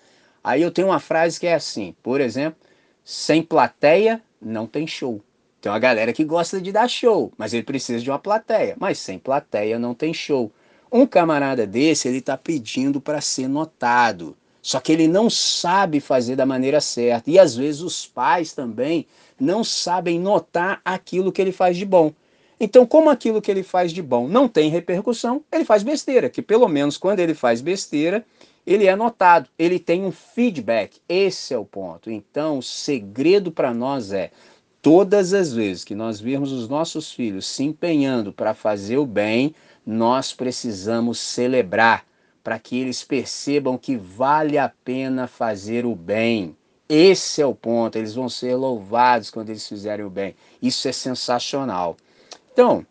Aí 0.43 0.61
eu 0.61 0.71
tenho 0.71 0.87
uma 0.87 0.99
frase 0.99 1.39
que 1.39 1.47
é 1.47 1.53
assim, 1.53 1.95
por 2.01 2.21
exemplo, 2.21 2.59
sem 3.03 3.41
plateia 3.41 4.21
não 4.41 4.65
tem 4.65 4.87
show. 4.87 5.21
Tem 5.61 5.71
uma 5.71 5.79
galera 5.79 6.11
que 6.11 6.25
gosta 6.25 6.61
de 6.61 6.71
dar 6.71 6.89
show, 6.89 7.31
mas 7.37 7.53
ele 7.53 7.63
precisa 7.63 8.03
de 8.03 8.09
uma 8.09 8.19
plateia. 8.19 8.75
Mas 8.77 8.97
sem 8.97 9.17
plateia 9.17 9.79
não 9.79 9.93
tem 9.93 10.13
show. 10.13 10.51
Um 10.95 11.07
camarada 11.07 11.65
desse, 11.65 12.07
ele 12.07 12.19
está 12.19 12.37
pedindo 12.37 13.01
para 13.01 13.19
ser 13.19 13.47
notado. 13.47 14.37
Só 14.61 14.79
que 14.79 14.91
ele 14.91 15.07
não 15.07 15.27
sabe 15.27 15.99
fazer 15.99 16.35
da 16.35 16.45
maneira 16.45 16.79
certa. 16.79 17.31
E 17.31 17.39
às 17.39 17.55
vezes 17.55 17.81
os 17.81 18.05
pais 18.05 18.53
também 18.53 19.07
não 19.39 19.63
sabem 19.63 20.19
notar 20.19 20.79
aquilo 20.85 21.31
que 21.31 21.41
ele 21.41 21.51
faz 21.51 21.77
de 21.77 21.83
bom. 21.83 22.13
Então, 22.59 22.85
como 22.85 23.09
aquilo 23.09 23.41
que 23.41 23.49
ele 23.49 23.63
faz 23.63 23.91
de 23.91 24.03
bom 24.03 24.27
não 24.27 24.47
tem 24.47 24.69
repercussão, 24.69 25.43
ele 25.51 25.65
faz 25.65 25.81
besteira, 25.81 26.29
que 26.29 26.43
pelo 26.43 26.67
menos 26.67 26.95
quando 26.95 27.19
ele 27.19 27.33
faz 27.33 27.59
besteira, 27.59 28.23
ele 28.65 28.85
é 28.85 28.95
notado, 28.95 29.49
ele 29.57 29.79
tem 29.79 30.05
um 30.05 30.11
feedback. 30.11 31.01
Esse 31.09 31.55
é 31.55 31.57
o 31.57 31.65
ponto. 31.65 32.11
Então, 32.11 32.59
o 32.59 32.63
segredo 32.63 33.51
para 33.51 33.73
nós 33.73 34.13
é 34.13 34.29
todas 34.79 35.33
as 35.33 35.51
vezes 35.51 35.83
que 35.83 35.95
nós 35.95 36.19
virmos 36.21 36.51
os 36.51 36.69
nossos 36.69 37.11
filhos 37.11 37.47
se 37.47 37.63
empenhando 37.63 38.31
para 38.31 38.53
fazer 38.53 38.97
o 38.97 39.05
bem, 39.05 39.55
nós 39.85 40.33
precisamos 40.33 41.19
celebrar 41.19 42.05
para 42.43 42.59
que 42.59 42.77
eles 42.77 43.03
percebam 43.03 43.77
que 43.77 43.95
vale 43.95 44.57
a 44.57 44.69
pena 44.83 45.27
fazer 45.27 45.85
o 45.85 45.95
bem. 45.95 46.55
Esse 46.89 47.41
é 47.41 47.45
o 47.45 47.55
ponto, 47.55 47.97
eles 47.97 48.13
vão 48.13 48.27
ser 48.27 48.55
louvados 48.55 49.29
quando 49.29 49.49
eles 49.49 49.67
fizerem 49.67 50.05
o 50.05 50.09
bem. 50.09 50.35
Isso 50.61 50.87
é 50.87 50.91
sensacional. 50.91 51.95
Então, 52.51 52.85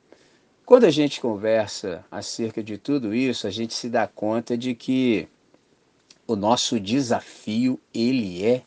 quando 0.64 0.84
a 0.84 0.90
gente 0.90 1.20
conversa 1.20 2.04
acerca 2.10 2.62
de 2.62 2.78
tudo 2.78 3.14
isso, 3.14 3.46
a 3.46 3.50
gente 3.50 3.74
se 3.74 3.88
dá 3.88 4.06
conta 4.06 4.56
de 4.56 4.74
que 4.74 5.28
o 6.26 6.34
nosso 6.34 6.80
desafio 6.80 7.78
ele 7.92 8.44
é 8.44 8.62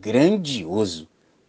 grandioso. 0.00 1.06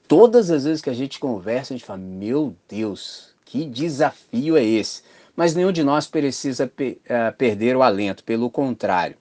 Todas 0.08 0.52
as 0.52 0.66
vezes 0.66 0.82
que 0.82 0.90
a 0.90 0.94
gente 0.94 1.18
conversa, 1.18 1.74
a 1.74 1.78
gente 1.78 1.86
fala: 1.86 2.00
"Meu 2.00 2.54
Deus, 2.68 3.34
que 3.46 3.64
desafio 3.64 4.58
é 4.58 4.64
esse?" 4.64 5.02
Mas 5.36 5.56
nenhum 5.56 5.72
de 5.72 5.84
nós 5.84 6.08
precisa 6.08 6.66
uh, 6.66 7.38
perder 7.38 7.76
o 7.76 7.84
alento, 7.84 8.24
pelo 8.24 8.50
contrário. 8.50 9.16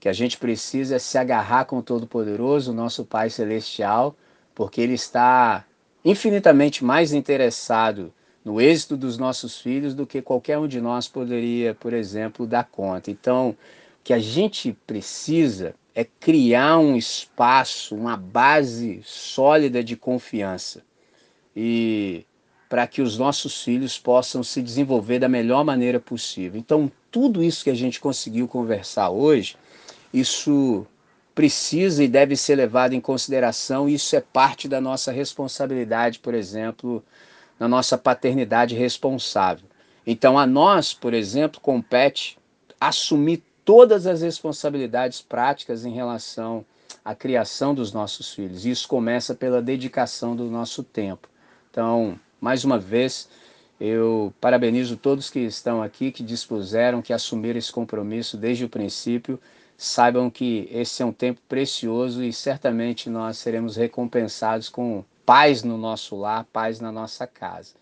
Que 0.00 0.08
a 0.08 0.12
gente 0.12 0.36
precisa 0.36 0.98
se 0.98 1.16
agarrar 1.16 1.66
com 1.66 1.78
o 1.78 1.82
Todo-Poderoso, 1.82 2.72
nosso 2.72 3.04
Pai 3.04 3.30
Celestial, 3.30 4.16
porque 4.54 4.80
Ele 4.80 4.94
está 4.94 5.64
infinitamente 6.04 6.84
mais 6.84 7.12
interessado 7.12 8.12
no 8.44 8.60
êxito 8.60 8.96
dos 8.96 9.16
nossos 9.18 9.60
filhos 9.60 9.94
do 9.94 10.06
que 10.06 10.20
qualquer 10.20 10.58
um 10.58 10.66
de 10.66 10.80
nós 10.80 11.06
poderia, 11.06 11.74
por 11.74 11.92
exemplo, 11.92 12.46
dar 12.46 12.64
conta. 12.64 13.10
Então, 13.10 13.50
o 13.50 13.56
que 14.02 14.12
a 14.12 14.18
gente 14.18 14.76
precisa 14.86 15.74
é 15.94 16.04
criar 16.04 16.78
um 16.78 16.96
espaço, 16.96 17.94
uma 17.94 18.16
base 18.16 19.00
sólida 19.04 19.84
de 19.84 19.96
confiança. 19.96 20.82
E 21.54 22.26
para 22.72 22.86
que 22.86 23.02
os 23.02 23.18
nossos 23.18 23.62
filhos 23.62 23.98
possam 23.98 24.42
se 24.42 24.62
desenvolver 24.62 25.18
da 25.18 25.28
melhor 25.28 25.62
maneira 25.62 26.00
possível. 26.00 26.58
Então, 26.58 26.90
tudo 27.10 27.44
isso 27.44 27.62
que 27.62 27.68
a 27.68 27.74
gente 27.74 28.00
conseguiu 28.00 28.48
conversar 28.48 29.10
hoje, 29.10 29.58
isso 30.10 30.86
precisa 31.34 32.02
e 32.02 32.08
deve 32.08 32.34
ser 32.34 32.54
levado 32.54 32.94
em 32.94 33.00
consideração, 33.00 33.90
isso 33.90 34.16
é 34.16 34.22
parte 34.22 34.68
da 34.68 34.80
nossa 34.80 35.12
responsabilidade, 35.12 36.18
por 36.18 36.32
exemplo, 36.32 37.04
na 37.60 37.68
nossa 37.68 37.98
paternidade 37.98 38.74
responsável. 38.74 39.68
Então, 40.06 40.38
a 40.38 40.46
nós, 40.46 40.94
por 40.94 41.12
exemplo, 41.12 41.60
compete 41.60 42.38
assumir 42.80 43.42
todas 43.66 44.06
as 44.06 44.22
responsabilidades 44.22 45.20
práticas 45.20 45.84
em 45.84 45.92
relação 45.92 46.64
à 47.04 47.14
criação 47.14 47.74
dos 47.74 47.92
nossos 47.92 48.32
filhos. 48.32 48.64
Isso 48.64 48.88
começa 48.88 49.34
pela 49.34 49.60
dedicação 49.60 50.34
do 50.34 50.44
nosso 50.44 50.82
tempo. 50.82 51.28
Então, 51.70 52.18
mais 52.42 52.64
uma 52.64 52.76
vez, 52.76 53.28
eu 53.80 54.34
parabenizo 54.40 54.96
todos 54.96 55.30
que 55.30 55.38
estão 55.38 55.80
aqui, 55.80 56.10
que 56.10 56.24
dispuseram, 56.24 57.00
que 57.00 57.12
assumiram 57.12 57.56
esse 57.56 57.70
compromisso 57.70 58.36
desde 58.36 58.64
o 58.64 58.68
princípio. 58.68 59.40
Saibam 59.78 60.28
que 60.28 60.68
esse 60.72 61.04
é 61.04 61.06
um 61.06 61.12
tempo 61.12 61.40
precioso 61.48 62.22
e 62.22 62.32
certamente 62.32 63.08
nós 63.08 63.38
seremos 63.38 63.76
recompensados 63.76 64.68
com 64.68 65.04
paz 65.24 65.62
no 65.62 65.78
nosso 65.78 66.16
lar, 66.16 66.44
paz 66.52 66.80
na 66.80 66.90
nossa 66.90 67.28
casa. 67.28 67.74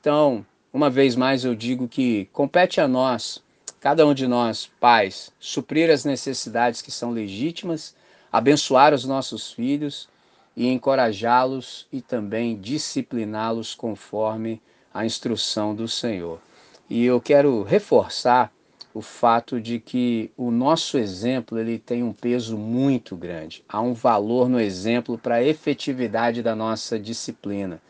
Então, 0.00 0.46
uma 0.72 0.88
vez 0.88 1.16
mais 1.16 1.44
eu 1.44 1.54
digo 1.54 1.88
que 1.88 2.26
compete 2.32 2.80
a 2.80 2.86
nós, 2.86 3.42
cada 3.80 4.06
um 4.06 4.14
de 4.14 4.28
nós, 4.28 4.70
pais, 4.78 5.32
suprir 5.40 5.90
as 5.90 6.04
necessidades 6.04 6.80
que 6.80 6.92
são 6.92 7.10
legítimas, 7.10 7.96
abençoar 8.30 8.94
os 8.94 9.04
nossos 9.04 9.50
filhos 9.50 10.08
e 10.56 10.68
encorajá-los 10.68 11.86
e 11.92 12.00
também 12.00 12.56
discipliná-los 12.56 13.74
conforme 13.74 14.60
a 14.92 15.04
instrução 15.04 15.74
do 15.74 15.88
Senhor. 15.88 16.40
E 16.88 17.04
eu 17.04 17.20
quero 17.20 17.62
reforçar 17.62 18.52
o 18.94 19.02
fato 19.02 19.60
de 19.60 19.80
que 19.80 20.30
o 20.36 20.52
nosso 20.52 20.96
exemplo 20.96 21.58
ele 21.58 21.80
tem 21.80 22.04
um 22.04 22.12
peso 22.12 22.56
muito 22.56 23.16
grande. 23.16 23.64
Há 23.68 23.80
um 23.80 23.92
valor 23.92 24.48
no 24.48 24.60
exemplo 24.60 25.18
para 25.18 25.36
a 25.36 25.42
efetividade 25.42 26.42
da 26.42 26.54
nossa 26.54 26.96
disciplina. 26.98 27.82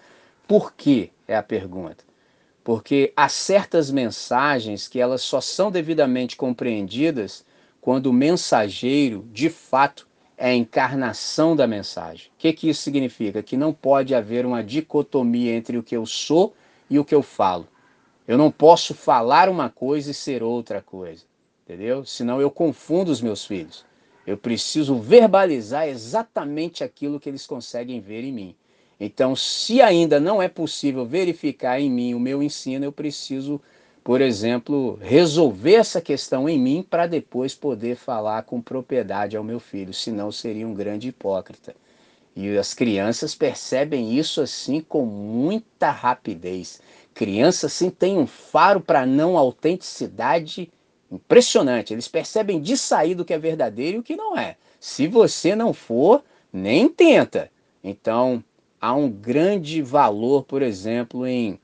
Por 0.48 0.72
quê? 0.72 1.10
É 1.28 1.36
a 1.36 1.42
pergunta. 1.42 2.02
Porque 2.62 3.12
há 3.14 3.28
certas 3.28 3.90
mensagens 3.90 4.88
que 4.88 4.98
elas 4.98 5.20
só 5.20 5.42
são 5.42 5.70
devidamente 5.70 6.36
compreendidas 6.36 7.44
quando 7.82 8.06
o 8.06 8.12
mensageiro, 8.12 9.28
de 9.30 9.50
fato, 9.50 10.08
é 10.36 10.50
a 10.50 10.54
encarnação 10.54 11.54
da 11.54 11.66
mensagem. 11.66 12.28
O 12.28 12.38
que, 12.38 12.52
que 12.52 12.68
isso 12.68 12.82
significa? 12.82 13.42
Que 13.42 13.56
não 13.56 13.72
pode 13.72 14.14
haver 14.14 14.44
uma 14.44 14.62
dicotomia 14.62 15.54
entre 15.54 15.78
o 15.78 15.82
que 15.82 15.96
eu 15.96 16.04
sou 16.06 16.54
e 16.90 16.98
o 16.98 17.04
que 17.04 17.14
eu 17.14 17.22
falo. 17.22 17.68
Eu 18.26 18.38
não 18.38 18.50
posso 18.50 18.94
falar 18.94 19.48
uma 19.48 19.68
coisa 19.68 20.10
e 20.10 20.14
ser 20.14 20.42
outra 20.42 20.80
coisa, 20.80 21.24
entendeu? 21.64 22.04
Senão 22.04 22.40
eu 22.40 22.50
confundo 22.50 23.10
os 23.10 23.20
meus 23.20 23.44
filhos. 23.44 23.84
Eu 24.26 24.38
preciso 24.38 24.96
verbalizar 24.96 25.86
exatamente 25.86 26.82
aquilo 26.82 27.20
que 27.20 27.28
eles 27.28 27.46
conseguem 27.46 28.00
ver 28.00 28.24
em 28.24 28.32
mim. 28.32 28.56
Então, 28.98 29.36
se 29.36 29.82
ainda 29.82 30.18
não 30.18 30.40
é 30.40 30.48
possível 30.48 31.04
verificar 31.04 31.78
em 31.78 31.90
mim 31.90 32.14
o 32.14 32.20
meu 32.20 32.42
ensino, 32.42 32.84
eu 32.84 32.92
preciso, 32.92 33.60
por 34.04 34.20
exemplo, 34.20 34.98
resolver 35.00 35.76
essa 35.76 35.98
questão 35.98 36.46
em 36.46 36.58
mim 36.58 36.86
para 36.88 37.06
depois 37.06 37.54
poder 37.54 37.96
falar 37.96 38.42
com 38.42 38.60
propriedade 38.60 39.34
ao 39.34 39.42
meu 39.42 39.58
filho, 39.58 39.94
senão 39.94 40.30
seria 40.30 40.68
um 40.68 40.74
grande 40.74 41.08
hipócrita. 41.08 41.74
E 42.36 42.54
as 42.58 42.74
crianças 42.74 43.34
percebem 43.34 44.14
isso 44.14 44.42
assim 44.42 44.82
com 44.82 45.06
muita 45.06 45.90
rapidez. 45.90 46.82
Criança 47.14 47.66
assim 47.66 47.88
tem 47.88 48.18
um 48.18 48.26
faro 48.26 48.78
para 48.78 49.06
não 49.06 49.38
autenticidade 49.38 50.70
impressionante. 51.10 51.94
Eles 51.94 52.08
percebem 52.08 52.60
de 52.60 52.76
sair 52.76 53.14
do 53.14 53.24
que 53.24 53.32
é 53.32 53.38
verdadeiro 53.38 53.96
e 53.96 54.00
o 54.00 54.02
que 54.02 54.16
não 54.16 54.36
é. 54.36 54.56
Se 54.78 55.06
você 55.06 55.56
não 55.56 55.72
for, 55.72 56.22
nem 56.52 56.90
tenta. 56.90 57.50
Então, 57.82 58.44
há 58.78 58.92
um 58.92 59.08
grande 59.08 59.80
valor, 59.80 60.42
por 60.44 60.60
exemplo, 60.60 61.26
em 61.26 61.58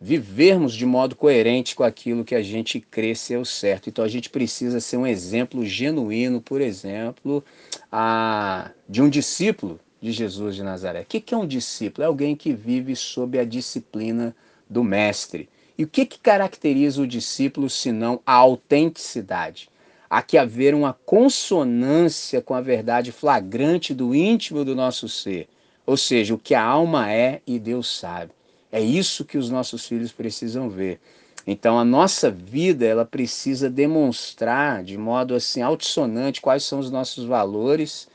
vivermos 0.00 0.74
de 0.74 0.86
modo 0.86 1.16
coerente 1.16 1.74
com 1.74 1.82
aquilo 1.82 2.24
que 2.24 2.34
a 2.34 2.42
gente 2.42 2.80
crê 2.80 3.14
ser 3.14 3.38
o 3.38 3.44
certo. 3.44 3.88
Então 3.88 4.04
a 4.04 4.08
gente 4.08 4.30
precisa 4.30 4.80
ser 4.80 4.96
um 4.96 5.06
exemplo 5.06 5.64
genuíno, 5.64 6.40
por 6.40 6.60
exemplo, 6.60 7.44
a, 7.90 8.70
de 8.88 9.02
um 9.02 9.08
discípulo 9.08 9.80
de 10.00 10.12
Jesus 10.12 10.54
de 10.54 10.62
Nazaré. 10.62 11.00
O 11.00 11.04
que 11.04 11.34
é 11.34 11.36
um 11.36 11.46
discípulo? 11.46 12.04
É 12.04 12.06
alguém 12.06 12.36
que 12.36 12.52
vive 12.52 12.94
sob 12.94 13.38
a 13.38 13.44
disciplina 13.44 14.34
do 14.70 14.84
mestre. 14.84 15.48
E 15.76 15.84
o 15.84 15.88
que, 15.88 16.06
que 16.06 16.18
caracteriza 16.18 17.02
o 17.02 17.06
discípulo 17.06 17.68
senão 17.68 18.20
a 18.24 18.32
autenticidade? 18.34 19.68
Há 20.10 20.22
que 20.22 20.38
haver 20.38 20.74
uma 20.74 20.92
consonância 20.92 22.40
com 22.40 22.54
a 22.54 22.60
verdade 22.60 23.12
flagrante 23.12 23.92
do 23.92 24.14
íntimo 24.14 24.64
do 24.64 24.74
nosso 24.74 25.08
ser, 25.08 25.48
ou 25.84 25.96
seja, 25.96 26.34
o 26.34 26.38
que 26.38 26.54
a 26.54 26.62
alma 26.62 27.12
é 27.12 27.42
e 27.46 27.58
Deus 27.58 27.98
sabe. 27.98 28.37
É 28.70 28.80
isso 28.80 29.24
que 29.24 29.38
os 29.38 29.50
nossos 29.50 29.86
filhos 29.86 30.12
precisam 30.12 30.68
ver. 30.68 31.00
Então 31.46 31.78
a 31.78 31.84
nossa 31.84 32.30
vida 32.30 32.84
ela 32.84 33.06
precisa 33.06 33.70
demonstrar 33.70 34.84
de 34.84 34.98
modo 34.98 35.34
assim 35.34 35.62
altissonante 35.62 36.42
quais 36.42 36.64
são 36.64 36.78
os 36.78 36.90
nossos 36.90 37.24
valores 37.24 38.08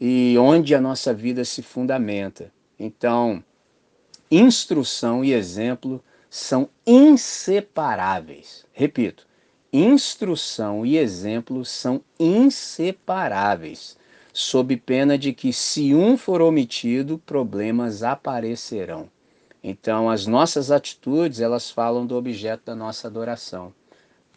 e 0.00 0.36
onde 0.38 0.74
a 0.74 0.80
nossa 0.80 1.12
vida 1.12 1.44
se 1.44 1.62
fundamenta. 1.62 2.52
Então, 2.78 3.44
instrução 4.30 5.24
e 5.24 5.32
exemplo 5.32 6.02
são 6.30 6.70
inseparáveis. 6.86 8.64
Repito, 8.72 9.26
instrução 9.72 10.86
e 10.86 10.96
exemplo 10.96 11.64
são 11.64 12.02
inseparáveis, 12.18 13.98
sob 14.32 14.76
pena 14.76 15.18
de 15.18 15.32
que, 15.32 15.52
se 15.52 15.94
um 15.94 16.16
for 16.16 16.40
omitido, 16.40 17.18
problemas 17.18 18.02
aparecerão. 18.02 19.08
Então, 19.62 20.08
as 20.08 20.26
nossas 20.26 20.70
atitudes, 20.70 21.40
elas 21.40 21.70
falam 21.70 22.06
do 22.06 22.16
objeto 22.16 22.64
da 22.66 22.74
nossa 22.74 23.08
adoração. 23.08 23.72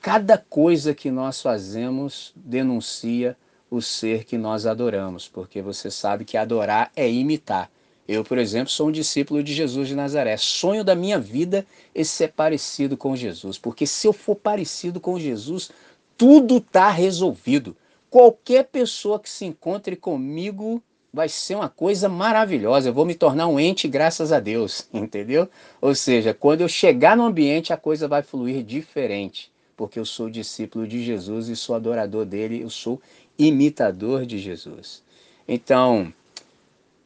Cada 0.02 0.38
coisa 0.38 0.94
que 0.94 1.10
nós 1.10 1.42
fazemos 1.42 2.34
denuncia 2.36 3.38
o 3.72 3.82
ser 3.82 4.26
que 4.26 4.38
nós 4.38 4.66
adoramos, 4.66 5.28
porque 5.28 5.62
você 5.62 5.90
sabe 5.90 6.26
que 6.26 6.36
adorar 6.36 6.92
é 6.96 7.10
imitar. 7.10 7.72
Eu, 8.06 8.24
por 8.24 8.38
exemplo, 8.38 8.70
sou 8.70 8.90
um 8.90 8.92
discípulo 8.92 9.42
de 9.42 9.54
Jesus 9.54 9.88
de 9.88 9.96
Nazaré. 9.96 10.36
Sonho 10.36 10.84
da 10.84 10.94
minha 10.94 11.18
vida 11.18 11.66
é 11.96 12.04
ser 12.04 12.34
parecido 12.34 12.98
com 12.98 13.16
Jesus, 13.16 13.58
porque 13.58 13.88
se 13.88 14.06
eu 14.06 14.12
for 14.12 14.36
parecido 14.36 15.00
com 15.00 15.18
Jesus, 15.18 15.72
tudo 16.18 16.58
está 16.58 16.90
resolvido. 16.90 17.76
Qualquer 18.10 18.66
pessoa 18.66 19.20
que 19.20 19.30
se 19.30 19.46
encontre 19.46 19.96
comigo 19.96 20.84
vai 21.14 21.30
ser 21.30 21.56
uma 21.56 21.70
coisa 21.70 22.10
maravilhosa. 22.10 22.90
Eu 22.90 22.94
vou 22.94 23.06
me 23.06 23.16
tornar 23.16 23.48
um 23.48 23.60
ente 23.60 23.88
graças 23.88 24.32
a 24.32 24.40
Deus, 24.40 24.90
entendeu? 24.94 25.48
Ou 25.80 25.94
seja, 25.94 26.34
quando 26.34 26.62
eu 26.62 26.68
chegar 26.68 27.16
no 27.16 27.24
ambiente, 27.24 27.72
a 27.72 27.78
coisa 27.78 28.08
vai 28.08 28.24
fluir 28.24 28.64
diferente, 28.64 29.52
porque 29.78 30.00
eu 30.00 30.06
sou 30.06 30.30
discípulo 30.30 30.88
de 30.88 31.04
Jesus 31.04 31.48
e 31.48 31.56
sou 31.56 31.76
adorador 31.76 32.26
dele, 32.26 32.62
eu 32.62 32.70
sou 32.70 33.00
imitador 33.38 34.26
de 34.26 34.40
Jesus. 34.40 35.04
Então, 35.48 36.14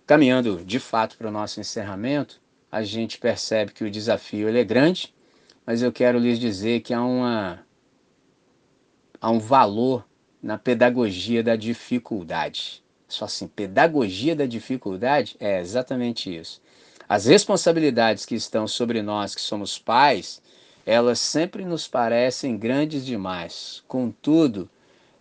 Caminhando 0.08 0.64
de 0.64 0.80
fato 0.80 1.18
para 1.18 1.28
o 1.28 1.32
nosso 1.32 1.60
encerramento, 1.60 2.40
a 2.72 2.82
gente 2.82 3.18
percebe 3.18 3.74
que 3.74 3.84
o 3.84 3.92
desafio 3.92 4.48
é 4.48 4.64
grande, 4.64 5.14
mas 5.66 5.82
eu 5.82 5.92
quero 5.92 6.18
lhes 6.18 6.40
dizer 6.40 6.80
que 6.80 6.94
há, 6.94 7.04
uma, 7.04 7.60
há 9.20 9.30
um 9.30 9.38
valor 9.38 10.08
na 10.42 10.58
pedagogia 10.58 11.44
da 11.44 11.58
dificuldade. 11.58 12.82
Só 13.08 13.26
assim, 13.26 13.48
pedagogia 13.48 14.36
da 14.36 14.46
dificuldade 14.46 15.36
é 15.40 15.60
exatamente 15.60 16.36
isso. 16.36 16.62
As 17.08 17.26
responsabilidades 17.26 18.26
que 18.26 18.36
estão 18.36 18.68
sobre 18.68 19.02
nós, 19.02 19.34
que 19.34 19.42
somos 19.42 19.80
pais, 19.80 20.42
elas 20.86 21.20
sempre 21.20 21.64
nos 21.64 21.88
parecem 21.88 22.58
grandes 22.58 23.06
demais. 23.06 23.82
Contudo, 23.88 24.70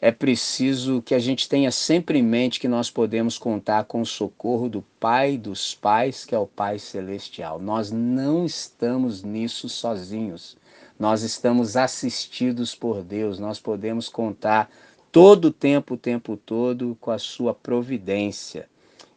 é 0.00 0.12
preciso 0.12 1.00
que 1.00 1.14
a 1.14 1.18
gente 1.18 1.48
tenha 1.48 1.70
sempre 1.70 2.18
em 2.18 2.22
mente 2.22 2.60
que 2.60 2.68
nós 2.68 2.90
podemos 2.90 3.38
contar 3.38 3.84
com 3.84 4.00
o 4.00 4.06
socorro 4.06 4.68
do 4.68 4.82
Pai 5.00 5.36
dos 5.36 5.74
Pais, 5.74 6.24
que 6.24 6.34
é 6.34 6.38
o 6.38 6.46
Pai 6.46 6.78
Celestial. 6.78 7.58
Nós 7.58 7.90
não 7.90 8.44
estamos 8.44 9.22
nisso 9.22 9.68
sozinhos. 9.68 10.56
Nós 10.98 11.22
estamos 11.22 11.76
assistidos 11.76 12.74
por 12.74 13.02
Deus. 13.02 13.38
Nós 13.38 13.58
podemos 13.58 14.08
contar 14.08 14.70
todo 15.16 15.46
o 15.46 15.50
tempo, 15.50 15.94
o 15.94 15.96
tempo 15.96 16.36
todo, 16.36 16.94
com 17.00 17.10
a 17.10 17.18
sua 17.18 17.54
providência. 17.54 18.68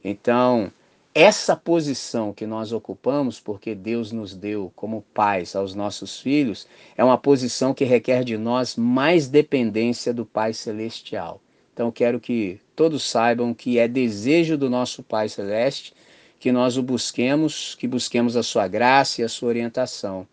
Então, 0.01 0.71
essa 1.13 1.57
posição 1.57 2.31
que 2.31 2.47
nós 2.47 2.71
ocupamos, 2.71 3.37
porque 3.37 3.75
Deus 3.75 4.13
nos 4.13 4.33
deu 4.33 4.71
como 4.77 5.03
pais 5.13 5.57
aos 5.57 5.75
nossos 5.75 6.17
filhos, 6.17 6.65
é 6.95 7.03
uma 7.03 7.17
posição 7.17 7.73
que 7.73 7.83
requer 7.83 8.23
de 8.23 8.37
nós 8.37 8.77
mais 8.77 9.27
dependência 9.27 10.13
do 10.13 10.25
Pai 10.25 10.53
Celestial. 10.53 11.41
Então, 11.73 11.91
quero 11.91 12.17
que 12.17 12.61
todos 12.77 13.03
saibam 13.03 13.53
que 13.53 13.77
é 13.77 13.85
desejo 13.85 14.57
do 14.57 14.69
nosso 14.69 15.03
Pai 15.03 15.27
Celeste 15.27 15.93
que 16.39 16.49
nós 16.49 16.77
o 16.77 16.81
busquemos, 16.81 17.75
que 17.75 17.85
busquemos 17.85 18.37
a 18.37 18.43
sua 18.43 18.69
graça 18.69 19.19
e 19.19 19.25
a 19.25 19.27
sua 19.27 19.49
orientação, 19.49 20.25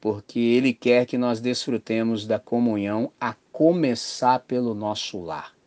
porque 0.00 0.38
Ele 0.38 0.72
quer 0.72 1.06
que 1.06 1.18
nós 1.18 1.40
desfrutemos 1.40 2.26
da 2.26 2.38
comunhão 2.38 3.12
a 3.20 3.34
começar 3.52 4.40
pelo 4.40 4.74
nosso 4.74 5.20
lar 5.20 5.58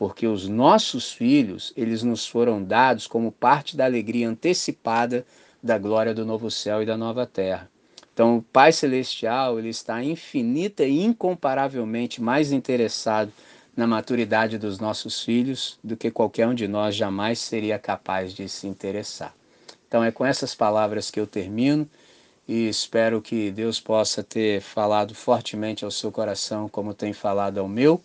porque 0.00 0.26
os 0.26 0.48
nossos 0.48 1.12
filhos, 1.12 1.74
eles 1.76 2.02
nos 2.02 2.26
foram 2.26 2.64
dados 2.64 3.06
como 3.06 3.30
parte 3.30 3.76
da 3.76 3.84
alegria 3.84 4.30
antecipada 4.30 5.26
da 5.62 5.76
glória 5.76 6.14
do 6.14 6.24
novo 6.24 6.50
céu 6.50 6.82
e 6.82 6.86
da 6.86 6.96
nova 6.96 7.26
terra. 7.26 7.68
Então, 8.14 8.38
o 8.38 8.42
Pai 8.42 8.72
Celestial, 8.72 9.58
ele 9.58 9.68
está 9.68 10.02
infinita 10.02 10.84
e 10.84 11.04
incomparavelmente 11.04 12.22
mais 12.22 12.50
interessado 12.50 13.30
na 13.76 13.86
maturidade 13.86 14.56
dos 14.56 14.78
nossos 14.78 15.22
filhos 15.22 15.78
do 15.84 15.98
que 15.98 16.10
qualquer 16.10 16.48
um 16.48 16.54
de 16.54 16.66
nós 16.66 16.96
jamais 16.96 17.38
seria 17.38 17.78
capaz 17.78 18.32
de 18.32 18.48
se 18.48 18.66
interessar. 18.66 19.34
Então, 19.86 20.02
é 20.02 20.10
com 20.10 20.24
essas 20.24 20.54
palavras 20.54 21.10
que 21.10 21.20
eu 21.20 21.26
termino 21.26 21.86
e 22.50 22.68
espero 22.68 23.22
que 23.22 23.52
Deus 23.52 23.78
possa 23.78 24.24
ter 24.24 24.60
falado 24.60 25.14
fortemente 25.14 25.84
ao 25.84 25.90
seu 25.92 26.10
coração, 26.10 26.68
como 26.68 26.92
tem 26.92 27.12
falado 27.12 27.58
ao 27.58 27.68
meu 27.68 28.02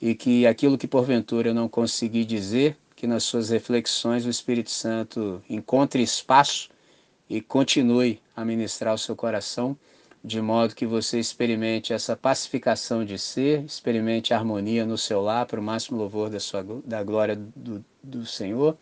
e 0.00 0.14
que 0.14 0.46
aquilo 0.46 0.78
que 0.78 0.88
porventura 0.88 1.50
eu 1.50 1.54
não 1.54 1.68
consegui 1.68 2.24
dizer, 2.24 2.74
que 2.94 3.06
nas 3.06 3.24
suas 3.24 3.50
reflexões 3.50 4.24
o 4.24 4.30
Espírito 4.30 4.70
Santo 4.70 5.42
encontre 5.46 6.02
espaço 6.02 6.70
e 7.28 7.42
continue 7.42 8.18
a 8.34 8.46
ministrar 8.46 8.94
o 8.94 8.98
seu 8.98 9.14
coração, 9.14 9.76
de 10.24 10.40
modo 10.40 10.74
que 10.74 10.86
você 10.86 11.20
experimente 11.20 11.92
essa 11.92 12.16
pacificação 12.16 13.04
de 13.04 13.18
ser, 13.18 13.62
experimente 13.62 14.32
a 14.32 14.38
harmonia 14.38 14.86
no 14.86 14.96
seu 14.96 15.20
lar, 15.20 15.44
para 15.44 15.60
o 15.60 15.62
máximo 15.62 15.98
louvor 15.98 16.30
da, 16.30 16.40
sua, 16.40 16.64
da 16.82 17.04
glória 17.04 17.36
do, 17.54 17.84
do 18.02 18.24
Senhor 18.24 18.74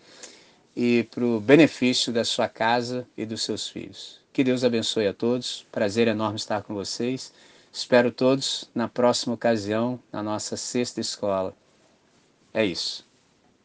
e 0.77 1.03
para 1.11 1.25
o 1.25 1.41
benefício 1.41 2.13
da 2.13 2.25
sua 2.25 2.49
casa 2.49 3.09
e 3.17 3.27
dos 3.27 3.43
seus 3.43 3.69
filhos. 3.69 4.24
Que 4.35 4.43
Deus 4.43 4.64
abençoe 4.64 5.07
a 5.07 5.14
todos. 5.14 5.64
Prazer 5.70 6.09
enorme 6.09 6.35
estar 6.35 6.64
com 6.64 6.74
vocês. 6.74 7.32
Espero 7.72 8.11
todos 8.11 8.68
na 8.74 8.89
próxima 8.89 9.32
ocasião, 9.32 10.01
na 10.12 10.24
nossa 10.24 10.57
sexta 10.57 11.01
escola. 11.01 11.55
É 12.53 12.64
isso. 12.64 13.07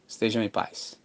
Estejam 0.06 0.44
em 0.44 0.48
paz. 0.48 0.99